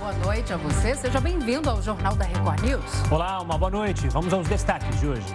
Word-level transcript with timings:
boa 0.00 0.12
noite 0.14 0.50
a 0.50 0.56
você. 0.56 0.94
Seja 0.94 1.20
bem-vindo 1.20 1.68
ao 1.68 1.82
Jornal 1.82 2.16
da 2.16 2.24
Record 2.24 2.62
News. 2.62 3.10
Olá, 3.10 3.38
uma 3.42 3.58
boa 3.58 3.70
noite. 3.70 4.08
Vamos 4.08 4.32
aos 4.32 4.48
destaques 4.48 4.98
de 4.98 5.06
hoje. 5.06 5.26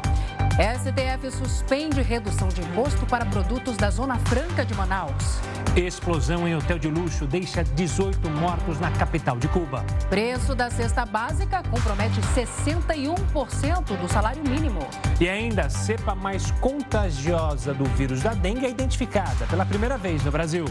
STF 0.55 1.31
suspende 1.31 2.01
redução 2.01 2.47
de 2.47 2.61
imposto 2.61 3.05
para 3.05 3.25
produtos 3.27 3.77
da 3.77 3.91
Zona 3.91 4.17
Franca 4.17 4.65
de 4.65 4.73
Manaus. 4.73 5.39
Explosão 5.75 6.47
em 6.47 6.55
hotel 6.55 6.79
de 6.79 6.87
luxo 6.87 7.27
deixa 7.27 7.63
18 7.63 8.27
mortos 8.31 8.79
na 8.79 8.89
capital 8.89 9.37
de 9.37 9.47
Cuba. 9.49 9.85
Preço 10.09 10.55
da 10.55 10.71
cesta 10.71 11.05
básica 11.05 11.61
compromete 11.69 12.19
61% 12.33 13.97
do 14.01 14.11
salário 14.11 14.41
mínimo. 14.49 14.79
E 15.21 15.29
ainda 15.29 15.67
a 15.67 15.69
cepa 15.69 16.15
mais 16.15 16.49
contagiosa 16.59 17.71
do 17.71 17.85
vírus 17.95 18.23
da 18.23 18.33
dengue 18.33 18.65
é 18.65 18.69
identificada 18.69 19.45
pela 19.47 19.65
primeira 19.65 19.95
vez 19.95 20.23
no 20.23 20.31
Brasil. 20.31 20.65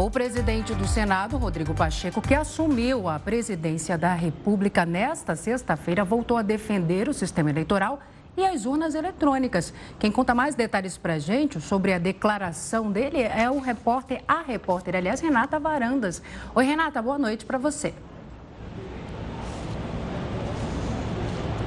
O 0.00 0.10
presidente 0.10 0.74
do 0.74 0.88
Senado, 0.88 1.36
Rodrigo 1.36 1.74
Pacheco, 1.74 2.22
que 2.22 2.34
assumiu 2.34 3.06
a 3.06 3.18
presidência 3.18 3.98
da 3.98 4.14
República 4.14 4.86
nesta 4.86 5.36
sexta-feira, 5.36 6.06
voltou 6.06 6.38
a 6.38 6.42
defender 6.42 7.06
o 7.06 7.12
sistema 7.12 7.50
eleitoral 7.50 8.00
e 8.34 8.42
as 8.42 8.64
urnas 8.64 8.94
eletrônicas. 8.94 9.74
Quem 9.98 10.10
conta 10.10 10.34
mais 10.34 10.54
detalhes 10.54 10.96
para 10.96 11.12
a 11.12 11.18
gente 11.18 11.60
sobre 11.60 11.92
a 11.92 11.98
declaração 11.98 12.90
dele 12.90 13.20
é 13.20 13.50
o 13.50 13.58
repórter, 13.58 14.24
a 14.26 14.40
repórter, 14.40 14.96
aliás, 14.96 15.20
Renata 15.20 15.60
Varandas. 15.60 16.22
Oi, 16.54 16.64
Renata, 16.64 17.02
boa 17.02 17.18
noite 17.18 17.44
para 17.44 17.58
você. 17.58 17.92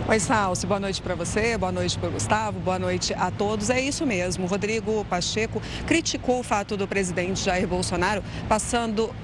Oi, 0.06 0.20
Salsi, 0.20 0.68
boa 0.68 0.82
noite 0.82 1.02
para 1.02 1.16
você, 1.16 1.58
boa 1.58 1.72
noite 1.72 1.98
para 1.98 2.10
o 2.10 2.12
Gustavo, 2.12 2.60
boa 2.60 2.78
noite 2.78 3.14
a 3.14 3.32
todos. 3.32 3.70
É 3.70 3.80
isso 3.80 4.06
mesmo, 4.06 4.46
Rodrigo 4.46 5.06
Pacheco 5.06 5.62
criticou 5.88 6.42
o 6.42 6.44
fato 6.44 6.76
do 6.76 6.86
presidente 6.86 7.40
Jair 7.42 7.66
Bolsonaro 7.66 8.22
passando 8.50 9.16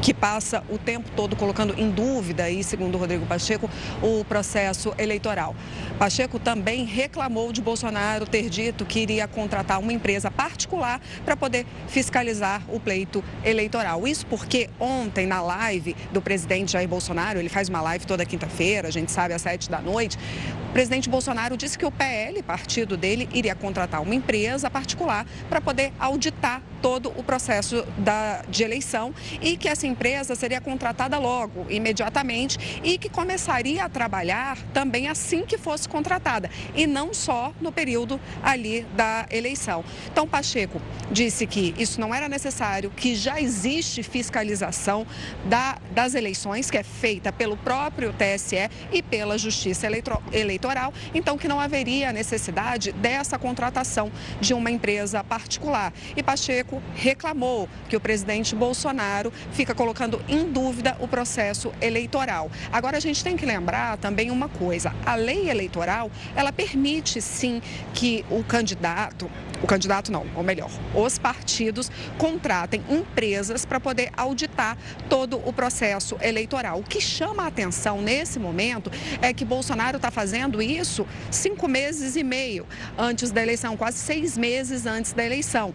que 0.00 0.12
passa 0.12 0.62
o 0.68 0.78
tempo 0.78 1.10
todo 1.16 1.36
colocando 1.36 1.74
em 1.78 1.90
dúvida, 1.90 2.44
aí, 2.44 2.62
segundo 2.62 2.98
Rodrigo 2.98 3.26
Pacheco, 3.26 3.68
o 4.02 4.24
processo 4.24 4.94
eleitoral. 4.98 5.54
Pacheco 5.98 6.38
também 6.38 6.84
reclamou 6.84 7.52
de 7.52 7.62
Bolsonaro 7.62 8.26
ter 8.26 8.48
dito 8.48 8.84
que 8.84 9.00
iria 9.00 9.26
contratar 9.28 9.78
uma 9.80 9.92
empresa 9.92 10.30
particular 10.30 11.00
para 11.24 11.36
poder 11.36 11.66
fiscalizar 11.88 12.62
o 12.68 12.80
pleito 12.80 13.22
eleitoral. 13.44 14.06
Isso 14.06 14.26
porque 14.26 14.68
ontem, 14.78 15.26
na 15.26 15.40
live 15.40 15.96
do 16.12 16.20
presidente 16.20 16.72
Jair 16.72 16.88
Bolsonaro, 16.88 17.38
ele 17.38 17.48
faz 17.48 17.68
uma 17.68 17.80
live 17.80 18.06
toda 18.06 18.24
quinta-feira, 18.24 18.88
a 18.88 18.90
gente 18.90 19.10
sabe, 19.12 19.34
às 19.34 19.42
sete 19.42 19.70
da 19.70 19.80
noite, 19.80 20.18
presidente 20.74 21.08
Bolsonaro 21.08 21.56
disse 21.56 21.78
que 21.78 21.86
o 21.86 21.90
PL, 21.90 22.42
partido 22.42 22.96
dele, 22.96 23.28
iria 23.32 23.54
contratar 23.54 24.02
uma 24.02 24.12
empresa 24.12 24.68
particular 24.68 25.24
para 25.48 25.60
poder 25.60 25.92
auditar 26.00 26.60
todo 26.82 27.12
o 27.16 27.22
processo 27.22 27.82
da, 27.96 28.42
de 28.48 28.62
eleição 28.62 29.14
e 29.40 29.56
que 29.56 29.68
essa 29.68 29.86
empresa 29.86 30.34
seria 30.34 30.60
contratada 30.60 31.16
logo, 31.16 31.64
imediatamente, 31.70 32.80
e 32.82 32.98
que 32.98 33.08
começaria 33.08 33.84
a 33.84 33.88
trabalhar 33.88 34.58
também 34.74 35.08
assim 35.08 35.46
que 35.46 35.56
fosse 35.56 35.88
contratada, 35.88 36.50
e 36.74 36.86
não 36.86 37.14
só 37.14 37.54
no 37.58 37.72
período 37.72 38.20
ali 38.42 38.82
da 38.94 39.26
eleição. 39.30 39.82
Então, 40.12 40.28
Pacheco 40.28 40.82
disse 41.10 41.46
que 41.46 41.72
isso 41.78 41.98
não 41.98 42.14
era 42.14 42.28
necessário, 42.28 42.90
que 42.90 43.14
já 43.14 43.40
existe 43.40 44.02
fiscalização 44.02 45.06
da, 45.46 45.78
das 45.92 46.14
eleições, 46.14 46.70
que 46.70 46.76
é 46.76 46.82
feita 46.82 47.32
pelo 47.32 47.56
próprio 47.56 48.12
TSE 48.12 48.68
e 48.92 49.00
pela 49.02 49.38
Justiça 49.38 49.86
Eleitoral, 49.86 50.22
então 51.14 51.36
que 51.36 51.48
não 51.48 51.60
haveria 51.60 52.12
necessidade 52.12 52.92
dessa 52.92 53.38
contratação 53.38 54.10
de 54.40 54.54
uma 54.54 54.70
empresa 54.70 55.22
particular. 55.22 55.92
E 56.16 56.22
Pacheco 56.22 56.82
reclamou 56.94 57.68
que 57.88 57.96
o 57.96 58.00
presidente 58.00 58.54
Bolsonaro 58.54 59.32
fica 59.52 59.74
colocando 59.74 60.22
em 60.28 60.50
dúvida 60.50 60.96
o 61.00 61.08
processo 61.08 61.72
eleitoral. 61.80 62.50
Agora 62.72 62.96
a 62.96 63.00
gente 63.00 63.22
tem 63.22 63.36
que 63.36 63.44
lembrar 63.44 63.98
também 63.98 64.30
uma 64.30 64.48
coisa: 64.48 64.94
a 65.04 65.14
lei 65.14 65.50
eleitoral 65.50 66.10
ela 66.34 66.52
permite 66.52 67.20
sim 67.20 67.60
que 67.92 68.24
o 68.30 68.42
candidato 68.42 69.30
o 69.62 69.66
candidato 69.66 70.12
não, 70.12 70.26
ou 70.36 70.42
melhor, 70.42 70.70
os 70.94 71.16
partidos 71.16 71.90
contratem 72.18 72.84
empresas 72.90 73.64
para 73.64 73.80
poder 73.80 74.10
auditar 74.14 74.76
todo 75.08 75.40
o 75.48 75.54
processo 75.54 76.18
eleitoral. 76.20 76.80
O 76.80 76.82
que 76.82 77.00
chama 77.00 77.44
a 77.44 77.46
atenção 77.46 78.02
nesse 78.02 78.38
momento 78.38 78.90
é 79.22 79.32
que 79.32 79.42
Bolsonaro 79.42 79.96
está 79.96 80.10
fazendo 80.10 80.53
isso 80.62 81.06
cinco 81.30 81.68
meses 81.68 82.16
e 82.16 82.22
meio 82.22 82.66
antes 82.98 83.30
da 83.30 83.42
eleição, 83.42 83.76
quase 83.76 83.98
seis 83.98 84.36
meses 84.36 84.86
antes 84.86 85.12
da 85.12 85.24
eleição. 85.24 85.74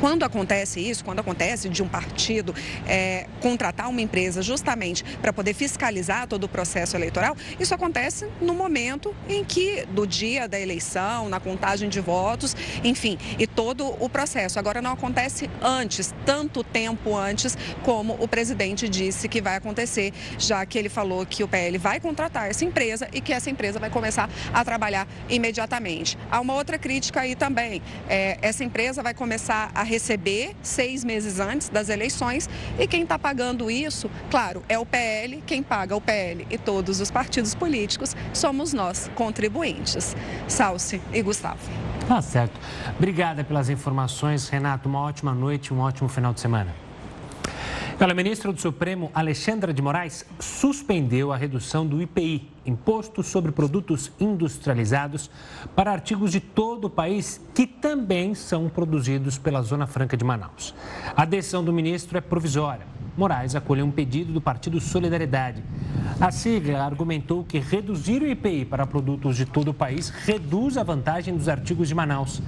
Quando 0.00 0.24
acontece 0.24 0.80
isso, 0.80 1.04
quando 1.04 1.20
acontece 1.20 1.68
de 1.68 1.82
um 1.82 1.88
partido 1.88 2.54
é, 2.86 3.26
contratar 3.40 3.88
uma 3.88 4.00
empresa 4.00 4.42
justamente 4.42 5.04
para 5.20 5.32
poder 5.32 5.54
fiscalizar 5.54 6.26
todo 6.26 6.44
o 6.44 6.48
processo 6.48 6.96
eleitoral, 6.96 7.36
isso 7.58 7.74
acontece 7.74 8.26
no 8.40 8.54
momento 8.54 9.14
em 9.28 9.44
que, 9.44 9.86
do 9.86 10.06
dia 10.06 10.48
da 10.48 10.58
eleição, 10.60 11.28
na 11.28 11.40
contagem 11.40 11.88
de 11.88 12.00
votos, 12.00 12.54
enfim, 12.84 13.18
e 13.38 13.46
todo 13.46 13.86
o 14.02 14.08
processo. 14.08 14.58
Agora 14.58 14.82
não 14.82 14.92
acontece 14.92 15.50
antes, 15.62 16.14
tanto 16.24 16.62
tempo 16.62 17.16
antes 17.16 17.56
como 17.82 18.16
o 18.20 18.28
presidente 18.28 18.88
disse 18.88 19.28
que 19.28 19.40
vai 19.40 19.56
acontecer, 19.56 20.12
já 20.38 20.64
que 20.66 20.78
ele 20.78 20.88
falou 20.88 21.24
que 21.24 21.42
o 21.42 21.48
PL 21.48 21.78
vai 21.78 22.00
contratar 22.00 22.50
essa 22.50 22.64
empresa 22.64 23.08
e 23.12 23.20
que 23.20 23.32
essa 23.32 23.50
empresa 23.50 23.78
vai 23.78 23.90
começar 23.90 24.28
a 24.52 24.64
trabalhar 24.64 25.06
imediatamente. 25.28 26.18
Há 26.30 26.40
uma 26.40 26.54
outra 26.54 26.78
crítica 26.78 27.20
aí 27.20 27.34
também. 27.34 27.82
É, 28.08 28.38
essa 28.42 28.64
empresa 28.64 29.02
vai 29.02 29.14
começar 29.14 29.70
a 29.76 29.82
receber 29.82 30.56
seis 30.62 31.04
meses 31.04 31.38
antes 31.38 31.68
das 31.68 31.88
eleições 31.88 32.48
e 32.78 32.86
quem 32.86 33.02
está 33.02 33.18
pagando 33.18 33.70
isso, 33.70 34.10
claro, 34.30 34.62
é 34.68 34.78
o 34.78 34.86
PL, 34.86 35.42
quem 35.46 35.62
paga 35.62 35.94
o 35.94 36.00
PL 36.00 36.46
e 36.50 36.58
todos 36.58 37.00
os 37.00 37.10
partidos 37.10 37.54
políticos 37.54 38.16
somos 38.32 38.72
nós, 38.72 39.10
contribuintes. 39.14 40.16
Salce 40.48 41.00
e 41.12 41.22
Gustavo. 41.22 41.58
Tá 42.08 42.22
certo. 42.22 42.58
Obrigada 42.96 43.42
pelas 43.42 43.68
informações, 43.68 44.48
Renato. 44.48 44.88
Uma 44.88 45.00
ótima 45.00 45.34
noite, 45.34 45.74
um 45.74 45.80
ótimo 45.80 46.08
final 46.08 46.32
de 46.32 46.40
semana. 46.40 46.85
Olha, 47.98 48.12
a 48.12 48.14
ministra 48.14 48.52
do 48.52 48.60
Supremo, 48.60 49.10
Alexandra 49.14 49.72
de 49.72 49.80
Moraes, 49.80 50.26
suspendeu 50.38 51.32
a 51.32 51.36
redução 51.36 51.86
do 51.86 52.02
IPI, 52.02 52.46
Imposto 52.66 53.22
sobre 53.22 53.50
Produtos 53.52 54.12
Industrializados, 54.20 55.30
para 55.74 55.92
artigos 55.92 56.30
de 56.30 56.38
todo 56.38 56.88
o 56.88 56.90
país 56.90 57.40
que 57.54 57.66
também 57.66 58.34
são 58.34 58.68
produzidos 58.68 59.38
pela 59.38 59.62
Zona 59.62 59.86
Franca 59.86 60.14
de 60.14 60.24
Manaus. 60.24 60.74
A 61.16 61.24
decisão 61.24 61.64
do 61.64 61.72
ministro 61.72 62.18
é 62.18 62.20
provisória. 62.20 62.95
Moraes 63.16 63.54
acolheu 63.54 63.86
um 63.86 63.90
pedido 63.90 64.32
do 64.32 64.40
Partido 64.40 64.80
Solidariedade. 64.80 65.62
A 66.20 66.30
sigla 66.30 66.84
argumentou 66.84 67.44
que 67.44 67.58
reduzir 67.58 68.22
o 68.22 68.26
IPI 68.26 68.64
para 68.64 68.86
produtos 68.86 69.36
de 69.36 69.46
todo 69.46 69.68
o 69.68 69.74
país 69.74 70.10
reduz 70.10 70.76
a 70.76 70.82
vantagem 70.82 71.34
dos 71.34 71.48
artigos 71.48 71.88
de 71.88 71.94
Manaus. 71.94 72.42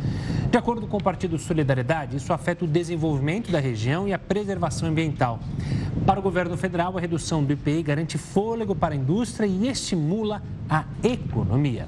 De 0.50 0.58
acordo 0.58 0.86
com 0.86 0.98
o 0.98 1.02
Partido 1.02 1.38
Solidariedade, 1.38 2.16
isso 2.16 2.32
afeta 2.32 2.64
o 2.64 2.68
desenvolvimento 2.68 3.50
da 3.50 3.60
região 3.60 4.06
e 4.06 4.12
a 4.12 4.18
preservação 4.18 4.88
ambiental. 4.88 5.38
Para 6.06 6.20
o 6.20 6.22
governo 6.22 6.56
federal, 6.56 6.96
a 6.96 7.00
redução 7.00 7.42
do 7.42 7.52
IPI 7.52 7.82
garante 7.82 8.16
fôlego 8.16 8.74
para 8.74 8.94
a 8.94 8.96
indústria 8.96 9.46
e 9.46 9.68
estimula 9.68 10.42
a 10.68 10.84
economia. 11.02 11.86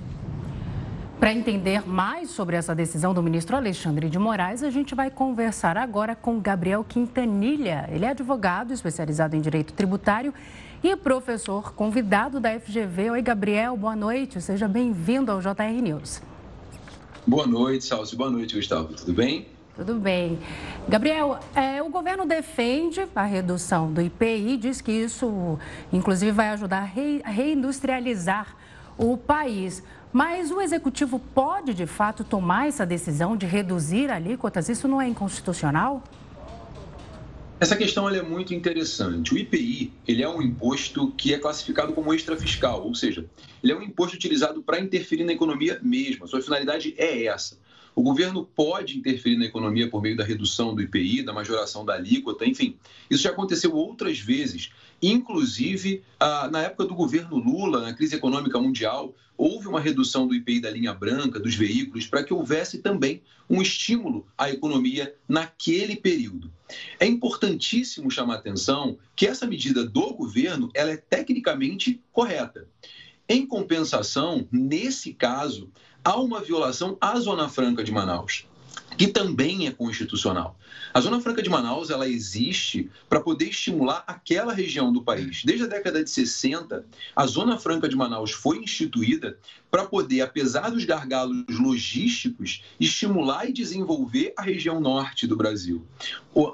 Para 1.21 1.35
entender 1.35 1.87
mais 1.87 2.31
sobre 2.31 2.57
essa 2.57 2.75
decisão 2.75 3.13
do 3.13 3.23
ministro 3.23 3.55
Alexandre 3.55 4.09
de 4.09 4.19
Moraes, 4.19 4.63
a 4.63 4.71
gente 4.71 4.95
vai 4.95 5.11
conversar 5.11 5.77
agora 5.77 6.17
com 6.17 6.41
Gabriel 6.41 6.83
Quintanilha. 6.83 7.87
Ele 7.93 8.07
é 8.07 8.09
advogado 8.09 8.73
especializado 8.73 9.37
em 9.37 9.41
direito 9.43 9.75
tributário 9.75 10.33
e 10.83 10.97
professor 10.97 11.75
convidado 11.75 12.41
da 12.41 12.59
FGV. 12.59 13.11
Oi, 13.11 13.21
Gabriel, 13.21 13.77
boa 13.77 13.95
noite. 13.95 14.41
Seja 14.41 14.67
bem-vindo 14.67 15.31
ao 15.31 15.43
JR 15.43 15.83
News. 15.83 16.23
Boa 17.27 17.47
noite, 17.47 17.85
Salsi. 17.85 18.17
Boa 18.17 18.31
noite, 18.31 18.57
Gustavo. 18.57 18.95
Tudo 18.95 19.13
bem? 19.13 19.47
Tudo 19.77 19.97
bem. 19.97 20.39
Gabriel, 20.89 21.39
é, 21.55 21.83
o 21.83 21.91
governo 21.91 22.25
defende 22.25 23.07
a 23.15 23.25
redução 23.25 23.93
do 23.93 24.01
IPI, 24.01 24.57
diz 24.57 24.81
que 24.81 24.91
isso, 24.91 25.59
inclusive, 25.93 26.33
vai 26.33 26.49
ajudar 26.49 26.79
a 26.79 26.85
re, 26.85 27.21
reindustrializar 27.27 28.57
o 29.01 29.17
país. 29.17 29.83
Mas 30.13 30.51
o 30.51 30.61
executivo 30.61 31.19
pode, 31.19 31.73
de 31.73 31.87
fato, 31.87 32.23
tomar 32.23 32.69
essa 32.69 32.85
decisão 32.85 33.37
de 33.37 33.47
reduzir 33.47 34.11
alíquotas? 34.11 34.69
Isso 34.69 34.87
não 34.87 35.01
é 35.01 35.09
inconstitucional? 35.09 36.05
Essa 37.59 37.77
questão 37.77 38.09
é 38.09 38.23
muito 38.23 38.55
interessante. 38.55 39.35
O 39.35 39.39
IPI 39.39 39.93
ele 40.07 40.23
é 40.23 40.29
um 40.29 40.43
imposto 40.43 41.13
que 41.13 41.33
é 41.33 41.39
classificado 41.39 41.93
como 41.93 42.13
extrafiscal, 42.13 42.87
ou 42.87 42.95
seja, 42.95 43.25
ele 43.63 43.73
é 43.73 43.77
um 43.77 43.83
imposto 43.83 44.17
utilizado 44.17 44.63
para 44.63 44.81
interferir 44.81 45.25
na 45.25 45.33
economia 45.33 45.79
mesmo. 45.83 46.25
A 46.25 46.29
sua 46.29 46.43
finalidade 46.43 46.95
é 46.97 47.25
essa. 47.27 47.59
O 48.01 48.03
governo 48.03 48.47
pode 48.47 48.97
interferir 48.97 49.37
na 49.37 49.45
economia 49.45 49.91
por 49.91 50.01
meio 50.01 50.17
da 50.17 50.25
redução 50.25 50.75
do 50.75 50.81
IPI, 50.81 51.23
da 51.23 51.35
majoração 51.35 51.85
da 51.85 51.93
alíquota, 51.93 52.47
enfim. 52.47 52.79
Isso 53.11 53.25
já 53.25 53.29
aconteceu 53.29 53.75
outras 53.75 54.19
vezes, 54.19 54.71
inclusive 55.03 56.03
ah, 56.19 56.49
na 56.51 56.63
época 56.63 56.87
do 56.87 56.95
governo 56.95 57.37
Lula, 57.37 57.83
na 57.83 57.93
crise 57.93 58.17
econômica 58.17 58.59
mundial, 58.59 59.15
houve 59.37 59.69
uma 59.69 59.79
redução 59.79 60.27
do 60.27 60.35
IPI 60.35 60.61
da 60.61 60.71
linha 60.71 60.95
branca, 60.95 61.39
dos 61.39 61.55
veículos, 61.55 62.07
para 62.07 62.25
que 62.25 62.33
houvesse 62.33 62.79
também 62.79 63.21
um 63.51 63.61
estímulo 63.61 64.27
à 64.39 64.51
economia 64.51 65.15
naquele 65.29 65.95
período. 65.95 66.51
É 66.99 67.05
importantíssimo 67.05 68.11
chamar 68.11 68.37
atenção 68.37 68.97
que 69.15 69.27
essa 69.27 69.47
medida 69.47 69.85
do 69.85 70.15
governo 70.15 70.71
ela 70.73 70.91
é 70.91 70.97
tecnicamente 70.97 72.03
correta. 72.11 72.67
Em 73.29 73.47
compensação, 73.47 74.49
nesse 74.51 75.13
caso, 75.13 75.71
há 76.05 76.17
uma 76.17 76.41
violação 76.41 76.97
à 77.01 77.19
Zona 77.19 77.49
Franca 77.49 77.85
de 77.85 77.93
Manaus 77.93 78.47
que 78.97 79.09
também 79.09 79.67
é 79.67 79.71
constitucional. 79.71 80.59
A 80.93 81.01
Zona 81.01 81.21
Franca 81.21 81.43
de 81.43 81.49
Manaus 81.49 81.91
ela 81.91 82.09
existe 82.09 82.91
para 83.09 83.21
poder 83.21 83.47
estimular 83.47 84.05
aquela 84.07 84.53
região 84.53 84.93
do 84.93 85.03
país. 85.03 85.43
Desde 85.45 85.65
a 85.65 85.69
década 85.69 86.03
de 86.03 86.11
60, 86.11 86.85
a 87.15 87.27
Zona 87.27 87.59
Franca 87.59 87.89
de 87.89 87.97
Manaus 87.97 88.31
foi 88.33 88.59
instituída 88.59 89.39
para 89.71 89.87
poder, 89.87 90.21
apesar 90.21 90.71
dos 90.71 90.85
gargalos 90.85 91.45
logísticos, 91.49 92.63
estimular 92.79 93.49
e 93.49 93.53
desenvolver 93.53 94.35
a 94.37 94.43
região 94.43 94.81
norte 94.81 95.27
do 95.27 95.37
Brasil. 95.37 95.87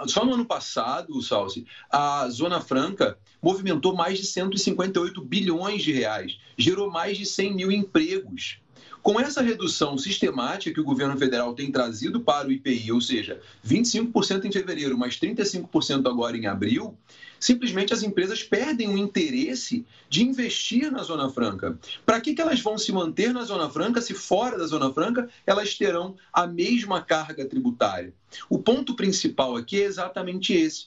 Só 0.06 0.24
no 0.24 0.34
ano 0.34 0.44
passado, 0.44 1.20
Salsi, 1.22 1.66
a 1.90 2.28
Zona 2.28 2.60
Franca 2.60 3.18
movimentou 3.42 3.94
mais 3.94 4.18
de 4.18 4.26
158 4.26 5.20
bilhões 5.22 5.82
de 5.82 5.92
reais, 5.92 6.38
gerou 6.56 6.90
mais 6.90 7.16
de 7.16 7.24
100 7.24 7.54
mil 7.54 7.72
empregos. 7.72 8.60
Com 9.06 9.20
essa 9.20 9.40
redução 9.40 9.96
sistemática 9.96 10.74
que 10.74 10.80
o 10.80 10.84
governo 10.84 11.16
federal 11.16 11.54
tem 11.54 11.70
trazido 11.70 12.22
para 12.22 12.48
o 12.48 12.50
IPI, 12.50 12.90
ou 12.90 13.00
seja, 13.00 13.40
25% 13.64 14.46
em 14.46 14.50
fevereiro, 14.50 14.98
mais 14.98 15.16
35% 15.16 16.10
agora 16.10 16.36
em 16.36 16.46
abril, 16.46 16.92
simplesmente 17.38 17.94
as 17.94 18.02
empresas 18.02 18.42
perdem 18.42 18.88
o 18.88 18.98
interesse 18.98 19.86
de 20.10 20.24
investir 20.24 20.90
na 20.90 21.04
Zona 21.04 21.30
Franca. 21.30 21.78
Para 22.04 22.20
que, 22.20 22.34
que 22.34 22.42
elas 22.42 22.60
vão 22.60 22.76
se 22.76 22.90
manter 22.90 23.32
na 23.32 23.44
Zona 23.44 23.70
Franca 23.70 24.00
se 24.00 24.12
fora 24.12 24.58
da 24.58 24.66
Zona 24.66 24.92
Franca 24.92 25.28
elas 25.46 25.76
terão 25.76 26.16
a 26.32 26.44
mesma 26.44 27.00
carga 27.00 27.46
tributária? 27.46 28.12
O 28.50 28.58
ponto 28.58 28.96
principal 28.96 29.54
aqui 29.54 29.80
é 29.80 29.84
exatamente 29.84 30.52
esse. 30.52 30.86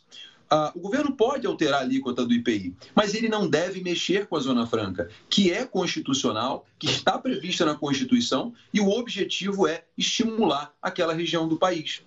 Ah, 0.49 0.71
o 0.75 0.79
governo 0.79 1.15
pode 1.15 1.45
alterar 1.45 1.79
a 1.79 1.83
alíquota 1.83 2.25
do 2.25 2.33
IPI, 2.33 2.75
mas 2.95 3.13
ele 3.13 3.29
não 3.29 3.47
deve 3.47 3.81
mexer 3.81 4.25
com 4.25 4.35
a 4.35 4.39
Zona 4.39 4.65
Franca, 4.65 5.07
que 5.29 5.51
é 5.51 5.63
constitucional, 5.63 6.65
que 6.79 6.87
está 6.87 7.19
prevista 7.19 7.65
na 7.65 7.75
Constituição, 7.75 8.53
e 8.73 8.81
o 8.81 8.89
objetivo 8.89 9.67
é 9.67 9.83
estimular 9.95 10.73
aquela 10.81 11.13
região 11.13 11.47
do 11.47 11.57
país. 11.57 12.01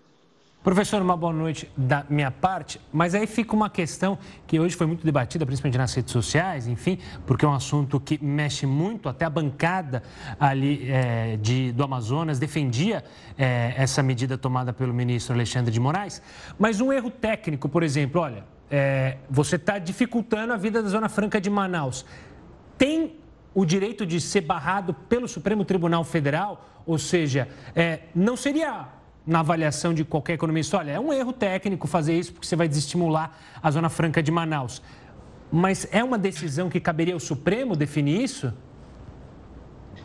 Professor, 0.62 1.03
uma 1.03 1.17
boa 1.17 1.32
noite 1.32 1.69
da 1.76 2.06
minha 2.09 2.31
parte, 2.31 2.81
mas 2.93 3.17
aí 3.17 3.26
fica 3.26 3.53
uma 3.53 3.69
questão 3.69 4.17
que 4.47 4.61
hoje 4.61 4.76
foi 4.76 4.87
muito 4.87 5.05
debatida, 5.05 5.44
principalmente 5.44 5.76
nas 5.76 5.93
redes 5.93 6.12
sociais, 6.12 6.69
enfim, 6.69 7.00
porque 7.26 7.44
é 7.44 7.49
um 7.49 7.53
assunto 7.53 7.99
que 7.99 8.23
mexe 8.25 8.64
muito, 8.64 9.09
até 9.09 9.25
a 9.25 9.31
bancada 9.31 10.05
ali 10.38 10.88
é, 10.88 11.37
de, 11.37 11.73
do 11.73 11.82
Amazonas 11.82 12.38
defendia 12.38 13.03
é, 13.37 13.75
essa 13.76 14.05
medida 14.05 14.38
tomada 14.38 14.73
pelo 14.73 14.94
ministro 14.94 15.35
Alexandre 15.35 15.73
de 15.73 15.81
Moraes, 15.81 16.23
mas 16.56 16.81
um 16.81 16.93
erro 16.93 17.11
técnico, 17.11 17.69
por 17.69 17.82
exemplo, 17.82 18.20
olha, 18.20 18.44
é, 18.70 19.17
você 19.29 19.56
está 19.56 19.81
dificultando 19.81 20.53
a 20.53 20.56
vida 20.56 20.81
da 20.81 20.88
Zona 20.88 21.09
Franca 21.09 21.41
de 21.41 21.50
Manaus. 21.50 22.06
Tem 22.79 23.17
o 23.53 23.64
direito 23.64 24.06
de 24.06 24.20
ser 24.20 24.43
barrado 24.43 24.94
pelo 24.94 25.26
Supremo 25.26 25.64
Tribunal 25.64 26.05
Federal, 26.05 26.64
ou 26.87 26.99
seja, 26.99 27.49
não 28.14 28.37
seria 28.37 29.01
na 29.27 29.41
avaliação 29.41 29.95
de 29.95 30.05
qualquer 30.05 30.35
economista, 30.35 30.79
olha, 30.79 30.93
é 30.93 31.01
um 31.01 31.13
erro 31.13 31.33
técnico 31.33 31.87
fazer 31.87 32.19
isso 32.19 32.33
porque 32.33 32.47
você 32.47 32.57
vai 32.57 32.69
desestimular 32.69 33.39
a 33.63 33.71
Zona 33.71 33.89
Franca 33.89 34.23
de 34.23 34.31
Manaus. 34.31 34.83
Mas 35.51 35.87
é 35.91 36.03
uma 36.03 36.19
decisão 36.19 36.69
que 36.69 36.81
caberia 36.81 37.15
ao 37.15 37.21
Supremo 37.21 37.77
definir 37.77 38.23
isso? 38.23 38.53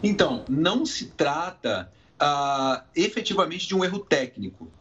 Então, 0.03 0.45
não 0.47 0.85
se 0.85 1.05
trata 1.07 1.91
uh, 2.21 2.83
efetivamente 2.95 3.67
de 3.67 3.75
um 3.75 3.83
erro 3.83 3.99
técnico. 3.99 4.71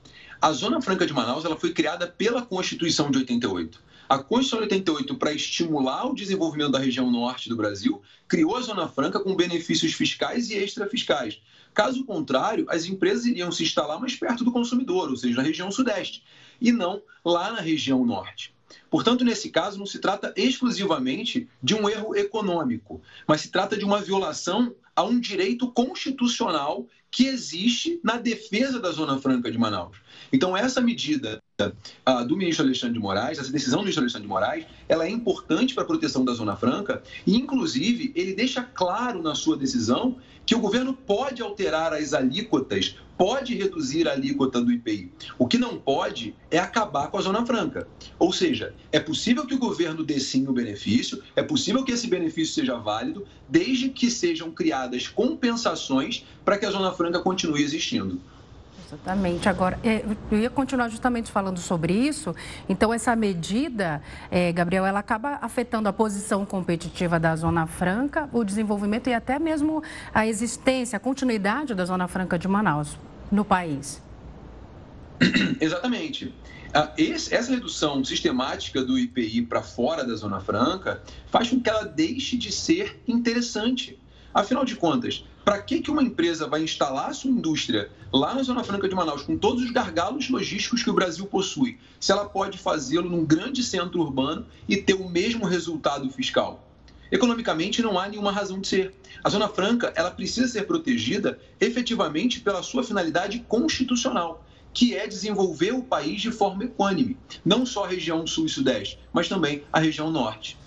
A 0.41 0.53
Zona 0.53 0.83
Franca 0.83 1.07
de 1.07 1.15
Manaus 1.15 1.45
ela 1.45 1.57
foi 1.57 1.73
criada 1.73 2.07
pela 2.07 2.43
Constituição 2.43 3.11
de 3.11 3.19
88. 3.19 3.81
A 4.09 4.19
Constituição 4.19 4.59
de 4.59 4.75
88, 4.75 5.17
para 5.17 5.33
estimular 5.33 6.07
o 6.07 6.15
desenvolvimento 6.15 6.73
da 6.73 6.79
região 6.79 7.11
norte 7.11 7.49
do 7.49 7.57
Brasil, 7.57 8.03
criou 8.29 8.57
a 8.57 8.61
Zona 8.61 8.89
Franca 8.89 9.19
com 9.19 9.35
benefícios 9.35 9.95
fiscais 9.95 10.51
e 10.51 10.57
extrafiscais. 10.57 11.41
Caso 11.77 12.07
contrário, 12.07 12.65
as 12.71 12.87
empresas 12.87 13.27
iriam 13.27 13.53
se 13.53 13.63
instalar 13.63 14.01
mais 14.01 14.17
perto 14.17 14.43
do 14.43 14.51
consumidor, 14.51 15.11
ou 15.11 15.17
seja, 15.17 15.37
na 15.37 15.43
região 15.43 15.71
sudeste, 15.71 16.25
e 16.59 16.73
não 16.73 17.03
lá 17.23 17.53
na 17.53 17.61
região 17.61 18.03
norte. 18.03 18.55
Portanto, 18.91 19.23
nesse 19.23 19.51
caso, 19.51 19.79
não 19.79 19.85
se 19.85 19.99
trata 19.99 20.33
exclusivamente 20.35 21.47
de 21.63 21.75
um 21.75 21.87
erro 21.87 22.17
econômico, 22.17 23.03
mas 23.29 23.43
se 23.43 23.51
trata 23.51 23.77
de 23.77 23.85
uma 23.85 24.01
violação 24.01 24.75
a 24.97 25.03
um 25.03 25.21
direito 25.21 25.71
constitucional 25.71 26.89
que 27.11 27.27
existe 27.27 28.01
na 28.03 28.17
defesa 28.17 28.81
da 28.81 28.91
Zona 28.91 29.19
Franca 29.19 29.51
de 29.51 29.59
Manaus. 29.59 29.99
Então, 30.33 30.57
essa 30.57 30.81
medida 30.81 31.43
do 32.27 32.37
ministro 32.37 32.67
Alexandre 32.67 32.93
de 32.93 33.01
Moraes, 33.01 33.39
essa 33.39 33.51
decisão 33.51 33.79
do 33.79 33.85
ministro 33.85 34.03
Alexandre 34.03 34.27
de 34.27 34.29
Moraes, 34.29 34.67
ela 34.87 35.07
é 35.07 35.11
importante 35.11 35.73
para 35.73 35.85
a 35.85 35.87
proteção 35.87 36.23
da 36.23 36.35
Zona 36.35 36.55
Franca 36.55 37.03
e, 37.27 37.35
inclusive, 37.35 38.13
ele 38.15 38.35
deixa 38.35 38.63
claro 38.63 39.23
na 39.23 39.35
sua 39.35 39.57
decisão 39.57 40.19
que 40.45 40.55
o 40.55 40.61
governo 40.61 40.93
pode 40.93 41.41
alterar 41.41 41.95
as 41.95 42.13
alíquotas, 42.13 42.97
pode 43.17 43.55
reduzir 43.55 44.07
a 44.07 44.13
alíquota 44.13 44.61
do 44.61 44.71
IPI. 44.71 45.11
O 45.39 45.49
que 45.49 45.57
não 45.57 45.79
pode 45.79 46.35
é 46.51 46.59
acabar 46.59 47.09
com 47.09 47.17
a 47.17 47.23
Zona 47.23 47.45
Franca. 47.47 47.89
Ou 48.19 48.35
seja, 48.35 48.75
é 48.93 49.01
possível 49.01 49.47
que 49.47 49.55
o 49.55 49.59
governo 49.59 50.05
dê 50.05 50.21
sim 50.21 50.47
o 50.47 50.53
benefício, 50.53 51.23
é 51.35 51.43
possível 51.43 51.83
que 51.83 51.93
esse 51.93 52.07
benefício 52.07 52.55
seja 52.55 52.77
válido, 52.77 53.27
desde 53.49 53.89
que 53.89 54.11
sejam 54.11 54.51
criadas 54.51 55.09
compensações 55.09 56.23
para 56.45 56.59
que 56.59 56.67
a 56.67 56.71
Zona 56.71 56.93
Franca 56.93 57.21
continue 57.21 57.63
existindo. 57.63 58.21
Exatamente. 58.87 59.49
Agora, 59.49 59.79
é, 59.83 60.05
eu 60.31 60.39
ia 60.39 60.49
continuar 60.49 60.89
justamente 60.89 61.31
falando 61.31 61.59
sobre 61.59 61.93
isso. 61.93 62.35
Então, 62.69 62.95
essa 62.95 63.17
medida, 63.17 64.01
é, 64.31 64.53
Gabriel, 64.53 64.87
ela 64.87 65.01
acaba 65.01 65.39
afetando 65.43 65.89
a 65.89 65.93
posição 65.93 66.47
competitiva 66.47 67.19
da 67.19 67.35
Zona 67.35 67.67
Franca, 67.67 68.29
o 68.33 68.45
desenvolvimento 68.45 69.09
e 69.09 69.15
até 69.15 69.39
mesmo 69.41 69.83
a 70.15 70.27
existência, 70.27 70.97
a 70.97 71.01
continuidade 71.01 71.75
da 71.75 71.85
Zona 71.85 72.07
Franca 72.07 72.39
de 72.39 72.47
Manaus 72.47 72.97
no 73.31 73.45
país. 73.45 74.01
Exatamente. 75.61 76.33
Ah, 76.73 76.93
essa 76.97 77.53
redução 77.53 78.05
sistemática 78.05 78.85
do 78.85 78.99
IPI 78.99 79.43
para 79.43 79.63
fora 79.63 80.05
da 80.05 80.15
Zona 80.15 80.41
Franca 80.41 81.03
faz 81.27 81.49
com 81.49 81.61
que 81.61 81.71
ela 81.71 81.85
deixe 81.85 82.37
de 82.37 82.53
ser 82.53 83.03
interessante. 83.09 83.99
Afinal 84.33 84.65
de 84.65 84.77
contas, 84.77 85.25
para 85.47 85.63
que, 85.63 85.81
que 85.81 85.93
uma 85.93 86.03
empresa 86.03 86.49
vai 86.49 86.65
instalar 86.65 87.09
a 87.09 87.13
sua 87.13 87.31
indústria 87.31 87.89
lá 88.13 88.35
na 88.35 88.43
Zona 88.43 88.65
Franca 88.65 88.89
de 88.89 88.97
Manaus, 88.97 89.23
com 89.23 89.39
todos 89.39 89.63
os 89.63 89.71
gargalos 89.71 90.29
logísticos 90.29 90.83
que 90.83 90.91
o 90.91 90.93
Brasil 90.93 91.25
possui, 91.25 91.79
se 92.01 92.11
ela 92.11 92.25
pode 92.25 92.59
fazê-lo 92.59 93.09
num 93.09 93.25
grande 93.25 93.63
centro 93.63 94.01
urbano 94.01 94.45
e 94.69 94.77
ter 94.77 94.95
o 94.95 95.09
mesmo 95.09 95.47
resultado 95.47 96.11
fiscal? 96.11 96.69
Economicamente, 97.13 97.81
não 97.81 97.97
há 97.97 98.09
nenhuma 98.09 98.33
razão 98.33 98.61
de 98.61 98.67
ser. 98.67 98.93
A 99.23 99.31
Zona 99.31 99.49
Franca 99.49 99.93
ela 99.95 100.11
precisa 100.11 100.49
ser 100.49 100.67
protegida 100.67 101.39
efetivamente 101.61 102.41
pela 102.41 102.61
sua 102.61 102.83
finalidade 102.83 103.39
constitucional, 103.47 104.45
que 104.75 104.97
é 104.97 105.07
desenvolver 105.07 105.71
o 105.71 105.81
país 105.81 106.21
de 106.21 106.33
forma 106.33 106.65
equânime, 106.65 107.17
não 107.45 107.65
só 107.65 107.85
a 107.85 107.89
região 107.89 108.27
sul 108.27 108.47
e 108.47 108.49
sudeste, 108.49 108.99
mas 109.13 109.29
também 109.29 109.63
a 109.73 109.79
região 109.79 110.11
norte. 110.11 110.59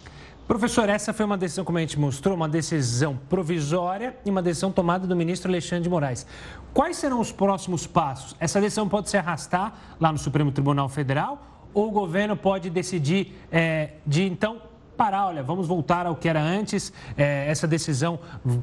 Professor, 0.50 0.90
essa 0.90 1.14
foi 1.14 1.28
uma 1.28 1.38
decisão, 1.38 1.64
como 1.64 1.78
a 1.78 1.82
gente 1.82 2.00
mostrou, 2.00 2.36
uma 2.36 2.50
decisão 2.50 3.20
provisória 3.30 4.18
e 4.26 4.32
uma 4.32 4.42
decisão 4.42 4.72
tomada 4.72 5.06
do 5.06 5.16
ministro 5.16 5.48
Alexandre 5.48 5.84
de 5.84 5.90
Moraes. 5.92 6.26
Quais 6.74 6.98
serão 6.98 7.20
os 7.20 7.32
próximos 7.32 7.86
passos? 7.86 8.36
Essa 8.40 8.60
decisão 8.60 8.90
pode 8.90 9.12
se 9.12 9.16
arrastar 9.16 9.76
lá 10.00 10.12
no 10.12 10.18
Supremo 10.18 10.52
Tribunal 10.52 10.90
Federal 10.90 11.68
ou 11.72 11.90
o 11.90 11.92
governo 11.92 12.36
pode 12.36 12.68
decidir 12.72 13.38
é, 13.52 13.92
de 14.08 14.24
então 14.24 14.60
parar, 14.98 15.28
olha, 15.28 15.44
vamos 15.44 15.68
voltar 15.68 16.08
ao 16.08 16.16
que 16.16 16.28
era 16.28 16.42
antes. 16.42 16.92
É, 17.16 17.46
essa 17.48 17.68
decisão 17.68 18.20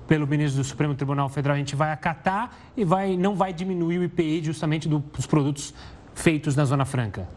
pelo 0.08 0.26
ministro 0.26 0.60
do 0.60 0.66
Supremo 0.66 0.92
Tribunal 0.96 1.28
Federal 1.28 1.54
a 1.54 1.58
gente 1.58 1.76
vai 1.76 1.92
acatar 1.92 2.50
e 2.76 2.84
vai, 2.84 3.16
não 3.16 3.36
vai 3.36 3.52
diminuir 3.52 3.98
o 3.98 4.02
IPI 4.02 4.42
justamente 4.42 4.88
dos 4.88 5.24
produtos 5.24 5.72
feitos 6.12 6.56
na 6.56 6.64
Zona 6.64 6.84
Franca. 6.84 7.28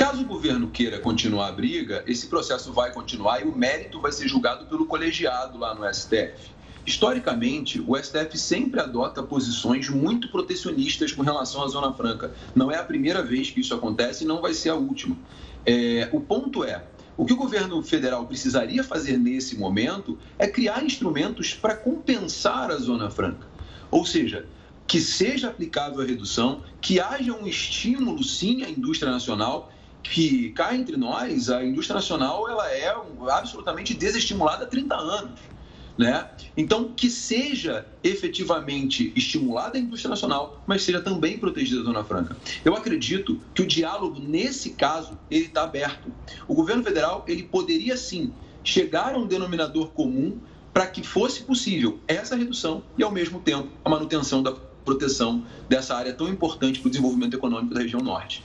Caso 0.00 0.22
o 0.22 0.24
governo 0.24 0.70
queira 0.70 0.98
continuar 0.98 1.48
a 1.48 1.52
briga, 1.52 2.02
esse 2.06 2.26
processo 2.26 2.72
vai 2.72 2.90
continuar 2.90 3.42
e 3.42 3.44
o 3.44 3.54
mérito 3.54 4.00
vai 4.00 4.10
ser 4.10 4.26
julgado 4.26 4.64
pelo 4.64 4.86
colegiado 4.86 5.58
lá 5.58 5.74
no 5.74 5.84
STF. 5.94 6.52
Historicamente, 6.86 7.84
o 7.86 7.94
STF 7.94 8.38
sempre 8.38 8.80
adota 8.80 9.22
posições 9.22 9.90
muito 9.90 10.30
protecionistas 10.30 11.12
com 11.12 11.20
relação 11.20 11.62
à 11.62 11.68
Zona 11.68 11.92
Franca. 11.92 12.32
Não 12.54 12.72
é 12.72 12.78
a 12.78 12.82
primeira 12.82 13.22
vez 13.22 13.50
que 13.50 13.60
isso 13.60 13.74
acontece 13.74 14.24
e 14.24 14.26
não 14.26 14.40
vai 14.40 14.54
ser 14.54 14.70
a 14.70 14.74
última. 14.74 15.14
É, 15.66 16.08
o 16.14 16.20
ponto 16.20 16.64
é: 16.64 16.82
o 17.14 17.26
que 17.26 17.34
o 17.34 17.36
governo 17.36 17.82
federal 17.82 18.24
precisaria 18.24 18.82
fazer 18.82 19.18
nesse 19.18 19.58
momento 19.58 20.18
é 20.38 20.48
criar 20.48 20.82
instrumentos 20.82 21.52
para 21.52 21.76
compensar 21.76 22.70
a 22.70 22.76
Zona 22.76 23.10
Franca. 23.10 23.46
Ou 23.90 24.06
seja, 24.06 24.46
que 24.86 24.98
seja 24.98 25.48
aplicável 25.48 26.00
a 26.00 26.06
redução, 26.06 26.62
que 26.80 26.98
haja 26.98 27.34
um 27.34 27.46
estímulo, 27.46 28.24
sim, 28.24 28.64
à 28.64 28.70
indústria 28.70 29.12
nacional, 29.12 29.70
que 30.02 30.50
cá 30.50 30.74
entre 30.74 30.96
nós, 30.96 31.50
a 31.50 31.64
indústria 31.64 31.94
nacional 31.94 32.48
ela 32.48 32.70
é 32.72 32.94
absolutamente 33.30 33.94
desestimulada 33.94 34.64
há 34.64 34.66
30 34.66 34.94
anos. 34.94 35.40
Né? 35.98 36.30
Então, 36.56 36.92
que 36.96 37.10
seja 37.10 37.86
efetivamente 38.02 39.12
estimulada 39.14 39.76
a 39.76 39.80
indústria 39.80 40.08
nacional, 40.08 40.62
mas 40.66 40.82
seja 40.82 41.00
também 41.00 41.36
protegida 41.36 41.82
a 41.82 41.84
Zona 41.84 42.02
Franca. 42.02 42.34
Eu 42.64 42.74
acredito 42.74 43.38
que 43.54 43.60
o 43.60 43.66
diálogo, 43.66 44.18
nesse 44.18 44.70
caso, 44.70 45.18
ele 45.30 45.46
está 45.46 45.64
aberto. 45.64 46.10
O 46.48 46.54
governo 46.54 46.82
federal 46.82 47.22
ele 47.28 47.42
poderia 47.42 47.98
sim 47.98 48.32
chegar 48.64 49.14
a 49.14 49.18
um 49.18 49.26
denominador 49.26 49.88
comum 49.88 50.38
para 50.72 50.86
que 50.86 51.06
fosse 51.06 51.42
possível 51.42 51.98
essa 52.08 52.34
redução 52.34 52.82
e, 52.96 53.02
ao 53.02 53.10
mesmo 53.10 53.40
tempo, 53.40 53.68
a 53.84 53.90
manutenção 53.90 54.42
da 54.42 54.52
proteção 54.52 55.44
dessa 55.68 55.94
área 55.94 56.14
tão 56.14 56.28
importante 56.28 56.80
para 56.80 56.88
o 56.88 56.90
desenvolvimento 56.90 57.34
econômico 57.34 57.74
da 57.74 57.80
região 57.80 58.00
norte. 58.00 58.42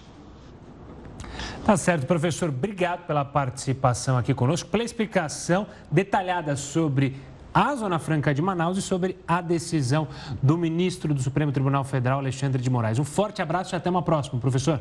Tá 1.66 1.76
certo, 1.76 2.06
professor. 2.06 2.50
Obrigado 2.50 3.08
pela 3.08 3.26
participação 3.26 4.16
aqui 4.20 4.36
conosco, 4.36 4.70
pela 4.70 4.84
explicação 4.84 5.66
detalhada 5.90 6.56
sobre 6.56 7.20
a 7.52 7.74
Zona 7.76 7.98
Franca 7.98 8.36
de 8.36 8.42
Manaus 8.42 8.78
e 8.78 8.84
sobre 8.84 9.18
a 9.28 9.42
decisão 9.42 10.08
do 10.44 10.60
ministro 10.60 11.12
do 11.12 11.20
Supremo 11.20 11.52
Tribunal 11.52 11.84
Federal, 11.84 12.20
Alexandre 12.20 12.62
de 12.62 12.70
Moraes. 12.70 13.00
Um 13.00 13.04
forte 13.04 13.42
abraço 13.42 13.74
e 13.74 13.76
até 13.76 13.90
uma 13.90 14.04
próxima, 14.04 14.40
professor. 14.40 14.80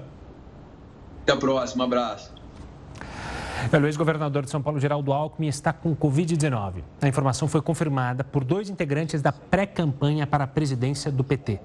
Até 1.22 1.32
a 1.32 1.36
próxima, 1.38 1.84
abraço. 1.84 2.43
O 3.72 3.86
ex-governador 3.86 4.44
de 4.44 4.50
São 4.50 4.62
Paulo, 4.62 4.78
Geraldo 4.78 5.12
Alckmin, 5.12 5.48
está 5.48 5.72
com 5.72 5.94
Covid-19. 5.96 6.82
A 7.00 7.08
informação 7.08 7.48
foi 7.48 7.60
confirmada 7.60 8.22
por 8.22 8.44
dois 8.44 8.68
integrantes 8.68 9.20
da 9.20 9.32
pré-campanha 9.32 10.26
para 10.26 10.44
a 10.44 10.46
presidência 10.46 11.10
do 11.10 11.24
PT. 11.24 11.60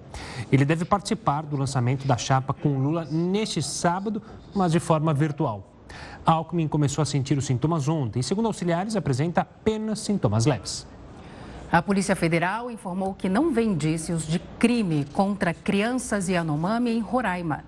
Ele 0.52 0.66
deve 0.66 0.86
participar 0.86 1.44
do 1.44 1.58
lançamento 1.58 2.08
da 2.08 2.18
chapa 2.18 2.54
com 2.54 2.78
Lula 2.80 3.06
neste 3.06 3.62
sábado, 3.62 4.22
mas 4.56 4.72
de 4.72 4.80
forma 4.80 5.14
virtual. 5.14 5.68
Alckmin 6.26 6.68
começou 6.68 7.02
a 7.02 7.06
sentir 7.06 7.38
os 7.38 7.46
sintomas 7.46 7.88
ontem 7.88 8.20
e, 8.20 8.24
segundo 8.24 8.48
auxiliares, 8.48 8.96
apresenta 8.96 9.42
apenas 9.42 10.00
sintomas 10.00 10.46
leves. 10.46 10.88
A 11.72 11.82
Polícia 11.82 12.16
Federal 12.16 12.72
informou 12.72 13.14
que 13.14 13.30
não 13.30 13.54
vê 13.54 13.62
indícios 13.62 14.26
de 14.26 14.40
crime 14.58 15.06
contra 15.14 15.54
crianças 15.54 16.28
e 16.28 16.34
Yanomami 16.34 16.92
em 16.92 17.00
Roraima. 17.00 17.64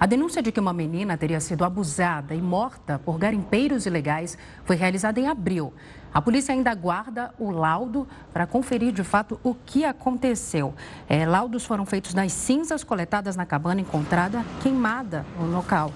A 0.00 0.06
denúncia 0.06 0.40
de 0.40 0.50
que 0.50 0.58
uma 0.58 0.72
menina 0.72 1.18
teria 1.18 1.38
sido 1.40 1.62
abusada 1.62 2.34
e 2.34 2.40
morta 2.40 2.98
por 2.98 3.18
garimpeiros 3.18 3.84
ilegais 3.84 4.38
foi 4.64 4.74
realizada 4.74 5.20
em 5.20 5.28
abril. 5.28 5.74
A 6.10 6.22
polícia 6.22 6.54
ainda 6.54 6.70
aguarda 6.70 7.34
o 7.38 7.50
laudo 7.50 8.08
para 8.32 8.46
conferir 8.46 8.94
de 8.94 9.04
fato 9.04 9.38
o 9.44 9.54
que 9.54 9.84
aconteceu. 9.84 10.72
É, 11.06 11.26
laudos 11.26 11.66
foram 11.66 11.84
feitos 11.84 12.14
nas 12.14 12.32
cinzas 12.32 12.82
coletadas 12.82 13.36
na 13.36 13.44
cabana 13.44 13.82
encontrada 13.82 14.42
queimada 14.62 15.26
no 15.38 15.52
local. 15.52 15.92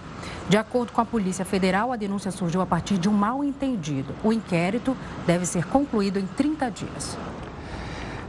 De 0.50 0.58
acordo 0.58 0.92
com 0.92 1.00
a 1.00 1.06
Polícia 1.06 1.46
Federal, 1.46 1.90
a 1.90 1.96
denúncia 1.96 2.30
surgiu 2.30 2.61
a 2.61 2.66
partir 2.66 2.99
de 2.99 3.08
um 3.08 3.12
mal-entendido. 3.12 4.14
O 4.23 4.34
inquérito 4.34 4.94
deve 5.26 5.46
ser 5.46 5.64
concluído 5.64 6.18
em 6.18 6.26
30 6.26 6.70
dias. 6.70 7.16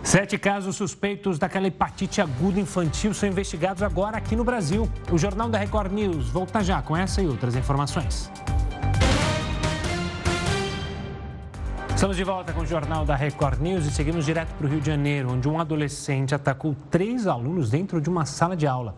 Sete 0.06 0.38
casos 0.38 0.76
suspeitos 0.76 1.40
daquela 1.40 1.66
hepatite 1.66 2.22
aguda 2.22 2.60
infantil 2.60 3.12
são 3.12 3.28
investigados 3.28 3.82
agora 3.82 4.18
aqui 4.18 4.36
no 4.36 4.44
Brasil. 4.44 4.88
O 5.12 5.18
Jornal 5.18 5.50
da 5.50 5.58
Record 5.58 5.92
News 5.92 6.30
volta 6.30 6.64
já 6.64 6.80
com 6.80 6.96
essa 6.96 7.24
e 7.24 7.28
outras 7.28 7.56
informações. 7.56 8.32
Estamos 11.90 12.16
de 12.16 12.24
volta 12.24 12.54
com 12.54 12.62
o 12.62 12.66
Jornal 12.68 13.04
da 13.04 13.16
Record 13.16 13.60
News 13.60 13.88
e 13.88 13.92
seguimos 13.92 14.26
direto 14.26 14.54
para 14.54 14.68
o 14.68 14.70
Rio 14.70 14.80
de 14.80 14.86
Janeiro, 14.86 15.32
onde 15.32 15.50
um 15.50 15.60
adolescente 15.60 16.36
atacou 16.36 16.76
três 16.92 17.26
alunos 17.26 17.72
dentro 17.72 18.00
de 18.00 18.08
uma 18.08 18.28
sala 18.28 18.56
de 18.56 18.68
aula. 18.68 18.96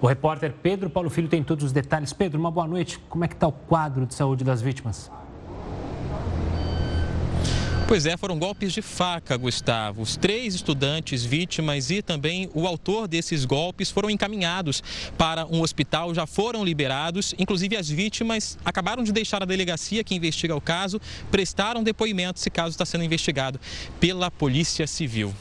O 0.00 0.06
repórter 0.06 0.54
Pedro 0.62 0.88
Paulo 0.88 1.10
Filho 1.10 1.26
tem 1.26 1.42
todos 1.42 1.64
os 1.64 1.72
detalhes. 1.72 2.12
Pedro, 2.12 2.38
uma 2.38 2.52
boa 2.52 2.68
noite. 2.68 3.00
Como 3.08 3.24
é 3.24 3.28
que 3.28 3.34
está 3.34 3.48
o 3.48 3.52
quadro 3.52 4.06
de 4.06 4.14
saúde 4.14 4.44
das 4.44 4.62
vítimas? 4.62 5.10
Pois 7.88 8.04
é, 8.04 8.18
foram 8.18 8.38
golpes 8.38 8.74
de 8.74 8.82
faca, 8.82 9.34
Gustavo. 9.34 10.02
Os 10.02 10.14
três 10.14 10.54
estudantes 10.54 11.24
vítimas 11.24 11.90
e 11.90 12.02
também 12.02 12.50
o 12.52 12.66
autor 12.66 13.08
desses 13.08 13.46
golpes 13.46 13.90
foram 13.90 14.10
encaminhados 14.10 14.82
para 15.16 15.46
um 15.46 15.62
hospital, 15.62 16.14
já 16.14 16.26
foram 16.26 16.62
liberados. 16.62 17.34
Inclusive, 17.38 17.78
as 17.78 17.88
vítimas 17.88 18.58
acabaram 18.62 19.02
de 19.02 19.10
deixar 19.10 19.42
a 19.42 19.46
delegacia 19.46 20.04
que 20.04 20.14
investiga 20.14 20.54
o 20.54 20.60
caso, 20.60 21.00
prestaram 21.30 21.82
depoimento. 21.82 22.38
Esse 22.38 22.50
caso 22.50 22.72
está 22.72 22.84
sendo 22.84 23.04
investigado 23.04 23.58
pela 23.98 24.30
Polícia 24.30 24.86
Civil. 24.86 25.34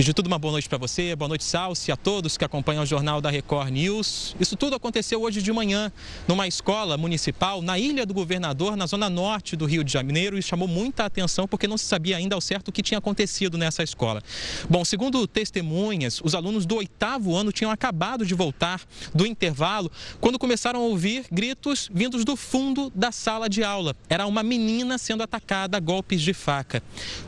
De 0.00 0.14
tudo, 0.14 0.28
uma 0.28 0.38
boa 0.38 0.52
noite 0.52 0.68
para 0.68 0.78
você, 0.78 1.16
boa 1.16 1.28
noite, 1.28 1.42
Salsi, 1.42 1.90
a 1.90 1.96
todos 1.96 2.36
que 2.36 2.44
acompanham 2.44 2.84
o 2.84 2.86
Jornal 2.86 3.20
da 3.20 3.30
Record 3.30 3.70
News. 3.70 4.36
Isso 4.38 4.54
tudo 4.54 4.76
aconteceu 4.76 5.20
hoje 5.20 5.42
de 5.42 5.52
manhã, 5.52 5.90
numa 6.28 6.46
escola 6.46 6.96
municipal 6.96 7.60
na 7.60 7.80
Ilha 7.80 8.06
do 8.06 8.14
Governador, 8.14 8.76
na 8.76 8.86
zona 8.86 9.10
norte 9.10 9.56
do 9.56 9.66
Rio 9.66 9.82
de 9.82 9.92
Janeiro, 9.92 10.38
e 10.38 10.42
chamou 10.42 10.68
muita 10.68 11.04
atenção 11.04 11.48
porque 11.48 11.66
não 11.66 11.76
se 11.76 11.84
sabia 11.84 12.16
ainda 12.16 12.36
ao 12.36 12.40
certo 12.40 12.68
o 12.68 12.72
que 12.72 12.80
tinha 12.80 12.98
acontecido 12.98 13.58
nessa 13.58 13.82
escola. 13.82 14.22
Bom, 14.70 14.84
segundo 14.84 15.26
testemunhas, 15.26 16.20
os 16.22 16.32
alunos 16.32 16.64
do 16.64 16.76
oitavo 16.76 17.34
ano 17.34 17.50
tinham 17.50 17.70
acabado 17.70 18.24
de 18.24 18.34
voltar 18.34 18.80
do 19.12 19.26
intervalo 19.26 19.90
quando 20.20 20.38
começaram 20.38 20.78
a 20.80 20.84
ouvir 20.84 21.26
gritos 21.30 21.90
vindos 21.92 22.24
do 22.24 22.36
fundo 22.36 22.90
da 22.94 23.10
sala 23.10 23.48
de 23.48 23.64
aula. 23.64 23.96
Era 24.08 24.28
uma 24.28 24.44
menina 24.44 24.96
sendo 24.96 25.24
atacada 25.24 25.76
a 25.76 25.80
golpes 25.80 26.22
de 26.22 26.32
faca. 26.32 26.80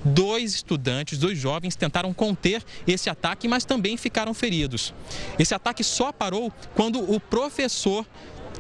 Dois 0.05 0.55
estudantes, 0.55 1.19
dois 1.19 1.37
jovens, 1.37 1.75
tentaram 1.75 2.15
conter 2.15 2.60
esse 2.87 3.11
ataque, 3.11 3.49
mas 3.49 3.65
também 3.65 3.97
ficaram 3.97 4.35
feridos. 4.35 4.95
Esse 5.39 5.55
ataque 5.55 5.85
só 5.85 6.13
parou 6.13 6.53
quando 6.75 7.01
o 7.13 7.19
professor 7.21 8.07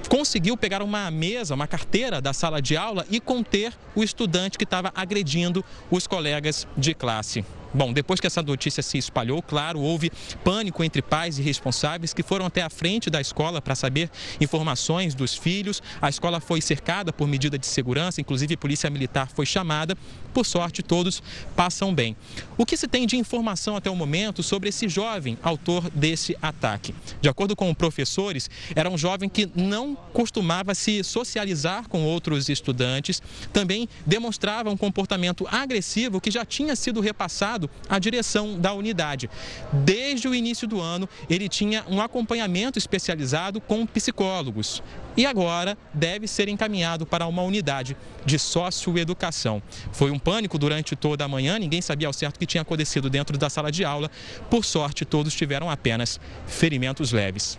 conseguiu 0.09 0.57
pegar 0.57 0.83
uma 0.83 1.11
mesa, 1.11 1.54
uma 1.54 1.66
carteira 1.66 2.21
da 2.21 2.33
sala 2.33 2.61
de 2.61 2.76
aula 2.76 3.07
e 3.11 3.21
conter 3.21 3.73
o 3.95 4.02
estudante 4.02 4.57
que 4.57 4.64
estava 4.64 4.92
agredindo 4.95 5.64
os 5.90 6.07
colegas 6.07 6.66
de 6.76 6.95
classe. 6.95 7.45
Bom, 7.73 7.92
depois 7.92 8.19
que 8.19 8.26
essa 8.26 8.42
notícia 8.42 8.83
se 8.83 8.99
espalhou, 8.99 9.40
claro, 9.40 9.80
houve 9.80 10.11
pânico 10.42 10.83
entre 10.83 11.00
pais 11.00 11.38
e 11.38 11.42
responsáveis 11.42 12.12
que 12.12 12.23
foram 12.23 12.47
até 12.47 12.62
a 12.62 12.69
frente 12.69 13.09
da 13.09 13.21
escola 13.21 13.62
para 13.62 13.76
saber 13.76 14.11
informações 14.40 15.14
dos 15.14 15.37
filhos. 15.37 15.80
A 16.02 16.09
escola 16.09 16.40
foi 16.40 16.61
cercada 16.61 17.12
por 17.12 17.28
medida 17.28 17.57
de 17.57 17.66
segurança, 17.66 18.21
inclusive 18.21 18.57
polícia 18.57 18.90
militar 18.90 19.28
foi 19.28 19.47
chamada. 19.47 19.97
Por 20.32 20.46
sorte, 20.46 20.82
todos 20.82 21.22
passam 21.56 21.94
bem. 21.94 22.16
O 22.56 22.64
que 22.64 22.76
se 22.76 22.87
tem 22.87 23.06
de 23.06 23.16
informação 23.16 23.76
até 23.76 23.90
o 23.90 23.96
momento 23.96 24.42
sobre 24.42 24.68
esse 24.68 24.88
jovem 24.88 25.38
autor 25.42 25.90
desse 25.90 26.37
ataque? 26.40 26.94
De 27.20 27.28
acordo 27.28 27.56
com 27.56 27.72
professores, 27.75 28.49
era 28.75 28.88
um 28.88 28.96
jovem 28.96 29.28
que 29.28 29.50
não 29.54 29.94
costumava 30.12 30.75
se 30.75 31.02
socializar 31.02 31.88
com 31.88 32.04
outros 32.04 32.49
estudantes, 32.49 33.22
também 33.52 33.88
demonstrava 34.06 34.70
um 34.70 34.76
comportamento 34.76 35.46
agressivo 35.50 36.20
que 36.20 36.30
já 36.30 36.44
tinha 36.44 36.76
sido 36.76 37.00
repassado 37.00 37.68
à 37.88 37.99
direção 37.99 38.58
da 38.58 38.72
unidade. 38.72 39.28
Desde 39.72 40.28
o 40.28 40.34
início 40.34 40.68
do 40.68 40.80
ano, 40.80 41.08
ele 41.28 41.49
tinha 41.49 41.84
um 41.88 42.00
acompanhamento 42.00 42.78
especializado 42.78 43.60
com 43.60 43.87
psicólogos 43.87 44.82
e 45.21 45.27
agora 45.27 45.77
deve 45.93 46.27
ser 46.27 46.49
encaminhado 46.49 47.05
para 47.05 47.27
uma 47.27 47.43
unidade 47.43 47.95
de 48.25 48.39
socioeducação. 48.39 49.62
Foi 49.93 50.11
um 50.11 50.19
pânico 50.19 50.59
durante 50.59 50.97
toda 50.97 51.23
a 51.27 51.29
manhã, 51.29 51.59
ninguém 51.59 51.83
sabia 51.83 52.07
ao 52.07 52.12
certo 52.15 52.37
o 52.37 52.39
que 52.39 52.47
tinha 52.47 52.62
acontecido 52.62 53.11
dentro 53.11 53.37
da 53.37 53.50
sala 53.50 53.71
de 53.71 53.85
aula. 53.85 54.11
Por 54.49 54.65
sorte, 54.65 55.05
todos 55.05 55.35
tiveram 55.35 55.69
apenas 55.69 56.19
ferimentos 56.47 57.12
leves. 57.12 57.59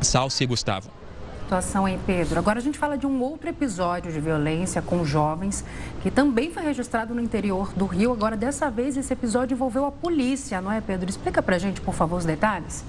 Salce 0.00 0.42
e 0.42 0.46
Gustavo 0.48 0.90
situação, 1.50 1.88
hein, 1.88 1.98
Pedro? 2.06 2.38
Agora 2.38 2.60
a 2.60 2.62
gente 2.62 2.78
fala 2.78 2.96
de 2.96 3.08
um 3.08 3.20
outro 3.20 3.48
episódio 3.48 4.12
de 4.12 4.20
violência 4.20 4.80
com 4.80 5.04
jovens 5.04 5.64
que 6.00 6.08
também 6.08 6.52
foi 6.52 6.62
registrado 6.62 7.12
no 7.12 7.20
interior 7.20 7.72
do 7.72 7.86
Rio. 7.86 8.12
Agora, 8.12 8.36
dessa 8.36 8.70
vez, 8.70 8.96
esse 8.96 9.12
episódio 9.12 9.56
envolveu 9.56 9.84
a 9.84 9.90
polícia, 9.90 10.60
não 10.60 10.70
é, 10.70 10.80
Pedro? 10.80 11.10
Explica 11.10 11.42
pra 11.42 11.58
gente, 11.58 11.80
por 11.80 11.92
favor, 11.92 12.18
os 12.18 12.24
detalhes. 12.24 12.84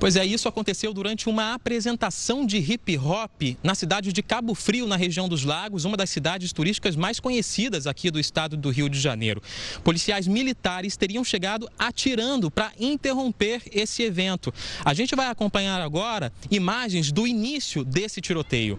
Pois 0.00 0.14
é, 0.14 0.24
isso 0.24 0.46
aconteceu 0.48 0.94
durante 0.94 1.28
uma 1.28 1.54
apresentação 1.54 2.46
de 2.46 2.56
hip 2.58 2.96
hop 2.96 3.56
na 3.64 3.74
cidade 3.74 4.12
de 4.12 4.22
Cabo 4.22 4.54
Frio, 4.54 4.86
na 4.86 4.94
região 4.94 5.28
dos 5.28 5.42
Lagos, 5.44 5.84
uma 5.84 5.96
das 5.96 6.08
cidades 6.08 6.52
turísticas 6.52 6.94
mais 6.94 7.18
conhecidas 7.18 7.84
aqui 7.84 8.08
do 8.08 8.20
estado 8.20 8.56
do 8.56 8.70
Rio 8.70 8.88
de 8.88 9.00
Janeiro. 9.00 9.42
Policiais 9.82 10.28
militares 10.28 10.96
teriam 10.96 11.24
chegado 11.24 11.68
atirando 11.76 12.48
para 12.48 12.70
interromper 12.78 13.60
esse 13.72 14.04
evento. 14.04 14.54
A 14.84 14.94
gente 14.94 15.16
vai 15.16 15.26
acompanhar 15.26 15.80
agora 15.80 16.32
imagens 16.48 17.10
do 17.10 17.26
início 17.26 17.84
desse 17.84 18.20
tiroteio. 18.20 18.78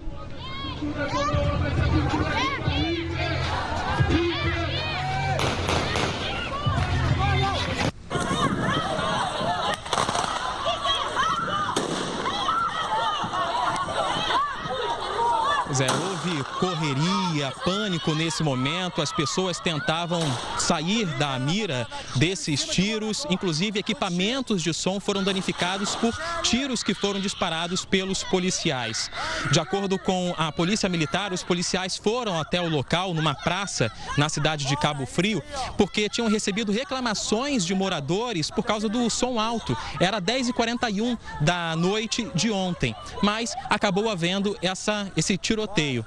É, 15.82 15.88
houve 15.90 16.44
correria, 16.60 17.09
havia 17.40 17.52
pânico 17.52 18.14
nesse 18.14 18.44
momento, 18.44 19.02
as 19.02 19.12
pessoas 19.14 19.60
tentavam 19.60 20.22
sair 20.58 21.06
da 21.18 21.40
mira 21.40 21.88
desses 22.16 22.66
tiros, 22.66 23.26
inclusive 23.30 23.80
equipamentos 23.80 24.62
de 24.62 24.74
som 24.74 25.00
foram 25.00 25.24
danificados 25.24 25.96
por 25.96 26.14
tiros 26.42 26.84
que 26.84 26.94
foram 26.94 27.20
disparados 27.20 27.86
pelos 27.86 28.24
policiais. 28.24 29.10
De 29.52 29.60
acordo 29.60 29.98
com 29.98 30.34
a 30.38 30.52
Polícia 30.52 30.90
Militar, 30.90 31.32
os 31.32 31.42
policiais 31.42 31.96
foram 31.96 32.40
até 32.40 32.62
o 32.62 32.68
local, 32.68 33.14
numa 33.14 33.34
praça 33.34 33.92
na 34.18 34.28
cidade 34.28 34.66
de 34.66 34.76
Cabo 34.76 35.06
Frio, 35.06 35.42
porque 35.78 36.10
tinham 36.10 36.30
recebido 36.30 36.72
reclamações 36.72 37.66
de 37.66 37.74
moradores 37.74 38.52
por 38.52 38.64
causa 38.64 38.90
do 38.90 39.10
som 39.10 39.40
alto. 39.40 39.78
Era 40.00 40.22
10h41 40.22 41.18
da 41.40 41.76
noite 41.76 42.30
de 42.36 42.52
ontem, 42.52 42.94
mas 43.24 43.56
acabou 43.70 44.10
havendo 44.10 44.58
essa, 44.62 45.10
esse 45.16 45.38
tiroteio. 45.38 46.06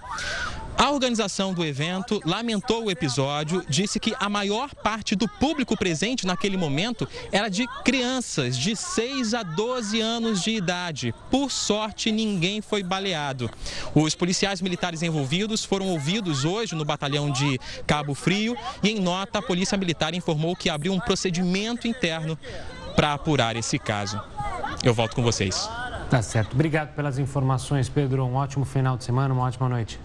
A 0.76 0.90
organização 0.90 1.54
do 1.54 1.64
evento 1.64 2.20
lamentou 2.24 2.84
o 2.84 2.90
episódio, 2.90 3.64
disse 3.68 4.00
que 4.00 4.14
a 4.18 4.28
maior 4.28 4.74
parte 4.74 5.14
do 5.14 5.28
público 5.28 5.76
presente 5.76 6.26
naquele 6.26 6.56
momento 6.56 7.08
era 7.30 7.48
de 7.48 7.66
crianças 7.84 8.56
de 8.56 8.74
6 8.74 9.34
a 9.34 9.42
12 9.42 10.00
anos 10.00 10.42
de 10.42 10.50
idade. 10.50 11.14
Por 11.30 11.50
sorte, 11.50 12.10
ninguém 12.10 12.60
foi 12.60 12.82
baleado. 12.82 13.50
Os 13.94 14.14
policiais 14.14 14.60
militares 14.60 15.02
envolvidos 15.02 15.64
foram 15.64 15.86
ouvidos 15.88 16.44
hoje 16.44 16.74
no 16.74 16.84
batalhão 16.84 17.30
de 17.30 17.58
Cabo 17.86 18.14
Frio 18.14 18.56
e, 18.82 18.90
em 18.90 19.00
nota, 19.00 19.38
a 19.38 19.42
Polícia 19.42 19.78
Militar 19.78 20.14
informou 20.14 20.56
que 20.56 20.68
abriu 20.68 20.92
um 20.92 21.00
procedimento 21.00 21.86
interno 21.86 22.36
para 22.96 23.12
apurar 23.12 23.56
esse 23.56 23.78
caso. 23.78 24.20
Eu 24.82 24.92
volto 24.92 25.14
com 25.14 25.22
vocês. 25.22 25.68
Tá 26.10 26.20
certo. 26.20 26.54
Obrigado 26.54 26.94
pelas 26.94 27.18
informações, 27.18 27.88
Pedro. 27.88 28.24
Um 28.24 28.34
ótimo 28.34 28.64
final 28.64 28.96
de 28.96 29.04
semana, 29.04 29.32
uma 29.32 29.44
ótima 29.44 29.68
noite. 29.68 29.98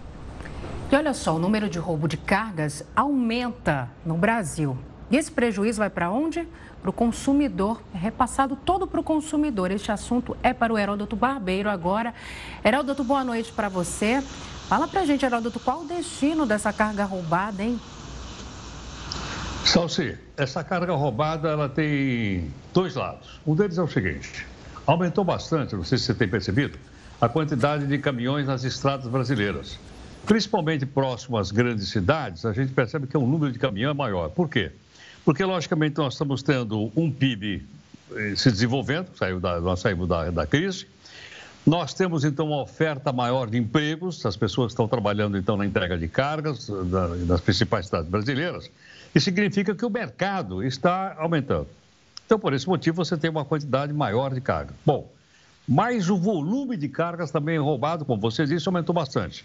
E 0.90 0.96
olha 0.96 1.12
só, 1.12 1.36
o 1.36 1.38
número 1.38 1.68
de 1.68 1.78
roubo 1.78 2.08
de 2.08 2.16
cargas 2.16 2.82
aumenta 2.96 3.90
no 4.06 4.16
Brasil. 4.16 4.74
E 5.10 5.16
esse 5.18 5.30
prejuízo 5.30 5.80
vai 5.80 5.90
para 5.90 6.10
onde? 6.10 6.48
Para 6.80 6.88
o 6.88 6.92
consumidor, 6.94 7.82
é 7.94 7.98
repassado 7.98 8.56
todo 8.56 8.86
para 8.86 8.98
o 8.98 9.02
consumidor. 9.02 9.70
Este 9.70 9.92
assunto 9.92 10.34
é 10.42 10.54
para 10.54 10.72
o 10.72 10.78
Heródoto 10.78 11.14
Barbeiro 11.14 11.68
agora. 11.68 12.14
Heródoto, 12.64 13.04
boa 13.04 13.22
noite 13.22 13.52
para 13.52 13.68
você. 13.68 14.22
Fala 14.66 14.88
para 14.88 15.02
a 15.02 15.04
gente, 15.04 15.26
Heródoto, 15.26 15.60
qual 15.60 15.82
o 15.82 15.84
destino 15.84 16.46
dessa 16.46 16.72
carga 16.72 17.04
roubada, 17.04 17.62
hein? 17.62 17.78
Salsi, 19.66 20.16
essa 20.38 20.64
carga 20.64 20.94
roubada 20.94 21.50
ela 21.50 21.68
tem 21.68 22.50
dois 22.72 22.94
lados. 22.94 23.38
Um 23.46 23.54
deles 23.54 23.76
é 23.76 23.82
o 23.82 23.88
seguinte: 23.88 24.46
aumentou 24.86 25.22
bastante, 25.22 25.76
não 25.76 25.84
sei 25.84 25.98
se 25.98 26.04
você 26.04 26.14
tem 26.14 26.28
percebido, 26.28 26.78
a 27.20 27.28
quantidade 27.28 27.86
de 27.86 27.98
caminhões 27.98 28.46
nas 28.46 28.64
estradas 28.64 29.06
brasileiras. 29.06 29.78
Principalmente 30.28 30.84
próximo 30.84 31.38
às 31.38 31.50
grandes 31.50 31.88
cidades, 31.88 32.44
a 32.44 32.52
gente 32.52 32.70
percebe 32.74 33.06
que 33.06 33.16
o 33.16 33.26
número 33.26 33.50
de 33.50 33.58
caminhão 33.58 33.90
é 33.90 33.94
maior. 33.94 34.28
Por 34.28 34.46
quê? 34.46 34.70
Porque, 35.24 35.42
logicamente, 35.42 35.96
nós 35.96 36.12
estamos 36.12 36.42
tendo 36.42 36.92
um 36.94 37.10
PIB 37.10 37.66
eh, 38.14 38.34
se 38.36 38.50
desenvolvendo, 38.50 39.08
saiu 39.16 39.40
da, 39.40 39.58
nós 39.58 39.80
saímos 39.80 40.06
da, 40.06 40.30
da 40.30 40.46
crise. 40.46 40.86
Nós 41.66 41.94
temos, 41.94 42.24
então, 42.24 42.48
uma 42.48 42.60
oferta 42.60 43.10
maior 43.10 43.48
de 43.48 43.56
empregos, 43.56 44.24
as 44.26 44.36
pessoas 44.36 44.72
estão 44.72 44.86
trabalhando, 44.86 45.38
então, 45.38 45.56
na 45.56 45.64
entrega 45.64 45.96
de 45.96 46.08
cargas 46.08 46.68
da, 46.68 47.06
das 47.24 47.40
principais 47.40 47.86
cidades 47.86 48.10
brasileiras. 48.10 48.70
Isso 49.14 49.24
significa 49.24 49.74
que 49.74 49.84
o 49.84 49.88
mercado 49.88 50.62
está 50.62 51.16
aumentando. 51.18 51.68
Então, 52.26 52.38
por 52.38 52.52
esse 52.52 52.68
motivo, 52.68 53.02
você 53.02 53.16
tem 53.16 53.30
uma 53.30 53.46
quantidade 53.46 53.94
maior 53.94 54.34
de 54.34 54.42
carga. 54.42 54.74
Bom, 54.84 55.10
mas 55.66 56.10
o 56.10 56.18
volume 56.18 56.76
de 56.76 56.90
cargas 56.90 57.30
também 57.30 57.58
roubado, 57.58 58.04
como 58.04 58.20
você 58.20 58.44
disse, 58.44 58.68
aumentou 58.68 58.94
bastante. 58.94 59.42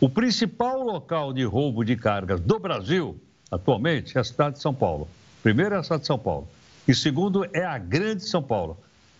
O 0.00 0.08
principal 0.08 0.82
local 0.82 1.30
de 1.30 1.44
roubo 1.44 1.84
de 1.84 1.94
cargas 1.94 2.40
do 2.40 2.58
Brasil, 2.58 3.20
atualmente, 3.50 4.16
é 4.16 4.20
a 4.22 4.24
cidade 4.24 4.56
de 4.56 4.62
São 4.62 4.74
Paulo. 4.74 5.06
Primeiro 5.42 5.74
é 5.74 5.78
a 5.78 5.82
cidade 5.82 6.00
de 6.00 6.06
São 6.06 6.18
Paulo. 6.18 6.48
E 6.88 6.94
segundo 6.94 7.46
é 7.52 7.62
a 7.66 7.76
grande 7.76 8.24
São 8.24 8.42
Paulo. 8.42 8.78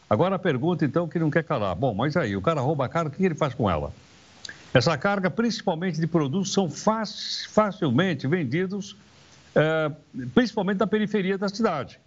Agora 0.09 0.37
a 0.37 0.39
pergunta, 0.39 0.83
então, 0.83 1.07
que 1.07 1.19
não 1.19 1.31
quer 1.31 1.45
calar. 1.45 1.75
Bom, 1.75 1.93
mas 1.93 2.17
aí, 2.17 2.35
o 2.35 2.41
cara 2.41 2.63
rouba 2.63 2.87
a 2.87 2.89
carga, 2.89 3.11
o 3.11 3.13
que 3.13 3.23
ele 3.23 3.35
faz 3.35 3.53
com 3.53 3.69
ela? 3.69 3.93
Essa 4.73 4.97
carga, 4.97 5.31
principalmente 5.31 6.01
de 6.01 6.07
produtos, 6.07 6.51
são 6.51 6.67
facilmente 6.71 8.27
vendidos, 8.27 8.97
é, 9.55 9.93
principalmente 10.35 10.79
na 10.79 10.87
periferia 10.87 11.37
da 11.37 11.51
cidade. 11.51 12.01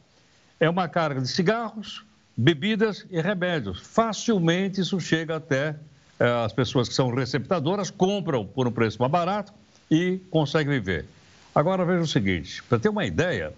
É 0.59 0.67
uma 0.67 0.87
carga 0.87 1.21
de 1.21 1.27
cigarros, 1.27 2.03
bebidas 2.35 3.05
e 3.11 3.21
remédios. 3.21 3.79
Facilmente 3.81 4.81
isso 4.81 4.99
chega 4.99 5.35
até 5.35 5.75
as 6.19 6.53
pessoas 6.53 6.87
que 6.87 6.95
são 6.95 7.13
receptadoras 7.13 7.89
compram 7.89 8.45
por 8.45 8.67
um 8.67 8.71
preço 8.71 8.99
mais 8.99 9.11
barato 9.11 9.53
e 9.89 10.19
conseguem 10.29 10.79
viver. 10.79 11.05
Agora 11.53 11.85
veja 11.85 12.01
o 12.01 12.07
seguinte: 12.07 12.63
para 12.63 12.79
ter 12.79 12.89
uma 12.89 13.05
ideia, 13.05 13.53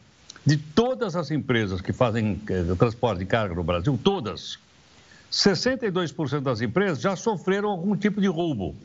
de 0.46 0.58
todas 0.58 1.16
as 1.16 1.32
empresas 1.32 1.82
que 1.82 1.92
fazem 1.92 2.40
eh, 2.50 2.76
transporte 2.78 3.20
de 3.20 3.26
carga 3.26 3.56
no 3.56 3.64
Brasil, 3.64 4.00
todas, 4.02 4.60
62% 5.32 6.42
das 6.42 6.62
empresas 6.62 7.02
já 7.02 7.16
sofreram 7.16 7.70
algum 7.70 7.96
tipo 7.96 8.22
de 8.22 8.28
roubo. 8.28 8.76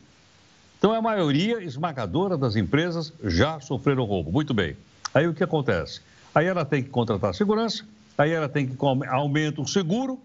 Então, 0.79 0.95
a 0.95 1.03
maioria 1.03 1.63
esmagadora 1.63 2.39
das 2.39 2.57
empresas 2.57 3.13
já 3.23 3.61
sofreram 3.61 4.05
roubo. 4.05 4.33
Muito 4.33 4.55
bem. 4.55 4.75
Aí 5.13 5.29
o 5.29 5.35
que 5.35 5.45
acontece? 5.45 6.01
Aí 6.35 6.47
ela 6.47 6.65
tem 6.65 6.83
que 6.83 6.89
contratar 6.89 7.35
segurança, 7.35 7.85
aí 8.17 8.31
ela 8.31 8.49
tem 8.49 8.67
que 8.67 8.77
aumentar 8.81 9.61
o 9.61 9.67
seguro, 9.67 10.19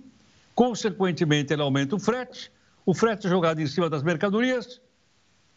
consequentemente, 0.54 1.52
ela 1.52 1.64
aumenta 1.64 1.96
o 1.96 2.00
frete, 2.00 2.50
o 2.86 2.93
frete 2.93 3.28
é 3.28 3.30
jogado 3.30 3.62
em 3.62 3.67
cima 3.67 3.89
das 3.89 4.04
mercadorias 4.04 4.80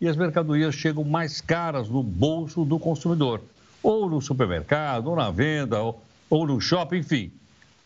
e 0.00 0.08
as 0.08 0.16
mercadorias 0.16 0.74
chegam 0.74 1.04
mais 1.04 1.40
caras 1.40 1.88
no 1.88 2.02
bolso 2.02 2.64
do 2.64 2.78
consumidor, 2.78 3.42
ou 3.82 4.08
no 4.08 4.20
supermercado, 4.20 5.08
ou 5.08 5.16
na 5.16 5.30
venda, 5.30 5.80
ou, 5.82 6.02
ou 6.30 6.46
no 6.46 6.60
shopping, 6.60 6.98
enfim. 6.98 7.32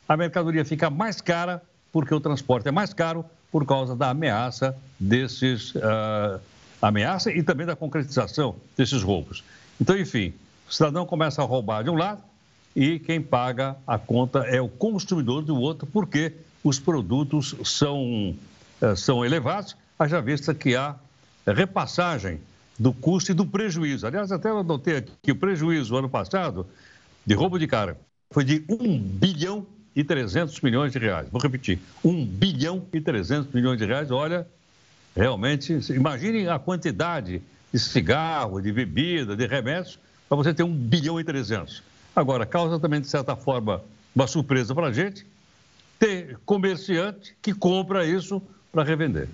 A 0.08 0.16
mercadoria 0.16 0.64
fica 0.64 0.90
mais 0.90 1.20
cara 1.20 1.62
porque 1.90 2.14
o 2.14 2.20
transporte 2.20 2.68
é 2.68 2.70
mais 2.70 2.92
caro 2.92 3.24
por 3.50 3.66
causa 3.66 3.96
da 3.96 4.10
ameaça 4.10 4.76
desses 4.98 5.74
uh, 5.74 6.40
ameaça 6.80 7.30
e 7.30 7.42
também 7.42 7.66
da 7.66 7.76
concretização 7.76 8.56
desses 8.76 9.02
roubos. 9.02 9.42
Então, 9.80 9.98
enfim, 9.98 10.32
o 10.68 10.72
cidadão 10.72 11.04
começa 11.04 11.42
a 11.42 11.44
roubar 11.44 11.82
de 11.82 11.90
um 11.90 11.96
lado 11.96 12.22
e 12.74 12.98
quem 12.98 13.20
paga 13.20 13.76
a 13.86 13.98
conta 13.98 14.40
é 14.40 14.60
o 14.60 14.68
consumidor 14.68 15.42
do 15.42 15.58
outro, 15.58 15.86
porque 15.86 16.32
os 16.64 16.78
produtos 16.78 17.54
são 17.64 18.34
são 18.96 19.24
elevados, 19.24 19.76
haja 19.98 20.20
vista 20.20 20.54
que 20.54 20.74
há 20.74 20.96
repassagem 21.46 22.40
do 22.78 22.92
custo 22.92 23.30
e 23.30 23.34
do 23.34 23.46
prejuízo. 23.46 24.06
Aliás, 24.06 24.32
até 24.32 24.50
eu 24.50 24.62
notei 24.62 24.96
aqui 24.96 25.12
que 25.22 25.32
o 25.32 25.36
prejuízo 25.36 25.96
ano 25.96 26.08
passado 26.08 26.66
de 27.24 27.34
roubo 27.34 27.58
de 27.58 27.66
carga 27.66 27.98
foi 28.32 28.44
de 28.44 28.64
1 28.68 28.98
bilhão 28.98 29.66
e 29.94 30.02
300 30.02 30.60
milhões 30.60 30.92
de 30.92 30.98
reais. 30.98 31.28
Vou 31.30 31.40
repetir, 31.40 31.78
1 32.04 32.24
bilhão 32.26 32.86
e 32.92 33.00
300 33.00 33.52
milhões 33.52 33.78
de 33.78 33.84
reais. 33.84 34.10
Olha, 34.10 34.46
realmente, 35.14 35.78
imaginem 35.90 36.48
a 36.48 36.58
quantidade 36.58 37.42
de 37.72 37.78
cigarro, 37.78 38.60
de 38.60 38.72
bebida, 38.72 39.36
de 39.36 39.46
remédios, 39.46 39.98
para 40.28 40.36
você 40.36 40.52
ter 40.52 40.62
1 40.62 40.72
bilhão 40.74 41.20
e 41.20 41.24
300. 41.24 41.82
Agora, 42.16 42.44
causa 42.44 42.78
também, 42.78 43.00
de 43.00 43.08
certa 43.08 43.36
forma, 43.36 43.82
uma 44.14 44.26
surpresa 44.26 44.74
para 44.74 44.88
a 44.88 44.92
gente, 44.92 45.26
ter 45.98 46.38
comerciante 46.44 47.34
que 47.40 47.54
compra 47.54 48.04
isso 48.04 48.42
para 48.72 48.82
revender. 48.82 49.28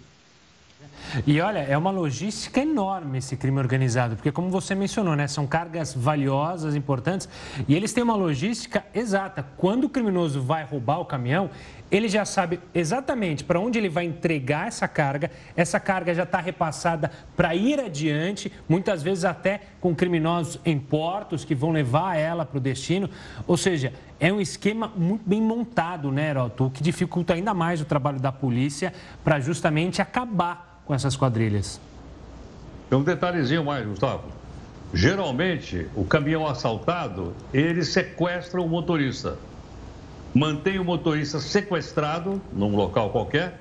E 1.26 1.40
olha, 1.40 1.60
é 1.60 1.78
uma 1.78 1.90
logística 1.90 2.60
enorme 2.60 3.18
esse 3.18 3.36
crime 3.36 3.58
organizado, 3.58 4.16
porque 4.16 4.32
como 4.32 4.50
você 4.50 4.74
mencionou, 4.74 5.16
né, 5.16 5.26
são 5.26 5.46
cargas 5.46 5.94
valiosas, 5.94 6.74
importantes, 6.74 7.28
e 7.66 7.74
eles 7.74 7.92
têm 7.92 8.02
uma 8.02 8.16
logística 8.16 8.84
exata. 8.92 9.46
Quando 9.56 9.84
o 9.84 9.88
criminoso 9.88 10.42
vai 10.42 10.64
roubar 10.64 10.98
o 10.98 11.04
caminhão, 11.04 11.50
ele 11.90 12.08
já 12.08 12.24
sabe 12.24 12.60
exatamente 12.74 13.44
para 13.44 13.58
onde 13.58 13.78
ele 13.78 13.88
vai 13.88 14.04
entregar 14.04 14.68
essa 14.68 14.86
carga, 14.86 15.30
essa 15.56 15.80
carga 15.80 16.14
já 16.14 16.24
está 16.24 16.38
repassada 16.40 17.10
para 17.36 17.54
ir 17.54 17.80
adiante, 17.80 18.52
muitas 18.68 19.02
vezes 19.02 19.24
até 19.24 19.60
com 19.80 19.94
criminosos 19.94 20.60
em 20.64 20.78
portos 20.78 21.44
que 21.44 21.54
vão 21.54 21.70
levar 21.70 22.16
ela 22.16 22.44
para 22.44 22.58
o 22.58 22.60
destino. 22.60 23.08
Ou 23.46 23.56
seja, 23.56 23.92
é 24.20 24.32
um 24.32 24.40
esquema 24.40 24.92
muito 24.94 25.28
bem 25.28 25.40
montado, 25.40 26.12
né, 26.12 26.30
Heroto? 26.30 26.66
O 26.66 26.70
que 26.70 26.82
dificulta 26.82 27.34
ainda 27.34 27.54
mais 27.54 27.80
o 27.80 27.84
trabalho 27.84 28.20
da 28.20 28.32
polícia 28.32 28.92
para 29.24 29.40
justamente 29.40 30.02
acabar 30.02 30.82
com 30.84 30.94
essas 30.94 31.16
quadrilhas. 31.16 31.80
Tem 32.88 32.98
um 32.98 33.02
detalhezinho 33.02 33.64
mais, 33.64 33.86
Gustavo. 33.86 34.24
Geralmente, 34.92 35.86
o 35.94 36.04
caminhão 36.04 36.46
assaltado, 36.46 37.34
ele 37.52 37.84
sequestra 37.84 38.60
o 38.60 38.66
motorista 38.66 39.36
mantém 40.34 40.78
o 40.78 40.84
motorista 40.84 41.40
sequestrado 41.40 42.40
num 42.52 42.74
local 42.74 43.10
qualquer, 43.10 43.60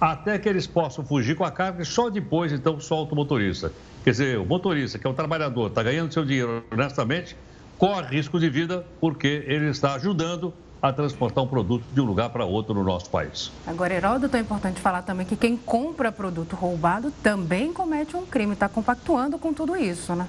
até 0.00 0.38
que 0.38 0.48
eles 0.48 0.66
possam 0.66 1.04
fugir 1.04 1.34
com 1.36 1.44
a 1.44 1.50
carga 1.50 1.82
e 1.82 1.86
só 1.86 2.10
depois, 2.10 2.52
então, 2.52 2.78
solta 2.80 3.12
o 3.12 3.16
motorista. 3.16 3.72
Quer 4.04 4.10
dizer, 4.10 4.38
o 4.38 4.44
motorista, 4.44 4.98
que 4.98 5.06
é 5.06 5.10
um 5.10 5.14
trabalhador, 5.14 5.68
está 5.68 5.82
ganhando 5.82 6.12
seu 6.12 6.24
dinheiro 6.24 6.64
honestamente, 6.70 7.36
corre 7.78 8.16
risco 8.16 8.38
de 8.38 8.48
vida 8.48 8.84
porque 9.00 9.44
ele 9.46 9.68
está 9.68 9.94
ajudando 9.94 10.52
a 10.80 10.92
transportar 10.92 11.42
um 11.42 11.46
produto 11.46 11.84
de 11.92 12.00
um 12.00 12.04
lugar 12.04 12.30
para 12.30 12.44
outro 12.44 12.74
no 12.74 12.84
nosso 12.84 13.08
país. 13.10 13.50
Agora, 13.66 13.94
Heródoto, 13.94 14.36
é 14.36 14.40
importante 14.40 14.80
falar 14.80 15.02
também 15.02 15.26
que 15.26 15.34
quem 15.34 15.56
compra 15.56 16.12
produto 16.12 16.54
roubado 16.54 17.10
também 17.22 17.72
comete 17.72 18.16
um 18.16 18.26
crime, 18.26 18.52
está 18.52 18.68
compactuando 18.68 19.38
com 19.38 19.52
tudo 19.52 19.76
isso, 19.76 20.14
né? 20.14 20.28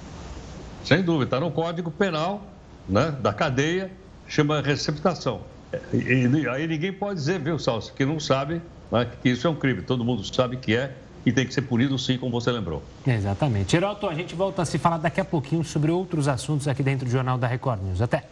Sem 0.82 1.02
dúvida, 1.02 1.24
está 1.24 1.40
no 1.40 1.50
Código 1.50 1.90
Penal 1.90 2.42
né, 2.88 3.14
da 3.20 3.32
cadeia, 3.32 3.92
chama 4.26 4.60
receptação. 4.60 5.42
E, 5.92 5.96
e, 5.96 6.48
aí 6.48 6.66
ninguém 6.66 6.92
pode 6.92 7.18
dizer, 7.18 7.38
viu, 7.38 7.58
Salso, 7.58 7.92
que 7.92 8.04
não 8.04 8.18
sabe 8.18 8.62
né, 8.90 9.06
que 9.22 9.28
isso 9.28 9.46
é 9.46 9.50
um 9.50 9.54
crime. 9.54 9.82
Todo 9.82 10.04
mundo 10.04 10.24
sabe 10.24 10.56
que 10.56 10.74
é 10.74 10.94
e 11.26 11.32
tem 11.32 11.46
que 11.46 11.52
ser 11.52 11.62
punido 11.62 11.98
sim, 11.98 12.16
como 12.16 12.32
você 12.32 12.50
lembrou. 12.50 12.82
Exatamente. 13.06 13.76
Heroto, 13.76 14.06
a 14.08 14.14
gente 14.14 14.34
volta 14.34 14.62
a 14.62 14.64
se 14.64 14.78
falar 14.78 14.98
daqui 14.98 15.20
a 15.20 15.24
pouquinho 15.24 15.62
sobre 15.62 15.90
outros 15.90 16.26
assuntos 16.28 16.66
aqui 16.66 16.82
dentro 16.82 17.04
do 17.04 17.10
Jornal 17.10 17.36
da 17.36 17.46
Record 17.46 17.82
News. 17.82 18.00
Até. 18.00 18.24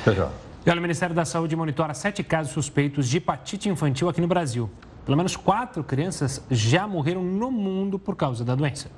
Até 0.00 0.14
já. 0.14 0.30
E 0.64 0.70
olha, 0.70 0.78
o 0.78 0.82
Ministério 0.82 1.14
da 1.14 1.24
Saúde 1.24 1.54
monitora 1.54 1.92
sete 1.94 2.22
casos 2.24 2.52
suspeitos 2.52 3.08
de 3.08 3.18
hepatite 3.18 3.68
infantil 3.68 4.08
aqui 4.08 4.20
no 4.20 4.26
Brasil. 4.26 4.70
Pelo 5.04 5.16
menos 5.16 5.36
quatro 5.36 5.84
crianças 5.84 6.42
já 6.50 6.88
morreram 6.88 7.22
no 7.22 7.50
mundo 7.50 7.98
por 7.98 8.16
causa 8.16 8.44
da 8.44 8.54
doença. 8.54 8.90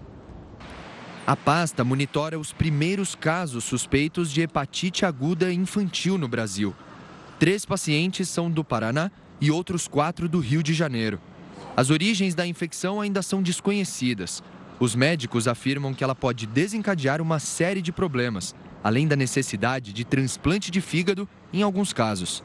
A 1.26 1.36
pasta 1.36 1.84
monitora 1.84 2.38
os 2.38 2.54
primeiros 2.54 3.14
casos 3.14 3.64
suspeitos 3.64 4.30
de 4.30 4.40
hepatite 4.40 5.04
aguda 5.04 5.52
infantil 5.52 6.16
no 6.16 6.26
Brasil. 6.26 6.74
Três 7.38 7.64
pacientes 7.64 8.28
são 8.28 8.50
do 8.50 8.64
Paraná 8.64 9.12
e 9.40 9.50
outros 9.50 9.86
quatro 9.86 10.28
do 10.28 10.40
Rio 10.40 10.60
de 10.60 10.74
Janeiro. 10.74 11.20
As 11.76 11.88
origens 11.88 12.34
da 12.34 12.44
infecção 12.44 13.00
ainda 13.00 13.22
são 13.22 13.40
desconhecidas. 13.40 14.42
Os 14.80 14.96
médicos 14.96 15.46
afirmam 15.46 15.94
que 15.94 16.02
ela 16.02 16.16
pode 16.16 16.46
desencadear 16.46 17.22
uma 17.22 17.38
série 17.38 17.80
de 17.80 17.92
problemas, 17.92 18.56
além 18.82 19.06
da 19.06 19.14
necessidade 19.14 19.92
de 19.92 20.04
transplante 20.04 20.68
de 20.68 20.80
fígado 20.80 21.28
em 21.52 21.62
alguns 21.62 21.92
casos. 21.92 22.42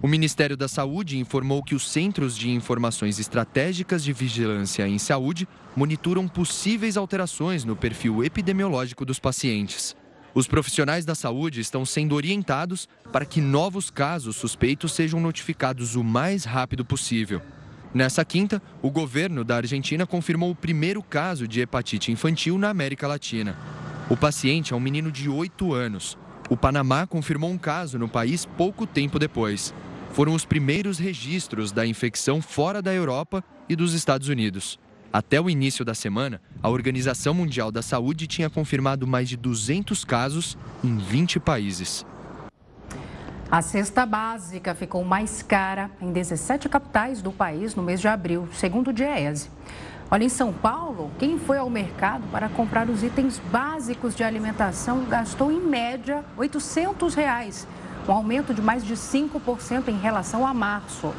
O 0.00 0.08
Ministério 0.08 0.56
da 0.56 0.66
Saúde 0.66 1.18
informou 1.18 1.62
que 1.62 1.76
os 1.76 1.88
Centros 1.88 2.36
de 2.36 2.50
Informações 2.50 3.20
Estratégicas 3.20 4.02
de 4.02 4.12
Vigilância 4.12 4.88
em 4.88 4.98
Saúde 4.98 5.46
monitoram 5.76 6.26
possíveis 6.26 6.96
alterações 6.96 7.64
no 7.64 7.76
perfil 7.76 8.24
epidemiológico 8.24 9.04
dos 9.04 9.20
pacientes. 9.20 9.94
Os 10.34 10.46
profissionais 10.46 11.04
da 11.04 11.14
saúde 11.14 11.60
estão 11.60 11.84
sendo 11.84 12.14
orientados 12.14 12.88
para 13.12 13.24
que 13.24 13.40
novos 13.40 13.90
casos 13.90 14.36
suspeitos 14.36 14.92
sejam 14.92 15.20
notificados 15.20 15.94
o 15.94 16.02
mais 16.02 16.44
rápido 16.44 16.84
possível. 16.84 17.42
Nessa 17.92 18.24
quinta, 18.24 18.62
o 18.80 18.90
governo 18.90 19.44
da 19.44 19.56
Argentina 19.56 20.06
confirmou 20.06 20.50
o 20.50 20.56
primeiro 20.56 21.02
caso 21.02 21.46
de 21.46 21.60
hepatite 21.60 22.10
infantil 22.10 22.56
na 22.56 22.70
América 22.70 23.06
Latina. 23.06 23.56
O 24.08 24.16
paciente 24.16 24.72
é 24.72 24.76
um 24.76 24.80
menino 24.80 25.12
de 25.12 25.28
8 25.28 25.74
anos. 25.74 26.16
O 26.48 26.56
Panamá 26.56 27.06
confirmou 27.06 27.50
um 27.50 27.58
caso 27.58 27.98
no 27.98 28.08
país 28.08 28.46
pouco 28.46 28.86
tempo 28.86 29.18
depois 29.18 29.74
foram 30.12 30.34
os 30.34 30.44
primeiros 30.44 30.98
registros 30.98 31.72
da 31.72 31.86
infecção 31.86 32.42
fora 32.42 32.82
da 32.82 32.92
Europa 32.92 33.42
e 33.68 33.74
dos 33.74 33.94
Estados 33.94 34.28
Unidos. 34.28 34.78
Até 35.12 35.38
o 35.38 35.50
início 35.50 35.84
da 35.84 35.94
semana, 35.94 36.40
a 36.62 36.70
Organização 36.70 37.34
Mundial 37.34 37.70
da 37.70 37.82
Saúde 37.82 38.26
tinha 38.26 38.48
confirmado 38.48 39.06
mais 39.06 39.28
de 39.28 39.36
200 39.36 40.06
casos 40.06 40.56
em 40.82 40.96
20 40.96 41.38
países. 41.38 42.06
A 43.50 43.60
cesta 43.60 44.06
básica 44.06 44.74
ficou 44.74 45.04
mais 45.04 45.42
cara 45.42 45.90
em 46.00 46.10
17 46.10 46.66
capitais 46.70 47.20
do 47.20 47.30
país 47.30 47.74
no 47.74 47.82
mês 47.82 48.00
de 48.00 48.08
abril, 48.08 48.48
segundo 48.54 48.88
o 48.88 48.92
DIEESE. 48.92 49.50
Olha, 50.10 50.24
em 50.24 50.30
São 50.30 50.50
Paulo, 50.50 51.10
quem 51.18 51.38
foi 51.38 51.58
ao 51.58 51.68
mercado 51.68 52.22
para 52.32 52.48
comprar 52.48 52.88
os 52.88 53.02
itens 53.02 53.38
básicos 53.50 54.14
de 54.14 54.24
alimentação 54.24 55.04
gastou, 55.04 55.52
em 55.52 55.60
média, 55.60 56.24
800 56.38 57.14
reais 57.14 57.66
um 58.08 58.12
aumento 58.12 58.52
de 58.52 58.60
mais 58.60 58.84
de 58.84 58.94
5% 58.94 59.88
em 59.88 59.98
relação 59.98 60.46
a 60.46 60.52
março. 60.52 61.12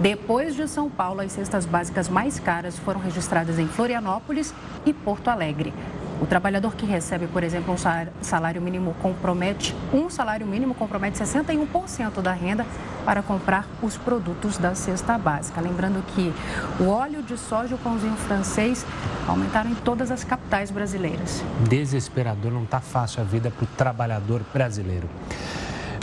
Depois 0.00 0.54
de 0.54 0.68
São 0.68 0.88
Paulo, 0.88 1.20
as 1.20 1.32
cestas 1.32 1.66
básicas 1.66 2.08
mais 2.08 2.38
caras 2.38 2.78
foram 2.78 3.00
registradas 3.00 3.58
em 3.58 3.66
Florianópolis 3.66 4.54
e 4.86 4.92
Porto 4.92 5.28
Alegre. 5.28 5.74
O 6.20 6.26
trabalhador 6.26 6.74
que 6.74 6.84
recebe, 6.84 7.28
por 7.28 7.44
exemplo, 7.44 7.72
um 7.72 7.76
salário 8.22 8.60
mínimo 8.60 8.94
compromete, 9.00 9.74
um 9.92 10.10
salário 10.10 10.44
mínimo 10.46 10.74
compromete 10.74 11.16
61% 11.18 12.20
da 12.20 12.32
renda 12.32 12.66
para 13.04 13.22
comprar 13.22 13.66
os 13.80 13.96
produtos 13.96 14.58
da 14.58 14.74
cesta 14.74 15.16
básica. 15.16 15.60
Lembrando 15.60 16.04
que 16.14 16.32
o 16.80 16.88
óleo 16.88 17.22
de 17.22 17.38
soja 17.38 17.72
e 17.72 17.74
o 17.74 17.78
pãozinho 17.78 18.16
francês 18.16 18.84
aumentaram 19.28 19.70
em 19.70 19.76
todas 19.76 20.10
as 20.10 20.24
capitais 20.24 20.72
brasileiras. 20.72 21.42
Desesperador, 21.68 22.50
não 22.50 22.64
está 22.64 22.80
fácil 22.80 23.22
a 23.22 23.24
vida 23.24 23.50
para 23.50 23.64
o 23.64 23.68
trabalhador 23.76 24.42
brasileiro. 24.52 25.08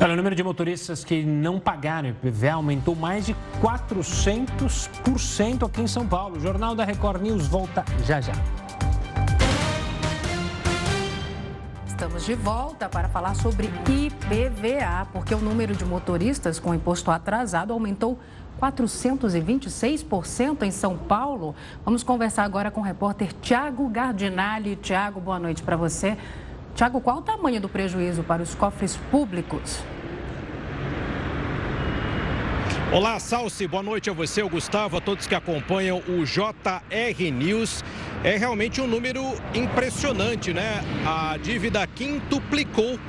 Olha, 0.01 0.13
o 0.13 0.17
número 0.17 0.36
de 0.36 0.43
motoristas 0.43 1.05
que 1.05 1.23
não 1.23 1.58
pagaram 1.58 2.10
IPVA 2.10 2.51
aumentou 2.51 2.93
mais 2.95 3.25
de 3.25 3.34
400% 3.62 5.65
aqui 5.65 5.81
em 5.81 5.88
São 5.88 6.05
Paulo. 6.05 6.36
O 6.36 6.39
Jornal 6.39 6.75
da 6.75 6.84
Record 6.84 7.21
News 7.21 7.47
volta 7.47 7.86
já 8.03 8.19
já. 8.19 8.34
Estamos 11.88 12.25
de 12.25 12.36
volta 12.36 12.89
para 12.89 13.08
falar 13.08 13.36
sobre 13.36 13.67
IPVA, 13.67 15.08
porque 15.13 15.34
o 15.34 15.39
número 15.39 15.73
de 15.73 15.86
motoristas 15.86 16.60
com 16.60 16.75
imposto 16.75 17.10
atrasado 17.10 17.71
aumentou 17.71 18.19
426% 18.62 20.63
em 20.63 20.71
São 20.71 20.97
Paulo. 20.97 21.55
Vamos 21.86 22.03
conversar 22.03 22.43
agora 22.43 22.69
com 22.69 22.81
o 22.81 22.84
repórter 22.84 23.31
Tiago 23.41 23.88
Gardinali. 23.88 24.75
Tiago, 24.75 25.21
boa 25.21 25.39
noite 25.39 25.63
para 25.63 25.77
você. 25.77 26.17
Tiago, 26.75 26.99
qual 26.99 27.19
o 27.19 27.21
tamanho 27.21 27.61
do 27.61 27.69
prejuízo 27.69 28.21
para 28.21 28.43
os 28.43 28.53
cofres 28.53 28.97
públicos? 29.09 29.79
Olá, 32.91 33.17
Salsi, 33.17 33.65
boa 33.65 33.81
noite 33.81 34.09
a 34.09 34.13
você, 34.13 34.43
o 34.43 34.49
Gustavo, 34.49 34.97
a 34.97 35.01
todos 35.01 35.25
que 35.25 35.33
acompanham 35.33 36.03
o 36.05 36.25
JR 36.25 37.31
News. 37.31 37.81
É 38.25 38.35
realmente 38.35 38.81
um 38.81 38.88
número 38.88 39.23
impressionante, 39.53 40.51
né? 40.53 40.83
A 41.05 41.38
dívida 41.38 41.88
quintuplicou 41.88 42.99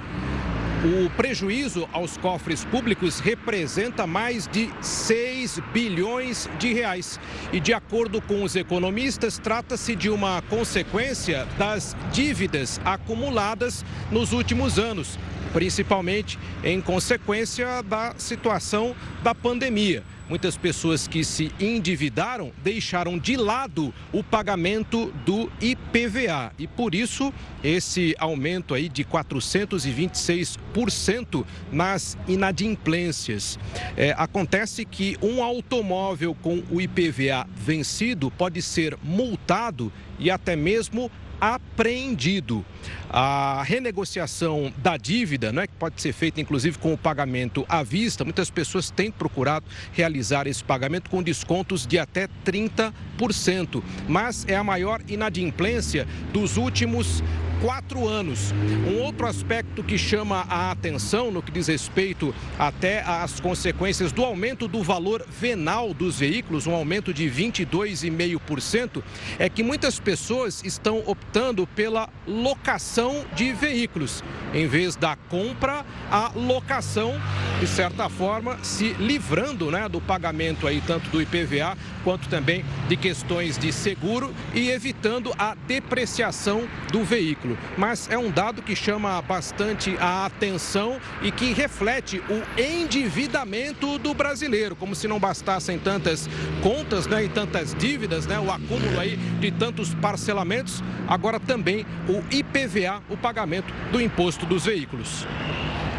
o 0.85 1.09
prejuízo 1.11 1.89
aos 1.93 2.17
cofres 2.17 2.65
públicos 2.65 3.19
representa 3.19 4.07
mais 4.07 4.47
de 4.47 4.71
6 4.81 5.61
bilhões 5.73 6.49
de 6.59 6.73
reais. 6.73 7.19
E 7.53 7.61
de 7.61 7.73
acordo 7.73 8.21
com 8.21 8.43
os 8.43 8.55
economistas, 8.57 9.39
trata-se 9.39 9.97
de 9.97 10.11
uma 10.11 10.43
consequência 10.43 11.47
das 11.59 11.97
dívidas 12.13 12.81
acumuladas 12.85 13.85
nos 14.11 14.33
últimos 14.33 14.79
anos, 14.79 15.19
principalmente 15.53 16.39
em 16.63 16.81
consequência 16.81 17.83
da 17.83 18.15
situação 18.19 18.95
da 19.23 19.35
pandemia. 19.35 20.03
Muitas 20.29 20.57
pessoas 20.57 21.07
que 21.07 21.23
se 21.23 21.53
endividaram 21.61 22.51
deixaram 22.63 23.17
de 23.17 23.37
lado 23.37 23.95
o 24.13 24.25
pagamento 24.25 25.13
do 25.25 25.49
IPVA 25.61 26.53
e 26.59 26.67
por 26.67 26.97
isso 26.97 27.33
esse 27.63 28.13
aumento 28.19 28.75
aí 28.75 28.89
de 28.89 29.05
426% 29.05 31.45
nas 31.71 32.19
inadimplências. 32.27 33.57
É, 33.97 34.13
acontece 34.19 34.85
que 34.85 35.17
um 35.23 35.41
automóvel 35.43 36.35
com 36.35 36.61
o 36.71 36.81
IPVA 36.81 37.47
vencido 37.55 38.29
pode 38.31 38.63
ser 38.63 38.97
multado 39.05 39.93
e 40.19 40.31
até 40.31 40.57
mesmo 40.57 41.11
apreendido. 41.41 42.65
A 43.09 43.63
renegociação 43.63 44.73
da 44.79 44.97
dívida, 44.97 45.53
né, 45.53 45.67
que 45.67 45.75
pode 45.75 46.01
ser 46.01 46.13
feita 46.13 46.41
inclusive 46.41 46.79
com 46.79 46.93
o 46.93 46.99
pagamento 46.99 47.65
à 47.69 47.83
vista, 47.83 48.25
muitas 48.25 48.51
pessoas 48.51 48.91
têm 48.91 49.11
procurado 49.11 49.67
realizar 49.93 50.47
esse 50.47 50.63
pagamento 50.63 51.09
com 51.09 51.23
descontos 51.23 51.87
de 51.87 51.99
até 51.99 52.29
30%, 52.45 53.83
mas 54.09 54.45
é 54.49 54.57
a 54.57 54.65
maior 54.65 55.01
inadimplência 55.09 56.07
dos 56.33 56.57
últimos 56.57 57.23
quatro 57.61 58.07
anos. 58.07 58.53
Um 58.87 59.03
outro 59.03 59.27
aspecto 59.27 59.83
que 59.83 59.97
chama 59.97 60.47
a 60.49 60.71
atenção 60.71 61.31
no 61.31 61.43
que 61.43 61.51
diz 61.51 61.69
respeito 61.69 62.35
até 62.59 63.03
às 63.03 63.41
consequências 63.41 64.13
do 64.13 64.25
aumento 64.25 64.69
do 64.69 64.83
valor 64.83 65.27
venal 65.29 65.95
dos 65.95 66.19
veículos, 66.19 66.67
um 66.67 66.75
aumento 66.75 67.13
de 67.13 67.25
22,5%, 67.31 69.03
é 69.39 69.49
que 69.49 69.63
muitas 69.63 69.99
pessoas 69.99 70.63
estão 70.65 71.03
optando 71.07 71.26
pela 71.75 72.09
locação 72.27 73.25
de 73.35 73.53
veículos, 73.53 74.25
em 74.55 74.67
vez 74.67 74.97
da 74.97 75.17
compra, 75.29 75.85
a 76.11 76.33
locação, 76.35 77.15
de 77.61 77.67
certa 77.67 78.09
forma, 78.09 78.59
se 78.63 78.95
livrando 78.95 79.71
né, 79.71 79.89
do 79.89 80.01
pagamento 80.01 80.67
aí 80.67 80.83
tanto 80.87 81.11
do 81.11 81.21
IPVA 81.21 81.77
quanto 82.03 82.29
também 82.29 82.65
de 82.89 82.97
questões 82.97 83.59
de 83.59 83.73
seguro 83.73 84.33
e 84.55 84.71
evitando 84.71 85.33
a 85.39 85.55
depreciação 85.67 86.69
do 86.91 87.05
veículo. 87.05 87.59
mas 87.77 88.09
é 88.11 88.17
um 88.17 88.31
dado 88.31 88.63
que 88.63 88.75
chama 88.75 89.21
bastante 89.21 89.97
a 89.99 90.25
atenção 90.25 90.99
e 91.21 91.31
que 91.31 91.53
reflete 91.53 92.23
o 92.31 92.61
endividamento 92.61 93.99
do 93.99 94.15
brasileiro, 94.15 94.75
como 94.77 94.95
se 94.95 95.07
não 95.07 95.19
bastassem 95.19 95.79
tantas 95.79 96.29
contas 96.63 97.07
né, 97.07 97.25
e 97.25 97.29
tantas 97.29 97.75
dívidas, 97.75 98.27
né, 98.27 98.39
o 98.39 98.51
acúmulo 98.51 98.99
aí 98.99 99.17
de 99.41 99.51
tantos 99.51 99.95
parcelamentos, 99.95 100.83
agora 101.17 101.41
também 101.41 101.87
o 102.07 102.23
IPVA, 102.35 103.03
o 103.09 103.17
pagamento 103.17 103.73
do 103.91 104.01
imposto 104.01 104.45
dos 104.45 104.67
veículos. 104.67 105.27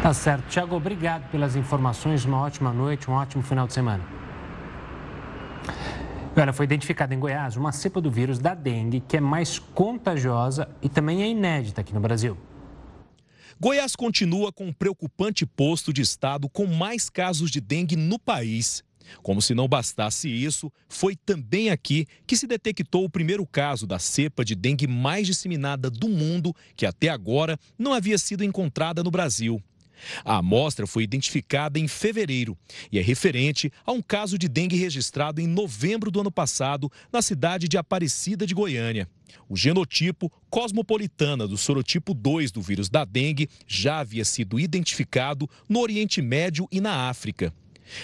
Tá 0.00 0.14
certo. 0.14 0.48
Tiago, 0.48 0.76
obrigado 0.76 1.28
pelas 1.28 1.56
informações. 1.56 2.24
Uma 2.24 2.40
ótima 2.40 2.72
noite, 2.72 3.10
um 3.10 3.14
ótimo 3.14 3.42
final 3.42 3.66
de 3.66 3.72
semana. 3.72 4.02
Olha, 6.36 6.52
foi 6.52 6.66
identificada 6.66 7.12
em 7.12 7.18
Goiás 7.18 7.56
uma 7.56 7.72
cepa 7.72 8.00
do 8.00 8.12
vírus 8.12 8.38
da 8.38 8.54
dengue 8.54 9.00
que 9.00 9.16
é 9.16 9.20
mais 9.20 9.58
contagiosa 9.58 10.68
e 10.80 10.88
também 10.88 11.20
é 11.20 11.28
inédita 11.28 11.80
aqui 11.80 11.92
no 11.92 11.98
Brasil. 11.98 12.38
Goiás 13.58 13.96
continua 13.96 14.52
com 14.52 14.66
um 14.66 14.72
preocupante 14.72 15.44
posto 15.44 15.92
de 15.92 16.00
estado 16.00 16.48
com 16.48 16.64
mais 16.64 17.10
casos 17.10 17.50
de 17.50 17.60
dengue 17.60 17.96
no 17.96 18.20
país. 18.20 18.84
Como 19.22 19.42
se 19.42 19.54
não 19.54 19.68
bastasse 19.68 20.28
isso, 20.28 20.72
foi 20.88 21.16
também 21.16 21.70
aqui 21.70 22.06
que 22.26 22.36
se 22.36 22.46
detectou 22.46 23.04
o 23.04 23.10
primeiro 23.10 23.46
caso 23.46 23.86
da 23.86 23.98
cepa 23.98 24.44
de 24.44 24.54
dengue 24.54 24.86
mais 24.86 25.26
disseminada 25.26 25.90
do 25.90 26.08
mundo, 26.08 26.54
que 26.76 26.86
até 26.86 27.08
agora 27.08 27.58
não 27.78 27.92
havia 27.92 28.18
sido 28.18 28.44
encontrada 28.44 29.02
no 29.02 29.10
Brasil. 29.10 29.62
A 30.24 30.36
amostra 30.36 30.86
foi 30.86 31.02
identificada 31.02 31.78
em 31.78 31.88
fevereiro 31.88 32.56
e 32.90 32.98
é 32.98 33.02
referente 33.02 33.72
a 33.84 33.92
um 33.92 34.00
caso 34.00 34.38
de 34.38 34.48
dengue 34.48 34.76
registrado 34.76 35.40
em 35.40 35.46
novembro 35.46 36.10
do 36.10 36.20
ano 36.20 36.30
passado 36.30 36.90
na 37.12 37.22
cidade 37.22 37.68
de 37.68 37.76
Aparecida 37.76 38.46
de 38.46 38.54
Goiânia. 38.54 39.08
O 39.48 39.56
genotipo 39.56 40.30
cosmopolitana 40.50 41.46
do 41.46 41.56
sorotipo 41.56 42.14
2 42.14 42.52
do 42.52 42.62
vírus 42.62 42.88
da 42.88 43.04
dengue 43.04 43.48
já 43.66 43.98
havia 43.98 44.24
sido 44.24 44.58
identificado 44.58 45.48
no 45.68 45.80
Oriente 45.80 46.22
Médio 46.22 46.68
e 46.70 46.80
na 46.80 47.08
África. 47.08 47.52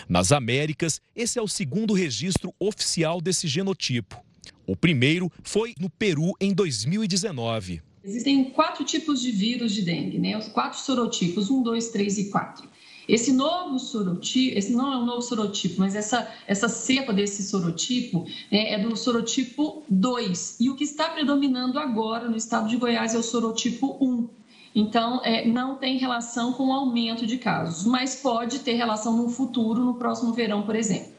Nas 0.09 0.33
Américas, 0.33 1.01
esse 1.15 1.39
é 1.39 1.43
o 1.43 1.49
segundo 1.49 1.95
registro 1.95 2.55
oficial 2.59 3.21
desse 3.21 3.47
genotipo. 3.47 4.23
O 4.67 4.77
primeiro 4.77 5.31
foi 5.43 5.75
no 5.79 5.91
Peru 5.91 6.33
em 6.41 6.53
2019. 6.55 7.83
Existem 8.05 8.45
quatro 8.45 8.85
tipos 8.85 9.21
de 9.21 9.31
vírus 9.31 9.73
de 9.73 9.83
dengue, 9.83 10.19
né? 10.19 10.37
Os 10.37 10.49
quatro 10.49 10.79
sorotipos, 10.79 11.51
um, 11.51 11.63
dois, 11.63 11.89
três 11.89 12.19
e 12.19 12.31
quatro. 12.31 12.69
Esse 13.09 13.33
novo 13.33 13.79
sorotipo, 13.79 14.59
esse 14.59 14.73
não 14.73 14.93
é 14.93 14.97
um 14.97 15.05
novo 15.05 15.23
sorotipo, 15.23 15.77
mas 15.79 15.95
essa, 15.95 16.27
essa 16.47 16.69
cepa 16.69 17.13
desse 17.13 17.43
sorotipo 17.43 18.27
né, 18.51 18.73
é 18.73 18.79
do 18.79 18.97
sorotipo 18.97 19.83
2. 19.89 20.57
E 20.61 20.71
o 20.71 20.75
que 20.75 20.85
está 20.85 21.11
predominando 21.11 21.79
agora 21.79 22.29
no 22.29 22.37
estado 22.37 22.69
de 22.69 22.77
Goiás 22.77 23.15
é 23.15 23.19
o 23.19 23.23
sorotipo 23.23 23.99
1. 24.01 24.29
Então, 24.75 25.21
é, 25.25 25.47
não 25.47 25.77
tem 25.77 25.99
relação 25.99 26.53
com 26.53 26.69
o 26.69 26.73
aumento 26.73 27.27
de 27.27 27.39
casos, 27.39 27.87
mas 27.87 28.17
pode 28.17 28.59
ter 28.59 28.73
relação 28.75 29.17
no 29.17 29.29
futuro, 29.29 29.85
no 29.85 29.95
próximo 29.95 30.33
verão, 30.33 30.63
por 30.63 30.75
exemplo. 30.75 31.15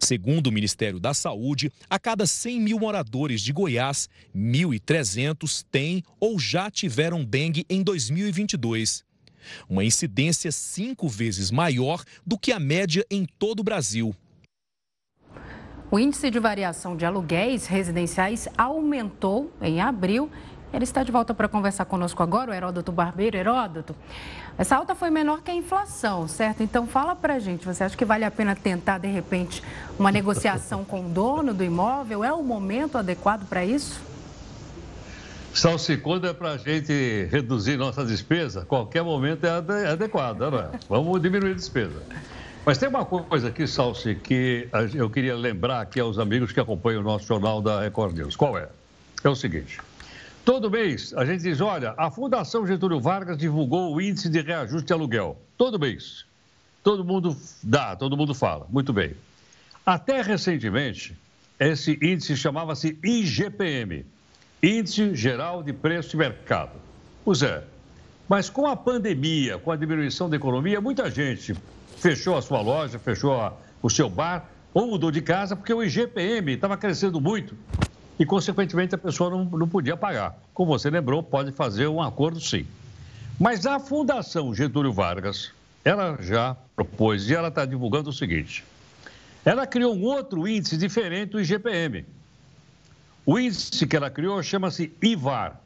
Segundo 0.00 0.48
o 0.48 0.52
Ministério 0.52 0.98
da 0.98 1.14
Saúde, 1.14 1.72
a 1.88 1.98
cada 1.98 2.26
100 2.26 2.60
mil 2.60 2.80
moradores 2.80 3.40
de 3.40 3.52
Goiás, 3.52 4.08
1.300 4.34 5.64
têm 5.70 6.02
ou 6.18 6.38
já 6.38 6.68
tiveram 6.70 7.24
dengue 7.24 7.64
em 7.70 7.82
2022. 7.82 9.04
Uma 9.68 9.84
incidência 9.84 10.50
cinco 10.50 11.08
vezes 11.08 11.52
maior 11.52 12.02
do 12.26 12.36
que 12.36 12.50
a 12.50 12.58
média 12.58 13.06
em 13.08 13.24
todo 13.38 13.60
o 13.60 13.64
Brasil. 13.64 14.14
O 15.88 16.00
índice 16.00 16.30
de 16.30 16.40
variação 16.40 16.96
de 16.96 17.06
aluguéis 17.06 17.66
residenciais 17.66 18.48
aumentou 18.58 19.52
em 19.62 19.80
abril 19.80 20.28
ele 20.72 20.84
está 20.84 21.02
de 21.02 21.10
volta 21.12 21.32
para 21.32 21.48
conversar 21.48 21.84
conosco 21.84 22.22
agora, 22.22 22.50
o 22.50 22.54
Heródoto 22.54 22.92
Barbeiro. 22.92 23.36
Heródoto, 23.36 23.94
essa 24.58 24.76
alta 24.76 24.94
foi 24.94 25.10
menor 25.10 25.42
que 25.42 25.50
a 25.50 25.54
inflação, 25.54 26.26
certo? 26.28 26.62
Então 26.62 26.86
fala 26.86 27.14
para 27.14 27.38
gente, 27.38 27.64
você 27.64 27.84
acha 27.84 27.96
que 27.96 28.04
vale 28.04 28.24
a 28.24 28.30
pena 28.30 28.54
tentar, 28.54 28.98
de 28.98 29.08
repente, 29.08 29.62
uma 29.98 30.12
negociação 30.12 30.84
com 30.84 31.06
o 31.06 31.08
dono 31.08 31.54
do 31.54 31.64
imóvel? 31.64 32.22
É 32.24 32.32
o 32.32 32.42
momento 32.42 32.98
adequado 32.98 33.46
para 33.48 33.64
isso? 33.64 34.00
Salsi, 35.54 35.96
quando 35.96 36.26
é 36.26 36.34
para 36.34 36.50
a 36.50 36.56
gente 36.58 37.28
reduzir 37.30 37.78
nossa 37.78 38.04
despesa, 38.04 38.66
qualquer 38.66 39.02
momento 39.02 39.46
é 39.46 39.90
adequado, 39.90 40.50
não 40.50 40.58
é? 40.58 40.70
Vamos 40.86 41.22
diminuir 41.22 41.52
a 41.52 41.54
despesa. 41.54 42.02
Mas 42.66 42.76
tem 42.76 42.88
uma 42.88 43.06
coisa 43.06 43.48
aqui, 43.48 43.66
Salsi, 43.66 44.16
que 44.16 44.68
eu 44.92 45.08
queria 45.08 45.34
lembrar 45.34 45.80
aqui 45.80 45.98
aos 45.98 46.18
amigos 46.18 46.52
que 46.52 46.60
acompanham 46.60 47.00
o 47.00 47.04
nosso 47.04 47.24
jornal 47.26 47.62
da 47.62 47.80
Record 47.80 48.14
News. 48.18 48.36
Qual 48.36 48.58
é? 48.58 48.68
É 49.24 49.28
o 49.30 49.34
seguinte, 49.34 49.80
Todo 50.46 50.70
mês 50.70 51.12
a 51.14 51.24
gente 51.24 51.42
diz: 51.42 51.60
olha, 51.60 51.92
a 51.98 52.08
Fundação 52.08 52.64
Getúlio 52.64 53.00
Vargas 53.00 53.36
divulgou 53.36 53.92
o 53.92 54.00
índice 54.00 54.28
de 54.28 54.40
reajuste 54.40 54.86
de 54.86 54.92
aluguel. 54.92 55.36
Todo 55.58 55.76
mês. 55.76 56.24
Todo 56.84 57.04
mundo 57.04 57.36
dá, 57.60 57.96
todo 57.96 58.16
mundo 58.16 58.32
fala. 58.32 58.64
Muito 58.70 58.92
bem. 58.92 59.16
Até 59.84 60.22
recentemente, 60.22 61.18
esse 61.58 61.98
índice 62.00 62.36
chamava-se 62.36 62.96
IGPM 63.02 64.06
Índice 64.62 65.16
Geral 65.16 65.64
de 65.64 65.72
Preço 65.72 66.10
de 66.10 66.18
Mercado. 66.18 66.78
Pois 67.24 67.42
é. 67.42 67.64
Mas 68.28 68.48
com 68.48 68.68
a 68.68 68.76
pandemia, 68.76 69.58
com 69.58 69.72
a 69.72 69.76
diminuição 69.76 70.30
da 70.30 70.36
economia, 70.36 70.80
muita 70.80 71.10
gente 71.10 71.56
fechou 71.96 72.36
a 72.36 72.42
sua 72.42 72.60
loja, 72.60 73.00
fechou 73.00 73.40
a, 73.40 73.52
o 73.82 73.90
seu 73.90 74.08
bar 74.08 74.48
ou 74.72 74.86
mudou 74.86 75.10
de 75.10 75.22
casa 75.22 75.56
porque 75.56 75.74
o 75.74 75.82
IGPM 75.82 76.52
estava 76.52 76.76
crescendo 76.76 77.20
muito 77.20 77.56
e, 78.18 78.24
consequentemente, 78.24 78.94
a 78.94 78.98
pessoa 78.98 79.30
não, 79.30 79.44
não 79.44 79.68
podia 79.68 79.96
pagar. 79.96 80.38
Como 80.54 80.70
você 80.70 80.88
lembrou, 80.88 81.22
pode 81.22 81.52
fazer 81.52 81.86
um 81.86 82.02
acordo 82.02 82.40
sim. 82.40 82.66
Mas 83.38 83.66
a 83.66 83.78
Fundação 83.78 84.54
Getúlio 84.54 84.92
Vargas, 84.92 85.52
ela 85.84 86.16
já 86.20 86.56
propôs 86.74 87.28
e 87.28 87.34
ela 87.34 87.48
está 87.48 87.66
divulgando 87.66 88.10
o 88.10 88.12
seguinte: 88.12 88.64
ela 89.44 89.66
criou 89.66 89.94
um 89.94 90.04
outro 90.04 90.48
índice 90.48 90.76
diferente 90.76 91.32
do 91.32 91.40
IGPM. 91.40 92.04
O 93.26 93.38
índice 93.38 93.86
que 93.86 93.96
ela 93.96 94.08
criou 94.08 94.42
chama-se 94.42 94.92
IVAR 95.02 95.60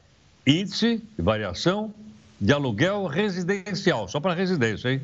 Índice 0.46 1.02
de 1.16 1.22
Variação 1.22 1.94
de 2.40 2.52
Aluguel 2.52 3.06
Residencial, 3.06 4.08
só 4.08 4.18
para 4.18 4.34
residência, 4.34 4.92
hein? 4.92 5.02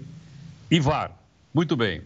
IVAR. 0.70 1.12
Muito 1.52 1.76
bem. 1.76 2.02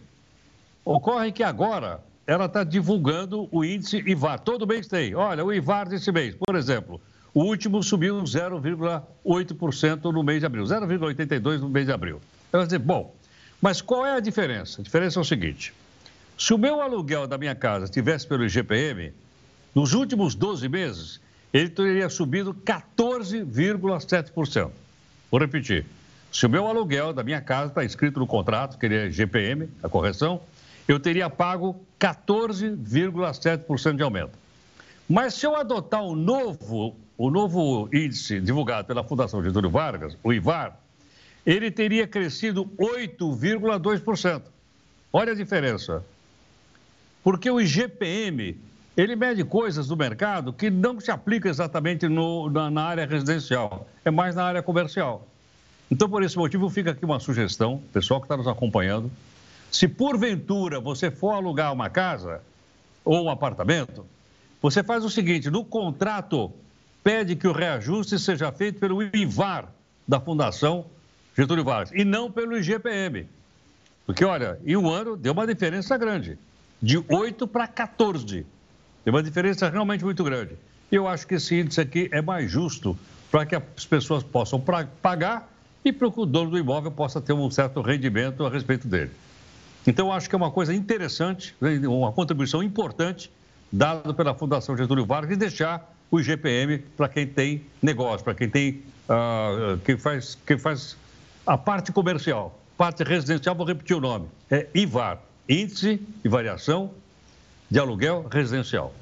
Ocorre 0.83 1.31
que 1.31 1.41
agora 1.41 1.99
ela 2.31 2.45
está 2.45 2.63
divulgando 2.63 3.49
o 3.51 3.65
índice 3.65 4.01
IVAR. 4.07 4.39
Todo 4.39 4.65
mês 4.65 4.87
tem. 4.87 5.13
Olha, 5.13 5.43
o 5.43 5.51
IVAR 5.51 5.89
desse 5.89 6.13
mês, 6.13 6.33
por 6.33 6.55
exemplo, 6.55 7.01
o 7.33 7.43
último 7.43 7.83
subiu 7.83 8.23
0,8% 8.23 10.13
no 10.13 10.23
mês 10.23 10.39
de 10.39 10.45
abril, 10.45 10.63
0,82% 10.63 11.59
no 11.59 11.67
mês 11.67 11.87
de 11.87 11.91
abril. 11.91 12.21
Eu 12.53 12.59
vou 12.59 12.65
dizer, 12.65 12.79
bom, 12.79 13.13
mas 13.61 13.81
qual 13.81 14.05
é 14.05 14.15
a 14.15 14.21
diferença? 14.21 14.79
A 14.79 14.83
diferença 14.83 15.19
é 15.19 15.21
o 15.21 15.25
seguinte: 15.25 15.73
se 16.37 16.53
o 16.53 16.57
meu 16.57 16.81
aluguel 16.81 17.27
da 17.27 17.37
minha 17.37 17.53
casa 17.53 17.83
estivesse 17.83 18.25
pelo 18.25 18.45
IGPM, 18.45 19.11
nos 19.75 19.91
últimos 19.91 20.33
12 20.33 20.69
meses, 20.69 21.19
ele 21.51 21.67
teria 21.67 22.07
subido 22.07 22.53
14,7%. 22.53 24.71
Vou 25.29 25.37
repetir. 25.37 25.85
Se 26.31 26.45
o 26.45 26.49
meu 26.49 26.65
aluguel 26.65 27.11
da 27.11 27.23
minha 27.23 27.41
casa 27.41 27.67
está 27.67 27.83
escrito 27.83 28.21
no 28.21 28.27
contrato, 28.27 28.77
que 28.77 28.85
ele 28.85 28.95
é 28.95 29.07
IGPM, 29.07 29.67
a 29.83 29.89
correção, 29.89 30.39
eu 30.87 30.99
teria 30.99 31.29
pago 31.29 31.79
14,7% 31.99 33.95
de 33.95 34.03
aumento. 34.03 34.37
Mas 35.07 35.33
se 35.33 35.45
eu 35.45 35.55
adotar 35.55 36.01
o 36.03 36.15
novo, 36.15 36.95
o 37.17 37.29
novo 37.29 37.89
índice 37.93 38.39
divulgado 38.39 38.87
pela 38.87 39.03
Fundação 39.03 39.43
Getúlio 39.43 39.69
Vargas, 39.69 40.17
o 40.23 40.31
IVAR, 40.31 40.77
ele 41.45 41.69
teria 41.69 42.07
crescido 42.07 42.65
8,2%. 42.77 44.43
Olha 45.11 45.33
a 45.33 45.35
diferença. 45.35 46.03
Porque 47.23 47.49
o 47.49 47.59
IGPM, 47.59 48.57
ele 48.95 49.15
mede 49.15 49.43
coisas 49.43 49.87
do 49.87 49.97
mercado 49.97 50.53
que 50.53 50.69
não 50.69 50.99
se 50.99 51.11
aplica 51.11 51.49
exatamente 51.49 52.07
no, 52.07 52.49
na, 52.49 52.69
na 52.69 52.83
área 52.83 53.05
residencial, 53.05 53.87
é 54.05 54.11
mais 54.11 54.35
na 54.35 54.43
área 54.43 54.63
comercial. 54.63 55.27
Então, 55.89 56.09
por 56.09 56.23
esse 56.23 56.37
motivo, 56.37 56.69
fica 56.69 56.91
aqui 56.91 57.03
uma 57.03 57.19
sugestão, 57.19 57.81
pessoal 57.91 58.21
que 58.21 58.25
está 58.25 58.37
nos 58.37 58.47
acompanhando, 58.47 59.11
se 59.71 59.87
porventura 59.87 60.79
você 60.79 61.09
for 61.09 61.31
alugar 61.31 61.71
uma 61.71 61.89
casa 61.89 62.41
ou 63.05 63.23
um 63.23 63.29
apartamento, 63.29 64.05
você 64.61 64.83
faz 64.83 65.03
o 65.05 65.09
seguinte: 65.09 65.49
no 65.49 65.63
contrato, 65.63 66.51
pede 67.03 67.35
que 67.35 67.47
o 67.47 67.53
reajuste 67.53 68.19
seja 68.19 68.51
feito 68.51 68.79
pelo 68.79 69.01
IVAR 69.01 69.69
da 70.07 70.19
Fundação 70.19 70.85
Getúlio 71.35 71.63
Vargas 71.63 71.91
e 71.93 72.03
não 72.03 72.29
pelo 72.29 72.57
IGPM. 72.57 73.27
Porque, 74.05 74.25
olha, 74.25 74.59
em 74.65 74.75
um 74.75 74.89
ano 74.89 75.15
deu 75.15 75.31
uma 75.31 75.47
diferença 75.47 75.97
grande, 75.97 76.37
de 76.81 77.01
8 77.07 77.47
para 77.47 77.65
14. 77.65 78.45
Deu 79.05 79.13
uma 79.13 79.23
diferença 79.23 79.69
realmente 79.69 80.03
muito 80.03 80.23
grande. 80.23 80.55
Eu 80.91 81.07
acho 81.07 81.25
que 81.25 81.35
esse 81.35 81.57
índice 81.57 81.79
aqui 81.79 82.09
é 82.11 82.21
mais 82.21 82.51
justo 82.51 82.97
para 83.31 83.45
que 83.45 83.55
as 83.55 83.85
pessoas 83.85 84.21
possam 84.21 84.61
pagar 85.01 85.49
e 85.85 85.93
para 85.93 86.11
que 86.11 86.19
o 86.19 86.25
dono 86.25 86.51
do 86.51 86.57
imóvel 86.57 86.91
possa 86.91 87.21
ter 87.21 87.31
um 87.31 87.49
certo 87.49 87.81
rendimento 87.81 88.45
a 88.45 88.49
respeito 88.49 88.87
dele. 88.87 89.11
Então, 89.85 90.11
acho 90.11 90.29
que 90.29 90.35
é 90.35 90.37
uma 90.37 90.51
coisa 90.51 90.73
interessante, 90.73 91.55
uma 91.87 92.11
contribuição 92.11 92.61
importante 92.61 93.31
dada 93.71 94.13
pela 94.13 94.35
Fundação 94.35 94.77
Getúlio 94.77 95.05
Vargas 95.05 95.35
e 95.35 95.39
deixar 95.39 95.93
o 96.11 96.19
IGPM 96.19 96.79
para 96.97 97.07
quem 97.07 97.25
tem 97.25 97.63
negócio, 97.81 98.23
para 98.23 98.35
quem 98.35 98.49
tem 98.49 98.83
uh, 99.09 99.77
quem 99.85 99.97
faz, 99.97 100.37
quem 100.45 100.57
faz 100.57 100.97
a 101.45 101.57
parte 101.57 101.91
comercial, 101.91 102.59
parte 102.77 103.03
residencial, 103.03 103.55
vou 103.55 103.65
repetir 103.65 103.95
o 103.95 104.01
nome, 104.01 104.27
é 104.49 104.67
IVAR, 104.75 105.19
Índice 105.47 106.01
de 106.21 106.29
Variação 106.29 106.91
de 107.69 107.79
Aluguel 107.79 108.27
Residencial. 108.29 108.93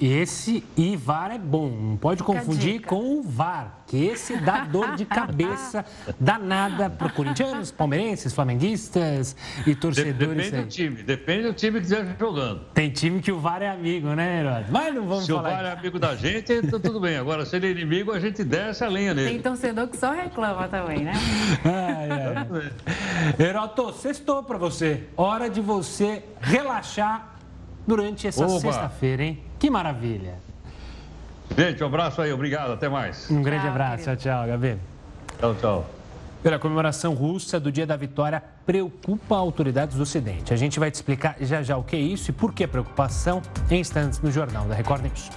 Esse 0.00 0.62
IVAR 0.76 1.32
é 1.32 1.38
bom, 1.38 1.70
não 1.70 1.96
pode 1.96 2.22
confundir 2.22 2.82
com 2.82 3.18
o 3.18 3.22
VAR, 3.22 3.80
que 3.86 4.04
esse 4.04 4.36
dá 4.36 4.64
dor 4.64 4.94
de 4.94 5.04
cabeça 5.06 5.86
danada 6.20 6.90
para 6.90 7.08
corintianos, 7.08 7.70
palmeirenses, 7.70 8.34
flamenguistas 8.34 9.34
e 9.66 9.74
torcedores. 9.74 10.50
Depende 10.50 10.62
do 10.64 10.68
time, 10.68 11.02
depende 11.02 11.42
do 11.44 11.52
time 11.54 11.80
que 11.80 11.86
estiver 11.86 12.16
jogando. 12.18 12.60
Tem 12.74 12.90
time 12.90 13.22
que 13.22 13.32
o 13.32 13.40
VAR 13.40 13.62
é 13.62 13.70
amigo, 13.70 14.08
né, 14.08 14.40
Herói? 14.40 14.64
Mas 14.70 14.94
não 14.94 15.06
vamos 15.06 15.24
se 15.24 15.32
falar. 15.32 15.48
Se 15.48 15.54
o 15.54 15.56
VAR 15.56 15.64
é 15.64 15.72
amigo 15.78 15.98
da 15.98 16.14
gente, 16.14 16.52
então 16.52 16.78
tudo 16.80 17.00
bem. 17.00 17.16
Agora, 17.16 17.46
se 17.46 17.56
ele 17.56 17.68
é 17.68 17.70
inimigo, 17.70 18.12
a 18.12 18.20
gente 18.20 18.44
desce 18.44 18.84
a 18.84 18.88
lenha 18.88 19.14
nele. 19.14 19.30
Tem 19.30 19.40
torcedor 19.40 19.88
que 19.88 19.96
só 19.96 20.12
reclama 20.12 20.68
também, 20.68 21.04
né? 21.04 21.12
ai, 21.64 22.08
ai. 22.10 23.46
Heroto, 23.46 23.92
sextou 23.94 24.42
para 24.42 24.58
você. 24.58 25.04
Hora 25.16 25.48
de 25.48 25.60
você 25.60 26.22
relaxar 26.40 27.35
durante 27.86 28.26
essa 28.26 28.48
sexta-feira, 28.48 29.22
hein? 29.22 29.40
Que 29.58 29.70
maravilha. 29.70 30.34
Gente, 31.56 31.82
um 31.82 31.86
abraço 31.86 32.20
aí, 32.20 32.32
obrigado, 32.32 32.72
até 32.72 32.88
mais. 32.88 33.30
Um 33.30 33.42
grande 33.42 33.62
tchau, 33.62 33.70
abraço, 33.70 34.04
querido. 34.04 34.22
tchau, 34.22 34.32
tchau, 34.32 34.48
Gabi. 34.48 34.78
Tchau, 35.38 35.54
tchau. 35.54 35.86
Pela 36.42 36.58
comemoração 36.58 37.14
russa 37.14 37.58
do 37.58 37.72
Dia 37.72 37.86
da 37.86 37.96
Vitória 37.96 38.42
preocupa 38.64 39.36
autoridades 39.36 39.96
do 39.96 40.02
Ocidente. 40.02 40.52
A 40.52 40.56
gente 40.56 40.78
vai 40.78 40.90
te 40.90 40.94
explicar 40.96 41.36
já 41.40 41.62
já 41.62 41.76
o 41.76 41.82
que 41.82 41.96
é 41.96 41.98
isso 41.98 42.30
e 42.30 42.32
por 42.32 42.52
que 42.52 42.66
preocupação 42.66 43.42
em 43.70 43.80
instantes 43.80 44.20
no 44.20 44.30
Jornal 44.30 44.64
da 44.66 44.74
Record 44.74 45.02
News. 45.02 45.30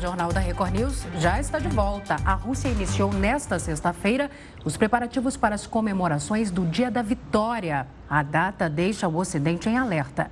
Jornal 0.00 0.32
da 0.32 0.40
Record 0.40 0.72
News 0.72 1.06
já 1.18 1.38
está 1.38 1.58
de 1.58 1.68
volta. 1.68 2.16
A 2.24 2.32
Rússia 2.32 2.68
iniciou 2.68 3.12
nesta 3.12 3.58
sexta-feira 3.58 4.30
os 4.64 4.74
preparativos 4.76 5.36
para 5.36 5.54
as 5.54 5.66
comemorações 5.66 6.50
do 6.50 6.64
Dia 6.64 6.90
da 6.90 7.02
Vitória. 7.02 7.86
A 8.08 8.22
data 8.22 8.68
deixa 8.70 9.06
o 9.06 9.16
Ocidente 9.16 9.68
em 9.68 9.76
alerta. 9.76 10.30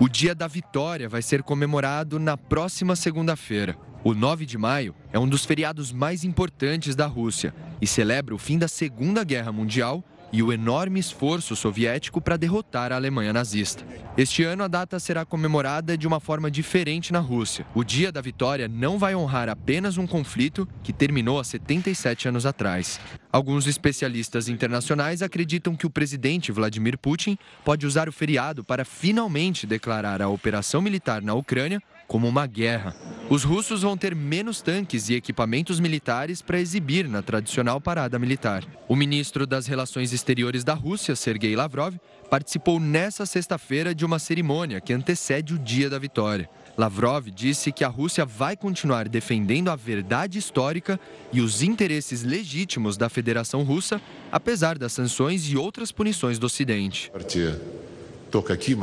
O 0.00 0.08
Dia 0.08 0.34
da 0.34 0.48
Vitória 0.48 1.08
vai 1.08 1.22
ser 1.22 1.44
comemorado 1.44 2.18
na 2.18 2.36
próxima 2.36 2.96
segunda-feira. 2.96 3.76
O 4.02 4.14
9 4.14 4.44
de 4.44 4.58
maio 4.58 4.94
é 5.12 5.18
um 5.18 5.28
dos 5.28 5.44
feriados 5.44 5.92
mais 5.92 6.24
importantes 6.24 6.96
da 6.96 7.06
Rússia 7.06 7.54
e 7.80 7.86
celebra 7.86 8.34
o 8.34 8.38
fim 8.38 8.58
da 8.58 8.66
Segunda 8.66 9.22
Guerra 9.22 9.52
Mundial 9.52 10.02
e 10.32 10.42
o 10.42 10.52
enorme 10.52 11.00
esforço 11.00 11.54
soviético 11.54 12.20
para 12.20 12.36
derrotar 12.36 12.92
a 12.92 12.96
Alemanha 12.96 13.32
nazista. 13.32 13.84
Este 14.16 14.42
ano, 14.42 14.64
a 14.64 14.68
data 14.68 14.98
será 14.98 15.24
comemorada 15.24 15.96
de 15.96 16.06
uma 16.06 16.20
forma 16.20 16.50
diferente 16.50 17.12
na 17.12 17.20
Rússia. 17.20 17.66
O 17.74 17.84
Dia 17.84 18.10
da 18.10 18.20
Vitória 18.20 18.68
não 18.68 18.98
vai 18.98 19.14
honrar 19.14 19.48
apenas 19.48 19.98
um 19.98 20.06
conflito 20.06 20.68
que 20.82 20.92
terminou 20.92 21.38
há 21.38 21.44
77 21.44 22.28
anos 22.28 22.46
atrás. 22.46 22.98
Alguns 23.30 23.66
especialistas 23.66 24.48
internacionais 24.48 25.20
acreditam 25.22 25.76
que 25.76 25.86
o 25.86 25.90
presidente 25.90 26.50
Vladimir 26.50 26.96
Putin 26.96 27.36
pode 27.64 27.86
usar 27.86 28.08
o 28.08 28.12
feriado 28.12 28.64
para 28.64 28.84
finalmente 28.84 29.66
declarar 29.66 30.22
a 30.22 30.28
operação 30.28 30.80
militar 30.80 31.20
na 31.20 31.34
Ucrânia 31.34 31.82
como 32.06 32.28
uma 32.28 32.46
guerra. 32.46 32.94
Os 33.28 33.42
russos 33.42 33.82
vão 33.82 33.96
ter 33.96 34.14
menos 34.14 34.62
tanques 34.62 35.08
e 35.08 35.14
equipamentos 35.14 35.80
militares 35.80 36.40
para 36.40 36.60
exibir 36.60 37.08
na 37.08 37.22
tradicional 37.22 37.80
parada 37.80 38.18
militar. 38.18 38.64
O 38.88 38.94
ministro 38.94 39.46
das 39.46 39.66
Relações 39.66 40.12
Exteriores 40.12 40.62
da 40.62 40.74
Rússia, 40.74 41.16
Sergei 41.16 41.56
Lavrov, 41.56 41.96
participou 42.30 42.78
nesta 42.78 43.26
sexta-feira 43.26 43.94
de 43.94 44.04
uma 44.04 44.18
cerimônia 44.18 44.80
que 44.80 44.92
antecede 44.92 45.54
o 45.54 45.58
Dia 45.58 45.90
da 45.90 45.98
Vitória. 45.98 46.48
Lavrov 46.76 47.30
disse 47.30 47.72
que 47.72 47.82
a 47.82 47.88
Rússia 47.88 48.24
vai 48.24 48.56
continuar 48.56 49.08
defendendo 49.08 49.70
a 49.70 49.76
verdade 49.76 50.38
histórica 50.38 51.00
e 51.32 51.40
os 51.40 51.62
interesses 51.62 52.22
legítimos 52.22 52.96
da 52.96 53.08
Federação 53.08 53.62
Russa, 53.62 54.00
apesar 54.30 54.76
das 54.76 54.92
sanções 54.92 55.50
e 55.50 55.56
outras 55.56 55.90
punições 55.90 56.38
do 56.38 56.46
Ocidente. 56.46 57.10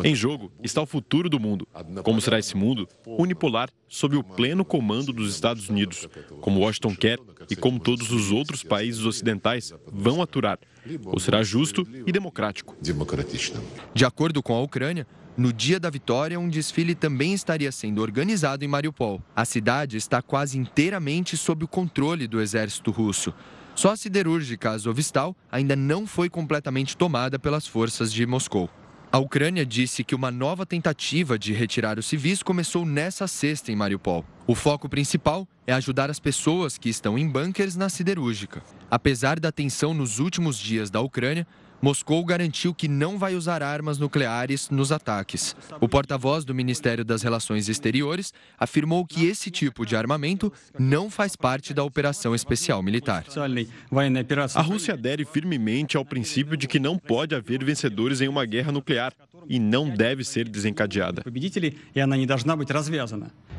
Em 0.04 0.16
jogo 0.16 0.52
está 0.64 0.82
o 0.82 0.86
futuro 0.86 1.30
do 1.30 1.40
mundo. 1.40 1.68
Como 2.04 2.22
será 2.22 2.40
esse 2.40 2.56
mundo? 2.56 2.88
Unipolar, 3.06 3.70
sob 3.88 4.16
o 4.16 4.24
pleno 4.24 4.64
comando 4.64 5.12
dos 5.12 5.34
Estados 5.34 5.70
Unidos, 5.70 6.08
como 6.42 6.62
Washington 6.62 6.96
quer 6.96 7.20
e 7.50 7.56
como 7.56 7.80
todos 7.80 8.12
os 8.12 8.32
outros 8.32 8.64
países 8.64 9.06
ocidentais 9.06 9.74
vão 9.86 10.22
aturar. 10.22 10.60
Ou 11.06 11.20
será 11.20 11.44
justo 11.44 11.86
e 12.06 12.12
democrático. 12.12 12.76
De 13.94 14.06
acordo 14.06 14.42
com 14.42 14.54
a 14.54 14.62
Ucrânia, 14.62 15.08
no 15.36 15.52
dia 15.52 15.80
da 15.80 15.90
vitória, 15.90 16.40
um 16.40 16.48
desfile 16.48 16.94
também 16.94 17.34
estaria 17.34 17.72
sendo 17.72 18.02
organizado 18.02 18.64
em 18.64 18.68
Mariupol. 18.68 19.22
A 19.36 19.46
cidade 19.46 19.98
está 19.98 20.22
quase 20.22 20.58
inteiramente 20.60 21.36
sob 21.36 21.66
o 21.66 21.68
controle 21.68 22.28
do 22.28 22.40
exército 22.40 22.92
russo. 22.92 23.34
Só 23.76 23.92
a 23.92 23.98
siderúrgica 23.98 24.70
Azovstal 24.70 25.36
ainda 25.52 25.76
não 25.76 26.06
foi 26.06 26.30
completamente 26.30 26.96
tomada 26.96 27.40
pelas 27.40 27.66
forças 27.66 28.14
de 28.14 28.26
Moscou. 28.28 28.70
A 29.14 29.20
Ucrânia 29.20 29.64
disse 29.64 30.04
que 30.04 30.16
uma 30.16 30.32
nova 30.32 30.66
tentativa 30.66 31.38
de 31.38 31.54
retirar 31.54 32.00
os 32.00 32.08
civis 32.08 32.42
começou 32.42 32.84
nessa 32.84 33.28
sexta 33.28 33.72
em 33.72 33.76
Mariupol. 33.76 34.26
O 34.48 34.56
foco 34.56 34.90
principal 34.90 35.48
é 35.68 35.74
ajudar 35.74 36.10
as 36.10 36.20
pessoas 36.20 36.80
que 36.80 36.90
estão 36.90 37.16
em 37.16 37.30
bunkers 37.30 37.76
na 37.76 37.90
siderúrgica. 37.90 38.64
Apesar 38.90 39.40
da 39.40 39.52
tensão 39.52 39.94
nos 39.94 40.18
últimos 40.18 40.58
dias 40.58 40.90
da 40.90 41.00
Ucrânia, 41.00 41.46
Moscou 41.84 42.24
garantiu 42.24 42.74
que 42.74 42.88
não 42.88 43.20
vai 43.20 43.36
usar 43.36 43.62
armas 43.62 44.00
nucleares 44.00 44.70
nos 44.70 44.90
ataques. 44.90 45.54
O 45.82 45.90
porta-voz 45.90 46.46
do 46.46 46.56
Ministério 46.56 47.04
das 47.04 47.24
Relações 47.24 47.68
Exteriores 47.68 48.32
afirmou 48.58 49.06
que 49.06 49.26
esse 49.26 49.52
tipo 49.52 49.86
de 49.86 49.94
armamento 49.94 50.50
não 50.80 51.10
faz 51.10 51.36
parte 51.36 51.74
da 51.74 51.84
operação 51.84 52.34
especial 52.34 52.82
militar. 52.82 53.26
A 54.58 54.62
Rússia 54.62 54.94
adere 54.94 55.26
firmemente 55.26 55.98
ao 55.98 56.06
princípio 56.06 56.56
de 56.56 56.70
que 56.70 56.80
não 56.80 56.98
pode 56.98 57.36
haver 57.36 57.62
vencedores 57.66 58.22
em 58.22 58.30
uma 58.30 58.46
guerra 58.46 58.72
nuclear 58.72 59.12
e 59.50 59.60
não 59.60 59.90
deve 59.90 60.24
ser 60.24 60.48
desencadeada. 60.48 61.22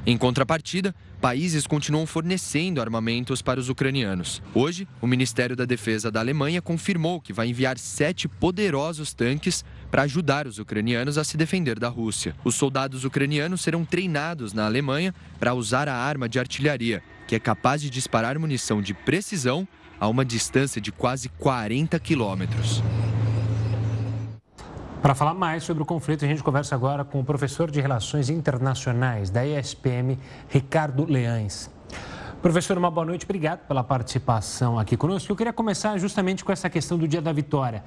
Em 0.07 0.19
contrapartida, 0.19 0.95
países 1.19 1.67
continuam 1.67 2.05
fornecendo 2.05 2.79
armamentos 2.79 3.41
para 3.41 3.59
os 3.59 3.71
ucranianos. 3.71 4.43
Hoje, 4.55 4.87
o 5.01 5.07
Ministério 5.07 5.57
da 5.57 5.65
Defesa 5.65 6.11
da 6.11 6.21
Alemanha 6.21 6.61
confirmou 6.61 7.23
que 7.23 7.33
vai 7.33 7.49
enviar 7.49 7.79
sete 7.79 8.29
poderosos 8.29 9.15
tanques 9.15 9.65
para 9.91 10.03
ajudar 10.03 10.47
os 10.47 10.59
ucranianos 10.59 11.17
a 11.17 11.25
se 11.25 11.39
defender 11.39 11.79
da 11.79 11.89
Rússia. 11.89 12.37
Os 12.45 12.55
soldados 12.55 13.07
ucranianos 13.07 13.63
serão 13.63 13.83
treinados 13.83 14.53
na 14.53 14.67
Alemanha 14.67 15.15
para 15.41 15.55
usar 15.55 15.89
a 15.89 15.95
arma 15.95 16.29
de 16.29 16.39
artilharia, 16.39 17.03
que 17.27 17.35
é 17.35 17.39
capaz 17.39 17.81
de 17.81 17.89
disparar 17.89 18.39
munição 18.39 18.83
de 18.83 18.93
precisão 18.93 19.67
a 19.99 20.07
uma 20.07 20.25
distância 20.25 20.83
de 20.83 20.93
quase 20.93 21.31
40 21.31 21.99
quilômetros. 21.99 22.83
Para 25.05 25.15
falar 25.15 25.35
mais 25.35 25.63
sobre 25.65 25.83
o 25.83 25.87
conflito, 25.87 26.25
a 26.25 26.29
gente 26.29 26.43
conversa 26.43 26.75
agora 26.75 27.05
com 27.05 27.21
o 27.21 27.25
professor 27.25 27.71
de 27.71 27.79
Relações 27.79 28.31
Internacionais 28.31 29.29
da 29.29 29.47
ESPM, 29.47 30.19
Ricardo 30.49 31.05
Leães. 31.05 31.71
Professor, 32.41 32.79
uma 32.79 32.91
boa 32.91 33.05
noite, 33.05 33.27
obrigado 33.27 33.67
pela 33.69 33.85
participação 33.85 34.79
aqui 34.79 34.97
conosco. 34.97 35.31
Eu 35.31 35.37
queria 35.37 35.53
começar 35.53 35.99
justamente 35.99 36.43
com 36.43 36.51
essa 36.51 36.71
questão 36.71 36.97
do 36.97 37.07
Dia 37.07 37.21
da 37.21 37.35
Vitória. 37.35 37.85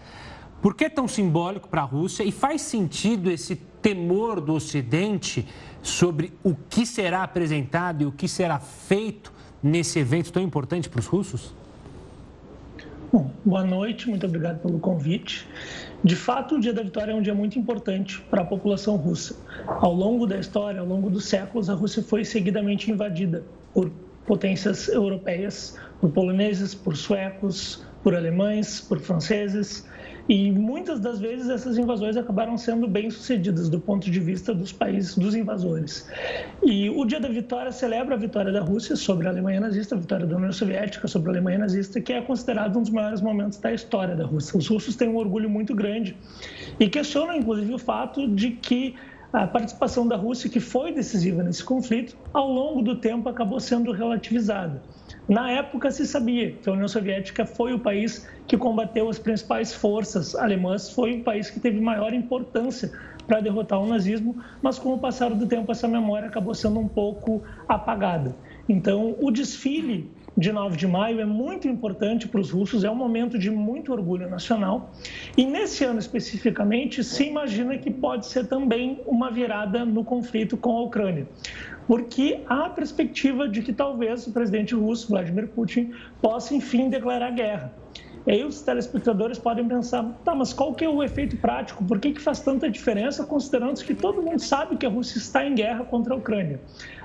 Por 0.61 0.75
que 0.75 0.85
é 0.85 0.89
tão 0.89 1.07
simbólico 1.07 1.67
para 1.67 1.81
a 1.81 1.85
Rússia 1.85 2.23
e 2.23 2.31
faz 2.31 2.61
sentido 2.61 3.31
esse 3.31 3.55
temor 3.55 4.39
do 4.39 4.53
Ocidente 4.53 5.47
sobre 5.81 6.37
o 6.43 6.53
que 6.69 6.85
será 6.85 7.23
apresentado 7.23 8.03
e 8.03 8.05
o 8.05 8.11
que 8.11 8.27
será 8.27 8.59
feito 8.59 9.33
nesse 9.63 9.97
evento 9.97 10.31
tão 10.31 10.43
importante 10.43 10.87
para 10.87 10.99
os 10.99 11.07
russos? 11.07 11.55
Bom, 13.17 13.31
boa 13.43 13.63
noite, 13.63 14.07
muito 14.07 14.27
obrigado 14.27 14.61
pelo 14.61 14.77
convite. 14.77 15.47
De 16.03 16.15
fato, 16.15 16.53
o 16.53 16.59
Dia 16.59 16.71
da 16.71 16.83
Vitória 16.83 17.13
é 17.13 17.15
um 17.15 17.21
dia 17.23 17.33
muito 17.33 17.57
importante 17.57 18.21
para 18.29 18.43
a 18.43 18.45
população 18.45 18.95
russa. 18.95 19.35
Ao 19.65 19.91
longo 19.91 20.27
da 20.27 20.37
história, 20.37 20.79
ao 20.79 20.85
longo 20.85 21.09
dos 21.09 21.25
séculos, 21.25 21.67
a 21.67 21.73
Rússia 21.73 22.03
foi 22.03 22.23
seguidamente 22.23 22.91
invadida 22.91 23.43
por 23.73 23.89
potências 24.27 24.87
europeias, 24.87 25.75
por 25.99 26.11
poloneses, 26.11 26.75
por 26.75 26.95
suecos, 26.95 27.83
por 28.03 28.13
alemães, 28.13 28.81
por 28.81 28.99
franceses. 28.99 29.83
E 30.29 30.51
muitas 30.51 30.99
das 30.99 31.19
vezes 31.19 31.49
essas 31.49 31.77
invasões 31.77 32.17
acabaram 32.17 32.57
sendo 32.57 32.85
bem 32.85 33.09
sucedidas 33.09 33.69
do 33.69 33.79
ponto 33.79 34.11
de 34.11 34.19
vista 34.19 34.53
dos 34.53 34.73
países, 34.73 35.17
dos 35.17 35.33
invasores. 35.33 36.05
E 36.61 36.89
o 36.89 37.05
Dia 37.05 37.19
da 37.19 37.29
Vitória 37.29 37.71
celebra 37.71 38.15
a 38.15 38.17
vitória 38.17 38.51
da 38.51 38.59
Rússia 38.59 38.97
sobre 38.97 39.27
a 39.27 39.29
Alemanha 39.29 39.61
nazista, 39.61 39.95
a 39.95 39.97
vitória 39.97 40.25
da 40.25 40.35
União 40.35 40.51
Soviética 40.51 41.07
sobre 41.07 41.29
a 41.29 41.33
Alemanha 41.33 41.59
nazista, 41.59 42.01
que 42.01 42.11
é 42.11 42.21
considerado 42.21 42.77
um 42.77 42.81
dos 42.81 42.91
maiores 42.91 43.21
momentos 43.21 43.57
da 43.57 43.71
história 43.73 44.15
da 44.15 44.25
Rússia. 44.25 44.57
Os 44.57 44.67
russos 44.67 44.97
têm 44.97 45.07
um 45.07 45.15
orgulho 45.15 45.49
muito 45.49 45.73
grande 45.73 46.15
e 46.77 46.89
questionam, 46.89 47.37
inclusive, 47.37 47.73
o 47.73 47.79
fato 47.79 48.27
de 48.27 48.51
que 48.51 48.95
a 49.31 49.47
participação 49.47 50.07
da 50.07 50.15
Rússia, 50.15 50.49
que 50.49 50.59
foi 50.59 50.91
decisiva 50.91 51.43
nesse 51.43 51.63
conflito, 51.63 52.17
ao 52.33 52.51
longo 52.51 52.81
do 52.81 52.95
tempo 52.95 53.29
acabou 53.29 53.59
sendo 53.59 53.91
relativizada. 53.91 54.81
Na 55.27 55.51
época 55.51 55.91
se 55.91 56.07
sabia 56.07 56.53
que 56.53 56.69
a 56.69 56.71
União 56.71 56.87
Soviética 56.87 57.45
foi 57.45 57.73
o 57.73 57.79
país 57.79 58.25
que 58.47 58.55
combateu 58.57 59.09
as 59.09 59.19
principais 59.19 59.73
forças 59.73 60.33
alemãs, 60.35 60.89
foi 60.89 61.19
o 61.19 61.23
país 61.23 61.49
que 61.49 61.59
teve 61.59 61.81
maior 61.81 62.13
importância 62.13 62.91
para 63.27 63.41
derrotar 63.41 63.81
o 63.81 63.85
nazismo, 63.85 64.41
mas 64.61 64.79
com 64.79 64.93
o 64.93 64.99
passar 64.99 65.31
do 65.31 65.45
tempo 65.45 65.69
essa 65.69 65.87
memória 65.87 66.29
acabou 66.29 66.55
sendo 66.55 66.79
um 66.79 66.87
pouco 66.87 67.43
apagada. 67.67 68.33
Então, 68.69 69.17
o 69.19 69.29
desfile 69.29 70.09
de 70.37 70.51
9 70.51 70.77
de 70.77 70.87
maio 70.87 71.19
é 71.19 71.25
muito 71.25 71.67
importante 71.67 72.27
para 72.27 72.39
os 72.39 72.51
russos, 72.51 72.83
é 72.83 72.91
um 72.91 72.95
momento 72.95 73.39
de 73.39 73.49
muito 73.49 73.91
orgulho 73.91 74.29
nacional. 74.29 74.91
E 75.35 75.43
nesse 75.43 75.83
ano 75.83 75.97
especificamente, 75.97 77.03
se 77.03 77.25
imagina 77.25 77.75
que 77.77 77.89
pode 77.89 78.27
ser 78.27 78.45
também 78.47 79.01
uma 79.07 79.31
virada 79.31 79.83
no 79.83 80.03
conflito 80.03 80.55
com 80.55 80.77
a 80.77 80.83
Ucrânia. 80.83 81.27
Porque 81.87 82.41
há 82.47 82.65
a 82.65 82.69
perspectiva 82.69 83.49
de 83.49 83.63
que 83.63 83.73
talvez 83.73 84.27
o 84.27 84.31
presidente 84.31 84.75
russo, 84.75 85.07
Vladimir 85.07 85.47
Putin, 85.47 85.91
possa 86.21 86.53
enfim 86.53 86.87
declarar 86.89 87.31
guerra. 87.31 87.73
E 88.27 88.31
aí 88.31 88.43
os 88.43 88.61
telespectadores 88.61 89.39
podem 89.39 89.65
pensar, 89.67 90.03
tá, 90.23 90.35
mas 90.35 90.51
qual 90.51 90.73
que 90.75 90.83
é 90.83 90.89
o 90.89 91.01
efeito 91.01 91.37
prático? 91.37 91.83
Por 91.85 91.97
que, 91.97 92.11
que 92.11 92.21
faz 92.21 92.41
tanta 92.41 92.69
diferença, 92.69 93.25
considerando 93.25 93.81
que 93.81 93.95
todo 93.95 94.21
mundo 94.21 94.41
sabe 94.41 94.75
que 94.75 94.85
a 94.85 94.89
Rússia 94.89 95.17
está 95.17 95.45
em 95.45 95.55
guerra 95.55 95.85
contra 95.85 96.13
a 96.13 96.17
Ucrânia? 96.17 96.59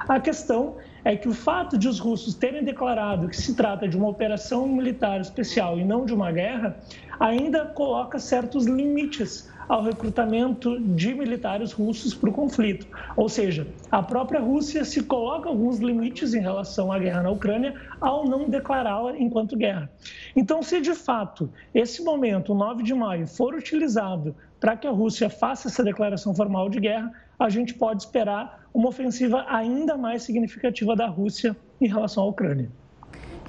A 0.09 0.19
questão 0.19 0.77
é 1.05 1.17
que 1.17 1.29
o 1.29 1.35
fato 1.35 1.77
de 1.77 1.89
os 1.89 1.99
russos 1.99 2.35
terem 2.35 2.65
declarado 2.65 3.29
que 3.29 3.37
se 3.37 3.55
trata 3.55 3.89
de 3.89 3.97
uma 3.97 4.09
operação 4.09 4.67
militar 4.67 5.21
especial 5.21 5.79
e 5.79 5.85
não 5.85 6.05
de 6.05 6.15
uma 6.15 6.31
guerra, 6.31 6.77
ainda 7.19 7.65
coloca 7.65 8.19
certos 8.19 8.67
limites 8.67 9.51
ao 9.69 9.83
recrutamento 9.83 10.79
de 10.79 11.15
militares 11.15 11.73
russos 11.73 12.15
para 12.15 12.29
o 12.29 12.33
conflito. 12.33 12.87
Ou 13.17 13.29
seja, 13.29 13.67
a 13.91 14.03
própria 14.03 14.41
Rússia 14.41 14.85
se 14.85 15.03
coloca 15.03 15.49
alguns 15.49 15.79
limites 15.79 16.35
em 16.35 16.41
relação 16.41 16.93
à 16.93 16.99
guerra 16.99 17.23
na 17.23 17.31
Ucrânia 17.31 17.75
ao 18.01 18.27
não 18.27 18.49
declará-la 18.49 19.17
enquanto 19.17 19.57
guerra. 19.57 19.91
Então, 20.37 20.63
se 20.63 20.81
de 20.81 20.95
fato 20.95 21.51
esse 21.75 22.03
momento, 22.03 22.53
o 22.53 22.55
9 22.55 22.83
de 22.83 22.95
maio, 22.95 23.27
for 23.27 23.55
utilizado 23.55 24.35
para 24.61 24.77
que 24.77 24.87
a 24.87 24.91
Rússia 24.91 25.29
faça 25.29 25.69
essa 25.69 25.83
declaração 25.83 26.35
formal 26.35 26.69
de 26.69 26.79
guerra, 26.79 27.13
a 27.39 27.49
gente 27.49 27.75
pode 27.75 28.03
esperar 28.03 28.67
uma 28.73 28.89
ofensiva 28.89 29.45
ainda 29.49 29.97
mais 29.97 30.23
significativa 30.23 30.97
da 30.97 31.07
Rússia 31.07 31.57
em 31.81 31.87
relação 31.87 32.25
à 32.25 32.27
Ucrânia. 32.27 32.71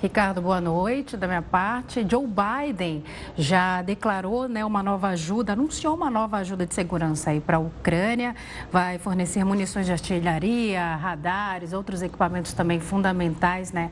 Ricardo, 0.03 0.41
boa 0.41 0.59
noite 0.59 1.15
da 1.15 1.27
minha 1.27 1.41
parte. 1.41 2.05
Joe 2.05 2.27
Biden 2.27 3.05
já 3.37 3.81
declarou 3.81 4.49
né, 4.49 4.65
uma 4.65 4.83
nova 4.83 5.07
ajuda, 5.07 5.53
anunciou 5.53 5.95
uma 5.95 6.09
nova 6.09 6.39
ajuda 6.39 6.65
de 6.65 6.73
segurança 6.73 7.29
aí 7.29 7.39
para 7.39 7.55
a 7.55 7.59
Ucrânia, 7.61 8.35
vai 8.69 8.99
fornecer 8.99 9.45
munições 9.45 9.85
de 9.85 9.93
artilharia, 9.93 10.97
radares, 10.97 11.71
outros 11.71 12.01
equipamentos 12.01 12.51
também 12.51 12.81
fundamentais 12.81 13.71
né, 13.71 13.91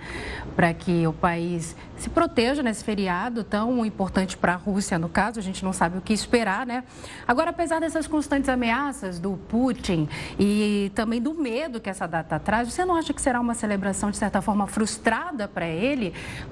para 0.54 0.74
que 0.74 1.08
o 1.08 1.14
país 1.14 1.78
se 1.96 2.10
proteja 2.10 2.64
nesse 2.64 2.84
feriado 2.84 3.44
tão 3.44 3.86
importante 3.86 4.36
para 4.36 4.54
a 4.54 4.56
Rússia, 4.56 4.98
no 4.98 5.08
caso, 5.08 5.40
a 5.40 5.42
gente 5.42 5.64
não 5.64 5.72
sabe 5.72 6.00
o 6.00 6.02
que 6.02 6.12
esperar, 6.12 6.66
né? 6.66 6.84
Agora, 7.28 7.52
apesar 7.52 7.80
dessas 7.80 8.08
constantes 8.08 8.50
ameaças 8.50 9.20
do 9.20 9.38
Putin 9.48 10.10
e 10.40 10.92
também 10.96 11.22
do 11.22 11.36
medo 11.36 11.80
que 11.80 11.90
essa 11.90 12.08
data 12.08 12.40
traz, 12.40 12.74
você 12.74 12.84
não 12.84 12.96
acha 12.96 13.14
que 13.14 13.22
será 13.22 13.40
uma 13.40 13.54
celebração, 13.54 14.10
de 14.10 14.18
certa 14.18 14.42
forma, 14.42 14.66
frustrada 14.66 15.48
para 15.48 15.68
ele 15.68 16.01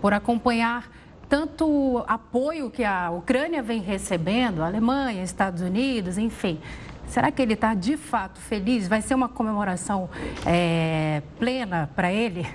por 0.02 0.14
acompanhar 0.14 0.92
tanto 1.28 2.04
apoio 2.08 2.72
que 2.72 2.84
a 2.84 3.12
Ucrânia 3.12 3.62
vem 3.62 3.82
recebendo, 3.82 4.62
a 4.62 4.66
Alemanha, 4.66 5.24
Estados 5.24 5.62
Unidos, 5.62 6.18
enfim. 6.18 6.60
Será 7.08 7.32
que 7.32 7.42
ele 7.42 7.54
está 7.54 7.74
de 7.74 7.98
fato 7.98 8.40
feliz? 8.40 8.88
Vai 8.88 9.02
ser 9.02 9.16
uma 9.16 9.30
comemoração 9.30 10.10
é, 10.46 11.22
plena 11.38 11.90
para 11.96 12.12
ele? 12.12 12.48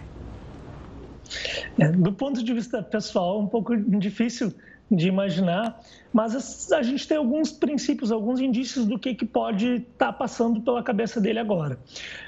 É, 1.79 1.89
do 1.89 2.13
ponto 2.13 2.43
de 2.43 2.53
vista 2.53 2.83
pessoal, 2.83 3.41
um 3.41 3.47
pouco 3.47 3.77
difícil 3.77 4.53
de 4.91 5.09
imaginar, 5.09 5.81
mas 6.13 6.71
a 6.73 6.83
gente 6.83 7.09
tem 7.09 7.17
alguns 7.17 7.51
princípios, 7.51 8.13
alguns 8.13 8.41
indícios 8.41 8.87
do 8.87 8.99
que, 8.99 9.15
que 9.15 9.25
pode 9.25 9.77
estar 9.77 10.07
tá 10.07 10.13
passando 10.13 10.61
pela 10.61 10.83
cabeça 10.83 11.21
dele 11.21 11.39
agora. 11.39 11.79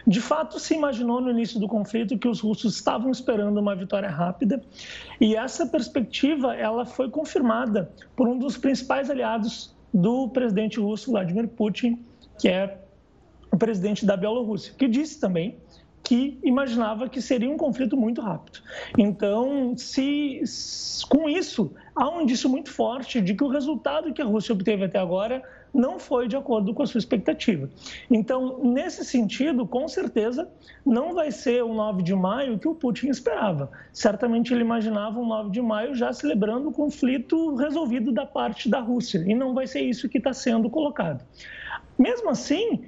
De 0.07 0.21
fato, 0.21 0.59
se 0.59 0.75
imaginou 0.75 1.21
no 1.21 1.31
início 1.31 1.61
do 1.61 1.69
conflito 1.69 2.19
que 2.19 2.27
os 2.27 2.41
russos 2.41 2.75
estavam 2.75 3.11
esperando 3.11 3.59
uma 3.59 3.77
vitória 3.77 4.09
rápida, 4.09 4.63
e 5.21 5.37
essa 5.37 5.67
perspectiva 5.67 6.55
ela 6.55 6.85
foi 6.85 7.11
confirmada 7.11 7.91
por 8.17 8.27
um 8.27 8.39
dos 8.39 8.57
principais 8.57 9.11
aliados 9.11 9.75
do 9.93 10.29
presidente 10.29 10.81
russo, 10.81 11.11
Vladimir 11.11 11.49
Putin, 11.49 11.99
que 12.39 12.49
é 12.49 12.79
o 13.53 13.57
presidente 13.57 14.05
da 14.05 14.17
Bielorrússia, 14.17 14.75
que 14.77 14.89
disse 14.89 15.21
também 15.21 15.57
que 16.07 16.39
imaginava 16.45 17.09
que 17.09 17.21
seria 17.21 17.51
um 17.51 17.57
conflito 17.57 17.97
muito 17.97 18.21
rápido. 18.21 18.61
Então, 18.97 19.77
se 19.77 20.41
com 21.09 21.29
isso 21.29 21.75
há 21.97 22.09
um 22.09 22.21
indício 22.21 22.49
muito 22.49 22.71
forte 22.71 23.21
de 23.21 23.35
que 23.35 23.43
o 23.43 23.49
resultado 23.49 24.15
que 24.15 24.23
a 24.23 24.25
Rússia 24.25 24.53
obteve 24.53 24.85
até 24.85 25.01
agora 25.01 25.43
não 25.75 25.99
foi 25.99 26.29
de 26.29 26.37
acordo 26.37 26.73
com 26.73 26.85
a 26.85 26.87
sua 26.87 27.01
expectativa. 27.01 27.69
Então, 28.09 28.61
nesse 28.63 29.05
sentido, 29.05 29.67
com 29.67 29.89
certeza, 29.89 30.49
não 30.85 31.13
vai 31.13 31.33
ser 31.33 31.65
o 31.65 31.75
9 31.75 32.05
de 32.05 32.15
maio 32.15 32.57
que 32.57 32.69
o 32.69 32.75
Putin 32.77 33.09
esperava. 33.09 33.69
Certamente 33.93 34.55
ele 34.55 34.63
imaginava 34.63 35.19
um 35.19 35.27
9 35.27 35.51
de 35.51 35.61
maio 35.61 35.93
já 35.97 36.13
celebrando 36.13 36.69
o 36.69 36.73
conflito 36.73 37.57
resolvido 37.57 38.13
da 38.13 38.25
parte 38.25 38.69
da 38.69 38.79
Rússia, 38.79 39.25
e 39.27 39.35
não 39.35 39.55
vai 39.55 39.67
ser 39.67 39.81
isso 39.81 40.09
que 40.09 40.19
está 40.19 40.33
sendo 40.33 40.71
colocado. 40.71 41.25
Mesmo 41.99 42.31
assim, 42.31 42.85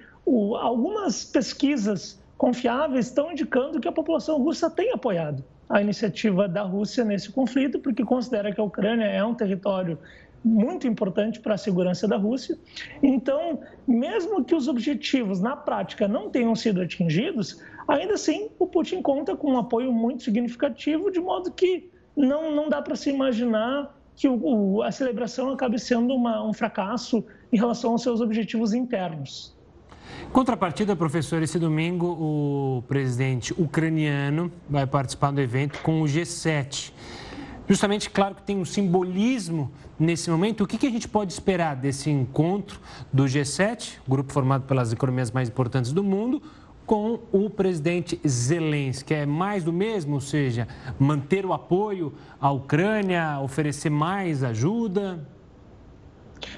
algumas 0.60 1.24
pesquisas 1.24 2.17
confiáveis 2.38 3.06
estão 3.06 3.32
indicando 3.32 3.80
que 3.80 3.88
a 3.88 3.92
população 3.92 4.38
russa 4.38 4.70
tem 4.70 4.92
apoiado 4.92 5.44
a 5.68 5.82
iniciativa 5.82 6.48
da 6.48 6.62
Rússia 6.62 7.04
nesse 7.04 7.30
conflito, 7.30 7.78
porque 7.78 8.02
considera 8.02 8.54
que 8.54 8.60
a 8.60 8.64
Ucrânia 8.64 9.04
é 9.04 9.22
um 9.22 9.34
território 9.34 9.98
muito 10.42 10.86
importante 10.86 11.40
para 11.40 11.54
a 11.54 11.58
segurança 11.58 12.06
da 12.06 12.16
Rússia. 12.16 12.56
Então, 13.02 13.60
mesmo 13.86 14.42
que 14.44 14.54
os 14.54 14.68
objetivos 14.68 15.40
na 15.40 15.56
prática 15.56 16.06
não 16.06 16.30
tenham 16.30 16.54
sido 16.54 16.80
atingidos, 16.80 17.62
ainda 17.86 18.14
assim 18.14 18.48
o 18.58 18.66
Putin 18.66 19.02
conta 19.02 19.36
com 19.36 19.52
um 19.52 19.58
apoio 19.58 19.92
muito 19.92 20.22
significativo, 20.22 21.10
de 21.10 21.20
modo 21.20 21.50
que 21.52 21.90
não, 22.16 22.54
não 22.54 22.68
dá 22.68 22.80
para 22.80 22.96
se 22.96 23.10
imaginar 23.10 23.94
que 24.16 24.28
o, 24.28 24.82
a 24.82 24.90
celebração 24.90 25.50
acabe 25.50 25.78
sendo 25.78 26.14
uma, 26.14 26.42
um 26.44 26.52
fracasso 26.52 27.24
em 27.52 27.56
relação 27.56 27.92
aos 27.92 28.02
seus 28.02 28.20
objetivos 28.20 28.72
internos. 28.72 29.57
Contrapartida, 30.32 30.94
professor, 30.94 31.42
esse 31.42 31.58
domingo 31.58 32.06
o 32.06 32.82
presidente 32.86 33.52
ucraniano 33.60 34.52
vai 34.68 34.86
participar 34.86 35.30
do 35.30 35.40
evento 35.40 35.80
com 35.80 36.02
o 36.02 36.04
G7. 36.04 36.92
Justamente, 37.68 38.08
claro 38.08 38.34
que 38.34 38.42
tem 38.42 38.56
um 38.56 38.64
simbolismo 38.64 39.70
nesse 39.98 40.30
momento. 40.30 40.64
O 40.64 40.66
que, 40.66 40.78
que 40.78 40.86
a 40.86 40.90
gente 40.90 41.06
pode 41.06 41.32
esperar 41.32 41.76
desse 41.76 42.08
encontro 42.08 42.80
do 43.12 43.24
G7, 43.24 43.98
grupo 44.08 44.32
formado 44.32 44.64
pelas 44.64 44.90
economias 44.90 45.30
mais 45.30 45.50
importantes 45.50 45.92
do 45.92 46.02
mundo, 46.02 46.42
com 46.86 47.20
o 47.30 47.50
presidente 47.50 48.18
Zelensky? 48.26 49.12
É 49.12 49.26
mais 49.26 49.64
do 49.64 49.72
mesmo, 49.72 50.14
ou 50.14 50.20
seja, 50.20 50.66
manter 50.98 51.44
o 51.44 51.52
apoio 51.52 52.14
à 52.40 52.50
Ucrânia, 52.50 53.38
oferecer 53.40 53.90
mais 53.90 54.42
ajuda? 54.42 55.26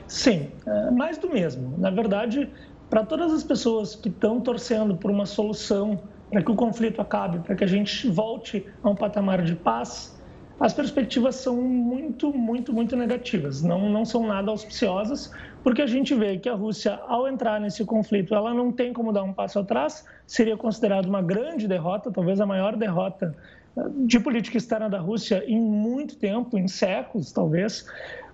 Sim, 0.07 0.51
é 0.65 0.91
mais 0.93 1.19
do 1.19 1.29
mesmo. 1.29 1.77
Na 1.77 1.91
verdade, 1.91 2.49
para 2.91 3.07
todas 3.07 3.33
as 3.33 3.45
pessoas 3.45 3.95
que 3.95 4.09
estão 4.09 4.41
torcendo 4.41 4.97
por 4.97 5.13
uma 5.13 5.25
solução, 5.25 6.01
para 6.29 6.43
que 6.43 6.51
o 6.51 6.57
conflito 6.57 7.01
acabe, 7.01 7.39
para 7.39 7.55
que 7.55 7.63
a 7.63 7.67
gente 7.67 8.09
volte 8.09 8.67
a 8.83 8.91
um 8.91 8.97
patamar 8.97 9.43
de 9.43 9.55
paz, 9.55 10.21
as 10.59 10.75
perspectivas 10.75 11.37
são 11.37 11.57
muito, 11.57 12.37
muito, 12.37 12.73
muito 12.73 12.95
negativas. 12.95 13.63
Não, 13.63 13.89
não 13.89 14.05
são 14.05 14.27
nada 14.27 14.51
auspiciosas, 14.51 15.33
porque 15.63 15.81
a 15.81 15.87
gente 15.87 16.15
vê 16.15 16.37
que 16.37 16.49
a 16.49 16.55
Rússia, 16.55 17.01
ao 17.07 17.27
entrar 17.27 17.59
nesse 17.61 17.85
conflito, 17.85 18.35
ela 18.35 18.53
não 18.53 18.71
tem 18.71 18.93
como 18.93 19.13
dar 19.13 19.23
um 19.23 19.33
passo 19.33 19.61
atrás, 19.61 20.05
seria 20.27 20.57
considerado 20.57 21.07
uma 21.07 21.23
grande 21.23 21.67
derrota, 21.67 22.11
talvez 22.11 22.41
a 22.41 22.47
maior 22.47 22.77
derrota 22.77 23.35
eh, 23.77 23.83
de 24.05 24.21
política 24.21 24.59
externa 24.59 24.91
da 24.91 24.99
Rússia 24.99 25.43
em 25.47 25.59
muito 25.59 26.17
tempo, 26.17 26.59
em 26.59 26.69
séculos, 26.69 27.33
talvez. 27.33 27.87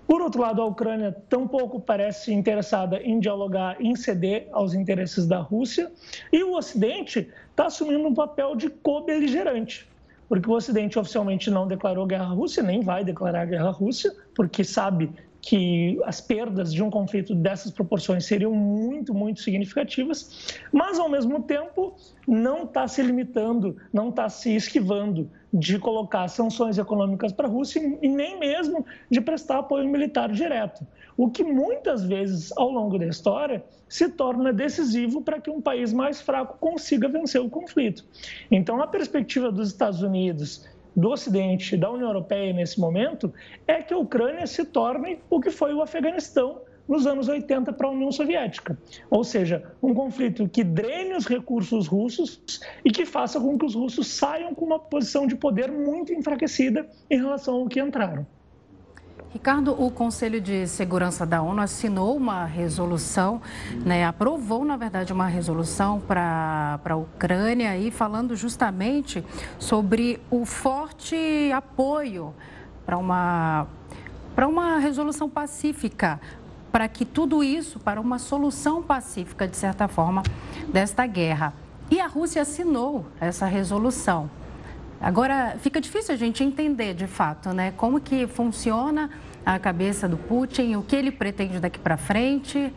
Por 0.07 0.22
outro 0.22 0.40
lado, 0.40 0.62
a 0.62 0.64
Ucrânia 0.64 1.16
tampouco 1.28 1.80
parece 1.80 2.32
interessada 2.32 3.02
em 3.02 3.18
dialogar, 3.18 3.76
em 3.80 3.96
ceder 3.96 4.48
aos 4.52 4.72
interesses 4.72 5.26
da 5.26 5.38
Rússia, 5.38 5.90
e 6.32 6.44
o 6.44 6.57
Ocidente 6.57 7.28
está 7.50 7.66
assumindo 7.66 8.07
um 8.07 8.14
papel 8.14 8.54
de 8.54 8.70
co-beligerante, 8.70 9.88
porque 10.28 10.48
o 10.48 10.52
Ocidente 10.52 10.96
oficialmente 10.96 11.50
não 11.50 11.66
declarou 11.66 12.07
guerra 12.07 12.26
à 12.26 12.28
Rússia, 12.28 12.62
nem 12.62 12.82
vai 12.82 13.04
declarar 13.04 13.46
guerra 13.46 13.68
à 13.68 13.72
Rússia, 13.72 14.14
porque 14.34 14.62
sabe 14.62 15.11
que 15.47 15.97
as 16.05 16.20
perdas 16.20 16.74
de 16.74 16.82
um 16.82 16.90
conflito 16.90 17.32
dessas 17.32 17.70
proporções 17.70 18.24
seriam 18.24 18.53
muito, 18.53 19.14
muito 19.14 19.40
significativas, 19.40 20.59
mas 20.72 20.99
ao 20.99 21.09
mesmo 21.09 21.40
tempo 21.40 21.94
não 22.26 22.64
está 22.64 22.88
se 22.88 23.01
limitando, 23.01 23.76
não 23.92 24.09
está 24.09 24.28
se 24.28 24.57
esquivando 24.57 25.30
de 25.55 25.78
colocar 25.78 26.26
sanções 26.26 26.78
econômicas 26.78 27.32
para 27.32 27.47
a 27.47 27.51
Rússia 27.51 27.80
e 28.03 28.09
nem 28.09 28.40
mesmo 28.40 28.84
de 29.09 29.20
prestar 29.20 29.59
apoio 29.59 29.88
militar 29.88 30.32
direto, 30.32 30.84
o 31.16 31.30
que 31.30 31.44
muitas 31.44 32.05
vezes 32.05 32.53
ao 32.57 32.68
longo 32.68 32.99
da 32.99 33.07
história 33.07 33.64
se 33.88 34.09
torna 34.09 34.53
decisivo 34.53 35.22
para 35.22 35.40
que 35.40 35.49
um 35.49 35.61
país 35.61 35.92
mais 35.92 36.20
fraco 36.20 36.59
consiga 36.59 37.09
vencer 37.09 37.40
o 37.40 37.49
conflito. 37.49 38.05
Então, 38.51 38.82
a 38.82 38.86
perspectiva 38.88 39.53
dos 39.53 39.68
Estados 39.68 40.03
Unidos 40.03 40.66
do 40.97 41.11
Ocidente, 41.11 41.76
da 41.76 41.90
União 41.90 42.09
Europeia 42.09 42.53
nesse 42.53 42.80
momento, 42.80 43.32
é 43.66 43.82
que 43.82 43.92
a 43.92 43.99
Ucrânia 43.99 44.47
se 44.47 44.64
torne 44.64 45.18
o 45.28 45.40
que 45.40 45.51
foi 45.51 45.74
o 45.74 45.82
Afeganistão 45.82 46.62
nos 46.88 47.07
anos 47.07 47.28
80 47.28 47.72
para 47.72 47.88
a 47.88 47.90
União 47.90 48.11
Soviética. 48.11 48.78
Ou 49.11 49.24
seja, 49.24 49.62
um 49.82 49.92
conflito 49.92 50.49
que 50.49 50.64
drene 50.64 51.14
os 51.14 51.26
recursos 51.26 51.86
russos 51.86 52.61
e 52.84 52.90
que 52.90 53.05
faça 53.05 53.40
com 53.40 53.59
que 53.59 53.66
os 53.66 53.74
russos 53.74 54.07
saiam 54.07 54.55
com 54.55 54.64
uma 54.64 54.78
posição 54.78 55.26
de 55.26 55.36
poder 55.36 55.70
muito 55.70 56.12
enfraquecida 56.12 56.88
em 57.11 57.18
relação 57.18 57.57
ao 57.57 57.68
que 57.68 57.80
entraram. 57.80 58.26
Ricardo, 59.37 59.72
o 59.78 59.91
Conselho 59.91 60.41
de 60.41 60.66
Segurança 60.66 61.26
da 61.26 61.43
ONU 61.43 61.61
assinou 61.61 62.16
uma 62.16 62.47
resolução, 62.47 63.43
né, 63.84 64.07
aprovou, 64.07 64.64
na 64.64 64.78
verdade, 64.78 65.12
uma 65.12 65.26
resolução 65.26 66.01
para 66.01 66.80
a 66.82 66.97
Ucrânia, 66.97 67.76
e 67.76 67.91
falando 67.91 68.34
justamente 68.34 69.22
sobre 69.59 70.18
o 70.30 70.47
forte 70.47 71.53
apoio 71.55 72.32
para 72.87 72.97
uma, 72.97 73.66
uma 74.39 74.78
resolução 74.78 75.28
pacífica, 75.28 76.18
para 76.72 76.89
que 76.89 77.05
tudo 77.05 77.45
isso, 77.45 77.78
para 77.78 78.01
uma 78.01 78.18
solução 78.18 78.82
pacífica, 78.82 79.47
de 79.47 79.59
certa 79.59 79.87
forma, 79.87 80.22
desta 80.68 81.07
guerra. 81.07 81.53
E 81.91 82.01
a 82.01 82.07
Rússia 82.07 82.41
assinou 82.41 83.05
essa 83.20 83.45
resolução. 83.45 84.30
Agora, 84.99 85.57
fica 85.61 85.78
difícil 85.78 86.14
a 86.14 86.16
gente 86.16 86.43
entender, 86.43 86.95
de 86.95 87.07
fato, 87.07 87.51
né, 87.51 87.74
como 87.76 88.01
que 88.01 88.26
funciona 88.26 89.11
a 89.47 89.61
cabeça 89.61 90.09
do 90.09 90.16
Putin, 90.16 90.74
o 90.74 90.82
que 90.82 90.97
ele 90.97 91.12
pretende 91.12 91.61
daqui 91.61 91.78
para 91.78 91.97
frente. 91.97 92.72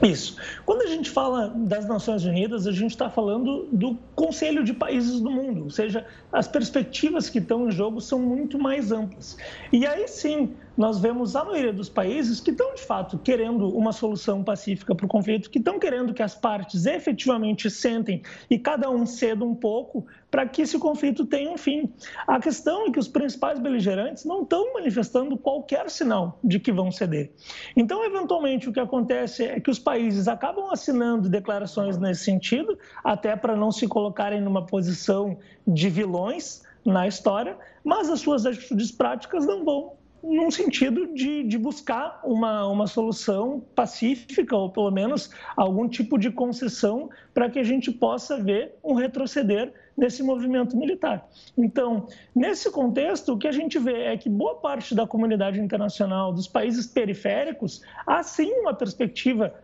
Isso. 0.00 0.36
Quando 0.64 0.82
a 0.82 0.86
gente 0.86 1.10
fala 1.10 1.48
das 1.48 1.88
Nações 1.88 2.24
Unidas, 2.24 2.66
a 2.66 2.72
gente 2.72 2.92
está 2.92 3.10
falando 3.10 3.66
do 3.72 3.98
Conselho 4.14 4.62
de 4.62 4.72
Países 4.72 5.20
do 5.20 5.30
Mundo, 5.30 5.64
ou 5.64 5.70
seja, 5.70 6.06
as 6.32 6.46
perspectivas 6.46 7.28
que 7.28 7.38
estão 7.38 7.68
em 7.68 7.72
jogo 7.72 8.00
são 8.00 8.20
muito 8.20 8.56
mais 8.56 8.92
amplas. 8.92 9.36
E 9.72 9.84
aí 9.84 10.06
sim, 10.06 10.54
nós 10.76 10.98
vemos 10.98 11.36
a 11.36 11.44
maioria 11.44 11.72
dos 11.72 11.88
países 11.88 12.40
que 12.40 12.50
estão, 12.50 12.74
de 12.74 12.82
fato, 12.82 13.18
querendo 13.18 13.68
uma 13.68 13.92
solução 13.92 14.42
pacífica 14.42 14.94
para 14.94 15.06
o 15.06 15.08
conflito, 15.08 15.48
que 15.48 15.58
estão 15.58 15.78
querendo 15.78 16.12
que 16.12 16.22
as 16.22 16.34
partes 16.34 16.84
efetivamente 16.84 17.70
sentem 17.70 18.22
e 18.50 18.58
cada 18.58 18.90
um 18.90 19.06
ceda 19.06 19.44
um 19.44 19.54
pouco 19.54 20.04
para 20.30 20.46
que 20.48 20.62
esse 20.62 20.76
conflito 20.78 21.24
tenha 21.24 21.50
um 21.50 21.56
fim. 21.56 21.92
A 22.26 22.40
questão 22.40 22.86
é 22.86 22.90
que 22.90 22.98
os 22.98 23.06
principais 23.06 23.60
beligerantes 23.60 24.24
não 24.24 24.42
estão 24.42 24.74
manifestando 24.74 25.36
qualquer 25.36 25.88
sinal 25.88 26.38
de 26.42 26.58
que 26.58 26.72
vão 26.72 26.90
ceder. 26.90 27.30
Então, 27.76 28.04
eventualmente, 28.04 28.68
o 28.68 28.72
que 28.72 28.80
acontece 28.80 29.44
é 29.44 29.60
que 29.60 29.70
os 29.70 29.78
países 29.78 30.26
acabam 30.26 30.72
assinando 30.72 31.28
declarações 31.28 31.96
nesse 31.98 32.24
sentido, 32.24 32.76
até 33.04 33.36
para 33.36 33.54
não 33.54 33.70
se 33.70 33.86
colocarem 33.86 34.40
numa 34.40 34.66
posição 34.66 35.38
de 35.66 35.88
vilões 35.88 36.62
na 36.84 37.06
história, 37.06 37.56
mas 37.84 38.10
as 38.10 38.20
suas 38.20 38.44
atitudes 38.44 38.90
práticas 38.90 39.46
não 39.46 39.64
vão 39.64 40.03
num 40.24 40.50
sentido 40.50 41.12
de, 41.14 41.42
de 41.44 41.58
buscar 41.58 42.20
uma, 42.24 42.66
uma 42.66 42.86
solução 42.86 43.62
pacífica, 43.74 44.56
ou 44.56 44.70
pelo 44.70 44.90
menos 44.90 45.30
algum 45.56 45.86
tipo 45.86 46.18
de 46.18 46.30
concessão, 46.30 47.10
para 47.34 47.50
que 47.50 47.58
a 47.58 47.64
gente 47.64 47.92
possa 47.92 48.42
ver 48.42 48.74
um 48.82 48.94
retroceder 48.94 49.72
nesse 49.96 50.22
movimento 50.22 50.76
militar. 50.76 51.28
Então, 51.56 52.08
nesse 52.34 52.70
contexto, 52.70 53.34
o 53.34 53.38
que 53.38 53.46
a 53.46 53.52
gente 53.52 53.78
vê 53.78 54.04
é 54.04 54.16
que 54.16 54.28
boa 54.28 54.56
parte 54.56 54.94
da 54.94 55.06
comunidade 55.06 55.60
internacional, 55.60 56.32
dos 56.32 56.48
países 56.48 56.86
periféricos, 56.86 57.82
há 58.06 58.22
sim 58.22 58.50
uma 58.60 58.74
perspectiva 58.74 59.54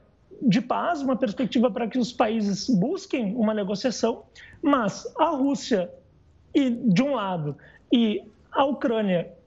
de 0.43 0.61
paz, 0.61 1.03
uma 1.03 1.17
perspectiva 1.17 1.71
para 1.71 1.89
que 1.89 1.99
os 1.99 2.13
países 2.13 2.69
busquem 2.69 3.35
uma 3.35 3.55
negociação, 3.55 4.25
mas 4.63 5.07
a 5.19 5.31
Rússia, 5.31 5.91
e, 6.55 6.71
de 6.71 7.03
um 7.03 7.15
lado, 7.15 7.57
e 7.93 8.23
a 8.53 8.65
Ucrânia 8.65 9.40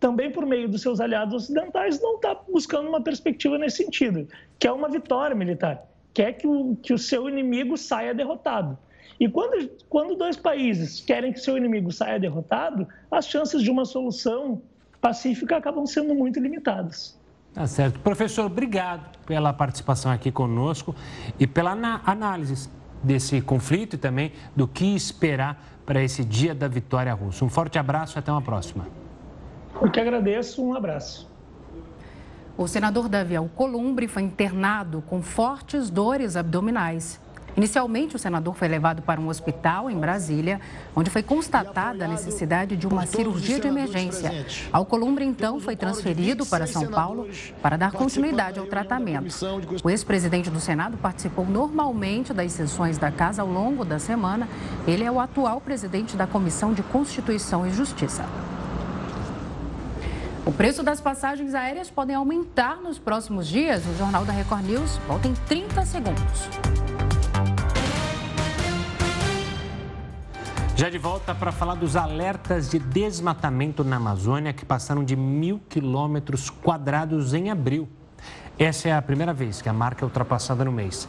também 0.00 0.32
por 0.32 0.46
meio 0.46 0.66
dos 0.66 0.80
seus 0.80 0.98
aliados 0.98 1.34
ocidentais, 1.34 2.00
não 2.00 2.16
está 2.16 2.34
buscando 2.50 2.88
uma 2.88 3.02
perspectiva 3.02 3.58
nesse 3.58 3.84
sentido, 3.84 4.26
que 4.58 4.66
é 4.66 4.72
uma 4.72 4.88
vitória 4.88 5.36
militar, 5.36 5.86
quer 6.14 6.32
que 6.32 6.46
o, 6.46 6.74
que 6.82 6.94
o 6.94 6.98
seu 6.98 7.28
inimigo 7.28 7.76
saia 7.76 8.14
derrotado. 8.14 8.76
E 9.20 9.28
quando, 9.28 9.68
quando 9.90 10.16
dois 10.16 10.38
países 10.38 11.00
querem 11.00 11.30
que 11.30 11.38
seu 11.38 11.58
inimigo 11.58 11.92
saia 11.92 12.18
derrotado, 12.18 12.88
as 13.10 13.26
chances 13.28 13.62
de 13.62 13.70
uma 13.70 13.84
solução 13.84 14.62
pacífica 14.98 15.58
acabam 15.58 15.86
sendo 15.86 16.14
muito 16.14 16.40
limitadas. 16.40 17.20
Tá 17.52 17.66
certo. 17.66 17.98
Professor, 18.00 18.46
obrigado 18.46 19.18
pela 19.26 19.52
participação 19.52 20.10
aqui 20.10 20.32
conosco 20.32 20.94
e 21.38 21.46
pela 21.46 21.72
análise 22.06 22.70
desse 23.02 23.42
conflito 23.42 23.94
e 23.94 23.98
também 23.98 24.32
do 24.56 24.66
que 24.66 24.94
esperar 24.94 25.82
para 25.84 26.02
esse 26.02 26.24
dia 26.24 26.54
da 26.54 26.68
vitória 26.68 27.12
russa. 27.12 27.44
Um 27.44 27.48
forte 27.48 27.78
abraço 27.78 28.16
e 28.16 28.18
até 28.20 28.30
uma 28.30 28.42
próxima. 28.42 28.99
Eu 29.80 29.90
que 29.90 29.98
agradeço, 29.98 30.62
um 30.62 30.74
abraço. 30.74 31.28
O 32.56 32.68
senador 32.68 33.08
Davi 33.08 33.34
Alcolumbre 33.34 34.06
foi 34.06 34.22
internado 34.22 35.02
com 35.06 35.22
fortes 35.22 35.88
dores 35.88 36.36
abdominais. 36.36 37.18
Inicialmente, 37.56 38.14
o 38.14 38.18
senador 38.18 38.54
foi 38.54 38.68
levado 38.68 39.02
para 39.02 39.20
um 39.20 39.28
hospital 39.28 39.90
em 39.90 39.98
Brasília, 39.98 40.60
onde 40.94 41.10
foi 41.10 41.22
constatada 41.22 42.04
a 42.04 42.08
necessidade 42.08 42.76
de 42.76 42.86
uma 42.86 43.06
cirurgia 43.06 43.58
de 43.58 43.66
emergência. 43.66 44.46
Alcolumbre, 44.72 45.24
então, 45.24 45.58
foi 45.58 45.74
transferido 45.74 46.46
para 46.46 46.66
São 46.66 46.86
Paulo 46.86 47.28
para 47.62 47.76
dar 47.76 47.92
continuidade 47.92 48.58
ao 48.58 48.66
tratamento. 48.66 49.34
O 49.82 49.90
ex-presidente 49.90 50.50
do 50.50 50.60
Senado 50.60 50.96
participou 50.98 51.44
normalmente 51.44 52.32
das 52.32 52.52
sessões 52.52 52.98
da 52.98 53.10
casa 53.10 53.42
ao 53.42 53.48
longo 53.48 53.84
da 53.84 53.98
semana. 53.98 54.48
Ele 54.86 55.02
é 55.02 55.10
o 55.10 55.18
atual 55.18 55.60
presidente 55.60 56.16
da 56.16 56.26
Comissão 56.26 56.72
de 56.72 56.82
Constituição 56.82 57.66
e 57.66 57.72
Justiça. 57.72 58.24
O 60.50 60.52
preço 60.52 60.82
das 60.82 61.00
passagens 61.00 61.54
aéreas 61.54 61.88
podem 61.88 62.16
aumentar 62.16 62.78
nos 62.82 62.98
próximos 62.98 63.46
dias. 63.46 63.86
O 63.86 63.96
Jornal 63.96 64.24
da 64.24 64.32
Record 64.32 64.64
News 64.64 64.98
volta 65.06 65.28
em 65.28 65.34
30 65.46 65.86
segundos. 65.86 66.48
Já 70.74 70.90
de 70.90 70.98
volta 70.98 71.36
para 71.36 71.52
falar 71.52 71.76
dos 71.76 71.94
alertas 71.94 72.68
de 72.68 72.80
desmatamento 72.80 73.84
na 73.84 73.94
Amazônia 73.94 74.52
que 74.52 74.64
passaram 74.64 75.04
de 75.04 75.14
mil 75.14 75.60
quilômetros 75.68 76.50
quadrados 76.50 77.32
em 77.32 77.48
abril. 77.48 77.88
Essa 78.58 78.88
é 78.88 78.92
a 78.92 79.00
primeira 79.00 79.32
vez 79.32 79.62
que 79.62 79.68
a 79.68 79.72
marca 79.72 80.04
é 80.04 80.04
ultrapassada 80.04 80.64
no 80.64 80.72
mês. 80.72 81.08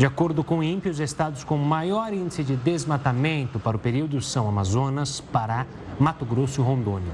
De 0.00 0.06
acordo 0.06 0.42
com 0.42 0.60
o 0.60 0.64
INPE, 0.64 0.88
os 0.88 0.98
estados 0.98 1.44
com 1.44 1.58
maior 1.58 2.10
índice 2.10 2.42
de 2.42 2.56
desmatamento 2.56 3.60
para 3.60 3.76
o 3.76 3.78
período 3.78 4.18
são 4.22 4.48
Amazonas, 4.48 5.20
Pará, 5.20 5.66
Mato 5.98 6.24
Grosso 6.24 6.62
e 6.62 6.64
Rondônia. 6.64 7.12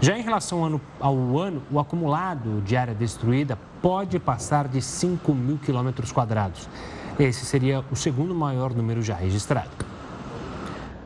Já 0.00 0.18
em 0.18 0.22
relação 0.22 0.58
ao 0.58 0.64
ano, 0.64 0.80
ao 0.98 1.38
ano 1.38 1.62
o 1.70 1.78
acumulado 1.78 2.60
de 2.62 2.76
área 2.76 2.92
destruída 2.92 3.56
pode 3.80 4.18
passar 4.18 4.66
de 4.66 4.82
5 4.82 5.32
mil 5.32 5.58
quilômetros 5.58 6.10
quadrados. 6.10 6.68
Esse 7.20 7.46
seria 7.46 7.84
o 7.88 7.94
segundo 7.94 8.34
maior 8.34 8.74
número 8.74 9.00
já 9.00 9.14
registrado. 9.14 9.70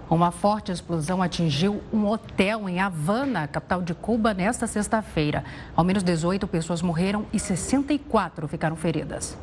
Uma 0.09 0.31
forte 0.31 0.73
explosão 0.73 1.23
atingiu 1.23 1.83
um 1.93 2.07
hotel 2.07 2.71
em 2.71 2.81
Havana, 2.81 3.47
capital 3.47 3.83
de 3.83 3.93
Cuba, 3.93 4.33
nesta 4.33 4.67
sexta-feira. 4.67 5.45
Ao 5.77 5.85
menos 5.85 6.03
18 6.03 6.47
pessoas 6.47 6.81
morreram 6.81 7.27
e 7.35 7.39
64 7.39 8.49
ficaram 8.49 8.77
feridas. 8.77 9.37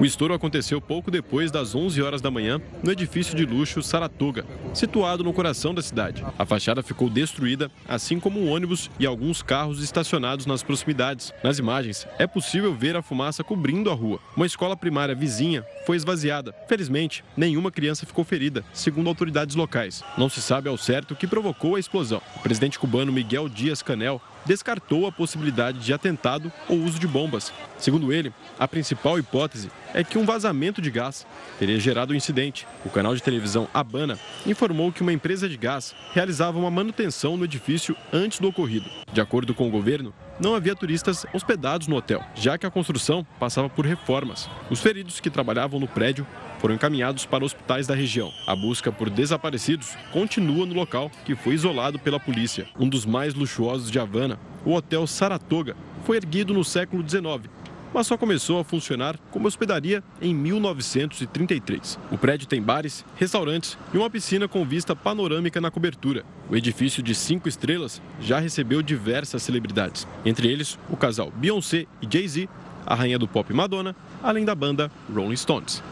O 0.00 0.04
estouro 0.06 0.32
aconteceu 0.32 0.80
pouco 0.80 1.10
depois 1.10 1.50
das 1.50 1.74
11 1.74 2.00
horas 2.00 2.22
da 2.22 2.30
manhã 2.30 2.58
no 2.82 2.90
edifício 2.90 3.36
de 3.36 3.44
luxo 3.44 3.82
Saratoga, 3.82 4.46
situado 4.72 5.22
no 5.22 5.30
coração 5.30 5.74
da 5.74 5.82
cidade. 5.82 6.24
A 6.38 6.46
fachada 6.46 6.82
ficou 6.82 7.10
destruída, 7.10 7.70
assim 7.86 8.18
como 8.18 8.40
um 8.40 8.50
ônibus 8.50 8.90
e 8.98 9.04
alguns 9.04 9.42
carros 9.42 9.82
estacionados 9.82 10.46
nas 10.46 10.62
proximidades. 10.62 11.34
Nas 11.44 11.58
imagens, 11.58 12.06
é 12.18 12.26
possível 12.26 12.74
ver 12.74 12.96
a 12.96 13.02
fumaça 13.02 13.44
cobrindo 13.44 13.90
a 13.90 13.94
rua. 13.94 14.18
Uma 14.34 14.46
escola 14.46 14.74
primária 14.74 15.14
vizinha 15.14 15.66
foi 15.84 15.96
esvaziada. 15.96 16.54
Felizmente, 16.66 17.22
nenhuma 17.36 17.70
criança 17.70 18.06
ficou 18.06 18.24
ferida, 18.24 18.64
segundo 18.72 19.08
autoridades 19.08 19.54
locais. 19.54 20.02
Não 20.16 20.30
se 20.30 20.40
sabe 20.40 20.70
ao 20.70 20.78
certo 20.78 21.12
o 21.12 21.16
que 21.16 21.26
provocou 21.26 21.76
a 21.76 21.80
explosão. 21.80 22.22
O 22.36 22.40
presidente 22.40 22.78
cubano 22.78 23.12
Miguel 23.12 23.50
Dias 23.50 23.82
Canel 23.82 24.18
descartou 24.44 25.06
a 25.06 25.12
possibilidade 25.12 25.78
de 25.78 25.92
atentado 25.92 26.52
ou 26.68 26.78
uso 26.78 26.98
de 26.98 27.06
bombas. 27.06 27.52
Segundo 27.78 28.12
ele, 28.12 28.32
a 28.58 28.68
principal 28.68 29.18
hipótese 29.18 29.70
é 29.94 30.04
que 30.04 30.18
um 30.18 30.24
vazamento 30.24 30.80
de 30.80 30.90
gás 30.90 31.26
teria 31.58 31.78
gerado 31.80 32.12
o 32.12 32.14
um 32.14 32.16
incidente. 32.16 32.66
O 32.84 32.90
canal 32.90 33.14
de 33.14 33.22
televisão 33.22 33.68
Habana 33.72 34.18
informou 34.46 34.92
que 34.92 35.02
uma 35.02 35.12
empresa 35.12 35.48
de 35.48 35.56
gás 35.56 35.94
realizava 36.12 36.58
uma 36.58 36.70
manutenção 36.70 37.36
no 37.36 37.44
edifício 37.44 37.96
antes 38.12 38.38
do 38.38 38.48
ocorrido. 38.48 38.88
De 39.12 39.20
acordo 39.20 39.54
com 39.54 39.66
o 39.66 39.70
governo, 39.70 40.12
não 40.38 40.54
havia 40.54 40.74
turistas 40.74 41.26
hospedados 41.32 41.86
no 41.86 41.96
hotel, 41.96 42.24
já 42.34 42.56
que 42.56 42.66
a 42.66 42.70
construção 42.70 43.26
passava 43.38 43.68
por 43.68 43.84
reformas. 43.84 44.48
Os 44.70 44.80
feridos 44.80 45.20
que 45.20 45.30
trabalhavam 45.30 45.78
no 45.80 45.88
prédio 45.88 46.26
foram 46.60 46.74
encaminhados 46.74 47.26
para 47.26 47.44
hospitais 47.44 47.86
da 47.86 47.94
região. 47.94 48.32
A 48.46 48.54
busca 48.54 48.92
por 48.92 49.10
desaparecidos 49.10 49.96
continua 50.12 50.66
no 50.66 50.74
local, 50.74 51.10
que 51.24 51.34
foi 51.34 51.54
isolado 51.54 51.98
pela 51.98 52.20
polícia. 52.20 52.68
Um 52.78 52.88
dos 52.88 53.04
mais 53.04 53.34
luxuosos 53.34 53.90
de 53.90 53.98
Havana, 53.98 54.38
o 54.64 54.74
Hotel 54.74 55.06
Saratoga, 55.06 55.74
foi 56.04 56.16
erguido 56.16 56.54
no 56.54 56.64
século 56.64 57.02
XIX 57.08 57.50
mas 57.92 58.06
só 58.06 58.16
começou 58.16 58.60
a 58.60 58.64
funcionar 58.64 59.18
como 59.30 59.48
hospedaria 59.48 60.02
em 60.20 60.34
1933. 60.34 61.98
O 62.10 62.18
prédio 62.18 62.46
tem 62.46 62.62
bares, 62.62 63.04
restaurantes 63.16 63.76
e 63.92 63.98
uma 63.98 64.10
piscina 64.10 64.46
com 64.46 64.64
vista 64.64 64.94
panorâmica 64.94 65.60
na 65.60 65.70
cobertura. 65.70 66.24
O 66.48 66.56
edifício 66.56 67.02
de 67.02 67.14
cinco 67.14 67.48
estrelas 67.48 68.00
já 68.20 68.38
recebeu 68.38 68.82
diversas 68.82 69.42
celebridades, 69.42 70.06
entre 70.24 70.48
eles 70.48 70.78
o 70.88 70.96
casal 70.96 71.32
Beyoncé 71.34 71.86
e 72.00 72.08
Jay-Z, 72.10 72.48
a 72.86 72.94
rainha 72.94 73.18
do 73.18 73.28
pop 73.28 73.52
Madonna, 73.52 73.94
além 74.22 74.44
da 74.44 74.54
banda 74.54 74.90
Rolling 75.12 75.36
Stones. 75.36 75.82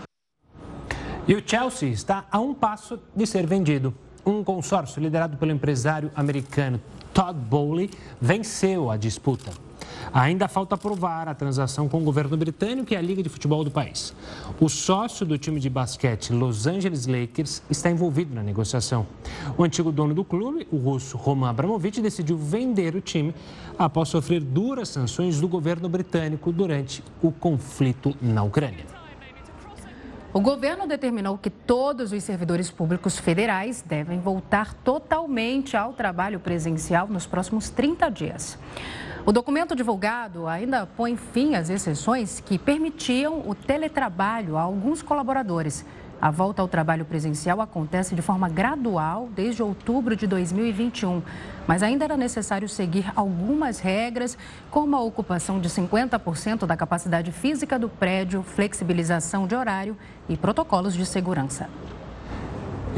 E 1.28 1.34
o 1.34 1.42
Chelsea 1.44 1.90
está 1.90 2.24
a 2.32 2.40
um 2.40 2.54
passo 2.54 2.98
de 3.14 3.26
ser 3.26 3.46
vendido. 3.46 3.94
Um 4.24 4.42
consórcio 4.42 5.02
liderado 5.02 5.36
pelo 5.36 5.52
empresário 5.52 6.10
americano 6.16 6.80
Todd 7.12 7.38
Bowley 7.38 7.90
venceu 8.18 8.90
a 8.90 8.96
disputa. 8.96 9.50
Ainda 10.10 10.48
falta 10.48 10.74
aprovar 10.74 11.28
a 11.28 11.34
transação 11.34 11.86
com 11.86 11.98
o 11.98 12.02
governo 12.02 12.34
britânico 12.34 12.94
e 12.94 12.96
a 12.96 13.02
Liga 13.02 13.22
de 13.22 13.28
Futebol 13.28 13.62
do 13.62 13.70
país. 13.70 14.14
O 14.58 14.70
sócio 14.70 15.26
do 15.26 15.36
time 15.36 15.60
de 15.60 15.68
basquete 15.68 16.32
Los 16.32 16.66
Angeles 16.66 17.06
Lakers 17.06 17.62
está 17.68 17.90
envolvido 17.90 18.34
na 18.34 18.42
negociação. 18.42 19.06
O 19.58 19.64
antigo 19.64 19.92
dono 19.92 20.14
do 20.14 20.24
clube, 20.24 20.66
o 20.72 20.78
russo 20.78 21.18
Roman 21.18 21.50
Abramovich, 21.50 22.00
decidiu 22.00 22.38
vender 22.38 22.96
o 22.96 23.02
time 23.02 23.34
após 23.78 24.08
sofrer 24.08 24.40
duras 24.40 24.88
sanções 24.88 25.38
do 25.38 25.46
governo 25.46 25.90
britânico 25.90 26.50
durante 26.50 27.04
o 27.20 27.30
conflito 27.30 28.16
na 28.18 28.42
Ucrânia. 28.42 28.97
O 30.38 30.40
governo 30.40 30.86
determinou 30.86 31.36
que 31.36 31.50
todos 31.50 32.12
os 32.12 32.22
servidores 32.22 32.70
públicos 32.70 33.18
federais 33.18 33.82
devem 33.82 34.20
voltar 34.20 34.72
totalmente 34.72 35.76
ao 35.76 35.92
trabalho 35.92 36.38
presencial 36.38 37.08
nos 37.08 37.26
próximos 37.26 37.70
30 37.70 38.08
dias. 38.08 38.56
O 39.28 39.32
documento 39.32 39.76
divulgado 39.76 40.46
ainda 40.46 40.86
põe 40.86 41.14
fim 41.14 41.54
às 41.54 41.68
exceções 41.68 42.40
que 42.40 42.58
permitiam 42.58 43.46
o 43.46 43.54
teletrabalho 43.54 44.56
a 44.56 44.62
alguns 44.62 45.02
colaboradores. 45.02 45.84
A 46.18 46.30
volta 46.30 46.62
ao 46.62 46.66
trabalho 46.66 47.04
presencial 47.04 47.60
acontece 47.60 48.14
de 48.14 48.22
forma 48.22 48.48
gradual 48.48 49.28
desde 49.36 49.62
outubro 49.62 50.16
de 50.16 50.26
2021, 50.26 51.22
mas 51.66 51.82
ainda 51.82 52.06
era 52.06 52.16
necessário 52.16 52.66
seguir 52.70 53.12
algumas 53.14 53.80
regras, 53.80 54.38
como 54.70 54.96
a 54.96 55.02
ocupação 55.02 55.60
de 55.60 55.68
50% 55.68 56.64
da 56.64 56.74
capacidade 56.74 57.30
física 57.30 57.78
do 57.78 57.90
prédio, 57.90 58.42
flexibilização 58.42 59.46
de 59.46 59.54
horário 59.54 59.94
e 60.26 60.38
protocolos 60.38 60.94
de 60.94 61.04
segurança. 61.04 61.68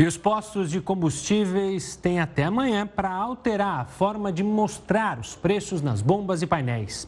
E 0.01 0.07
os 0.07 0.17
postos 0.17 0.71
de 0.71 0.81
combustíveis 0.81 1.95
têm 1.95 2.21
até 2.21 2.45
amanhã 2.45 2.87
para 2.87 3.13
alterar 3.13 3.81
a 3.81 3.85
forma 3.85 4.33
de 4.33 4.43
mostrar 4.43 5.19
os 5.19 5.37
preços 5.37 5.83
nas 5.83 6.01
bombas 6.01 6.41
e 6.41 6.47
painéis. 6.47 7.07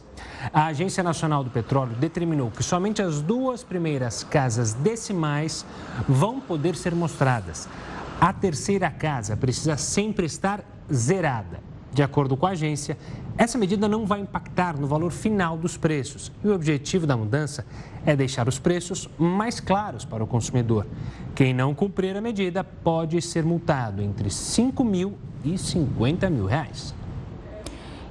A 0.53 0.67
Agência 0.67 1.01
Nacional 1.01 1.43
do 1.43 1.49
Petróleo 1.49 1.95
determinou 1.95 2.51
que 2.51 2.61
somente 2.61 3.01
as 3.01 3.19
duas 3.19 3.63
primeiras 3.63 4.23
casas 4.23 4.73
decimais 4.73 5.65
vão 6.07 6.39
poder 6.39 6.75
ser 6.75 6.93
mostradas. 6.93 7.67
A 8.21 8.31
terceira 8.31 8.91
casa 8.91 9.35
precisa 9.35 9.75
sempre 9.75 10.27
estar 10.27 10.63
zerada. 10.93 11.61
De 11.91 12.03
acordo 12.03 12.37
com 12.37 12.45
a 12.45 12.51
agência, 12.51 12.95
essa 13.37 13.57
medida 13.57 13.87
não 13.87 14.05
vai 14.05 14.19
impactar 14.19 14.79
no 14.79 14.85
valor 14.85 15.11
final 15.11 15.57
dos 15.57 15.75
preços 15.75 16.31
e 16.43 16.47
o 16.47 16.53
objetivo 16.53 17.07
da 17.07 17.17
mudança 17.17 17.65
é 18.05 18.15
deixar 18.15 18.47
os 18.47 18.59
preços 18.59 19.09
mais 19.17 19.59
claros 19.59 20.05
para 20.05 20.23
o 20.23 20.27
consumidor. 20.27 20.85
Quem 21.33 21.53
não 21.53 21.73
cumprir 21.73 22.15
a 22.15 22.21
medida 22.21 22.63
pode 22.63 23.19
ser 23.21 23.43
multado 23.43 24.01
entre 24.01 24.29
5 24.29 24.83
mil 24.83 25.17
e 25.43 25.57
50 25.57 26.29
mil 26.29 26.45
reais. 26.45 26.93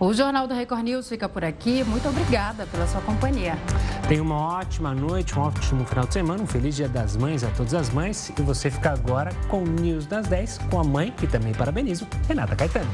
O 0.00 0.14
Jornal 0.14 0.46
da 0.46 0.54
Record 0.54 0.84
News 0.84 1.08
fica 1.08 1.28
por 1.28 1.44
aqui. 1.44 1.82
Muito 1.82 2.08
obrigada 2.08 2.66
pela 2.66 2.86
sua 2.86 3.00
companhia. 3.00 3.58
Tenha 4.08 4.22
uma 4.22 4.36
ótima 4.36 4.94
noite, 4.94 5.36
um 5.36 5.42
ótimo 5.42 5.84
final 5.84 6.06
de 6.06 6.12
semana, 6.12 6.40
um 6.40 6.46
feliz 6.46 6.76
Dia 6.76 6.88
das 6.88 7.16
Mães 7.16 7.42
a 7.42 7.48
todas 7.48 7.74
as 7.74 7.90
mães. 7.90 8.32
E 8.38 8.42
você 8.42 8.70
fica 8.70 8.92
agora 8.92 9.34
com 9.48 9.64
o 9.64 9.66
News 9.66 10.06
das 10.06 10.28
10 10.28 10.58
com 10.70 10.78
a 10.78 10.84
mãe, 10.84 11.10
que 11.10 11.26
também 11.26 11.52
parabenizo, 11.52 12.06
Renata 12.28 12.54
Caetano. 12.54 12.88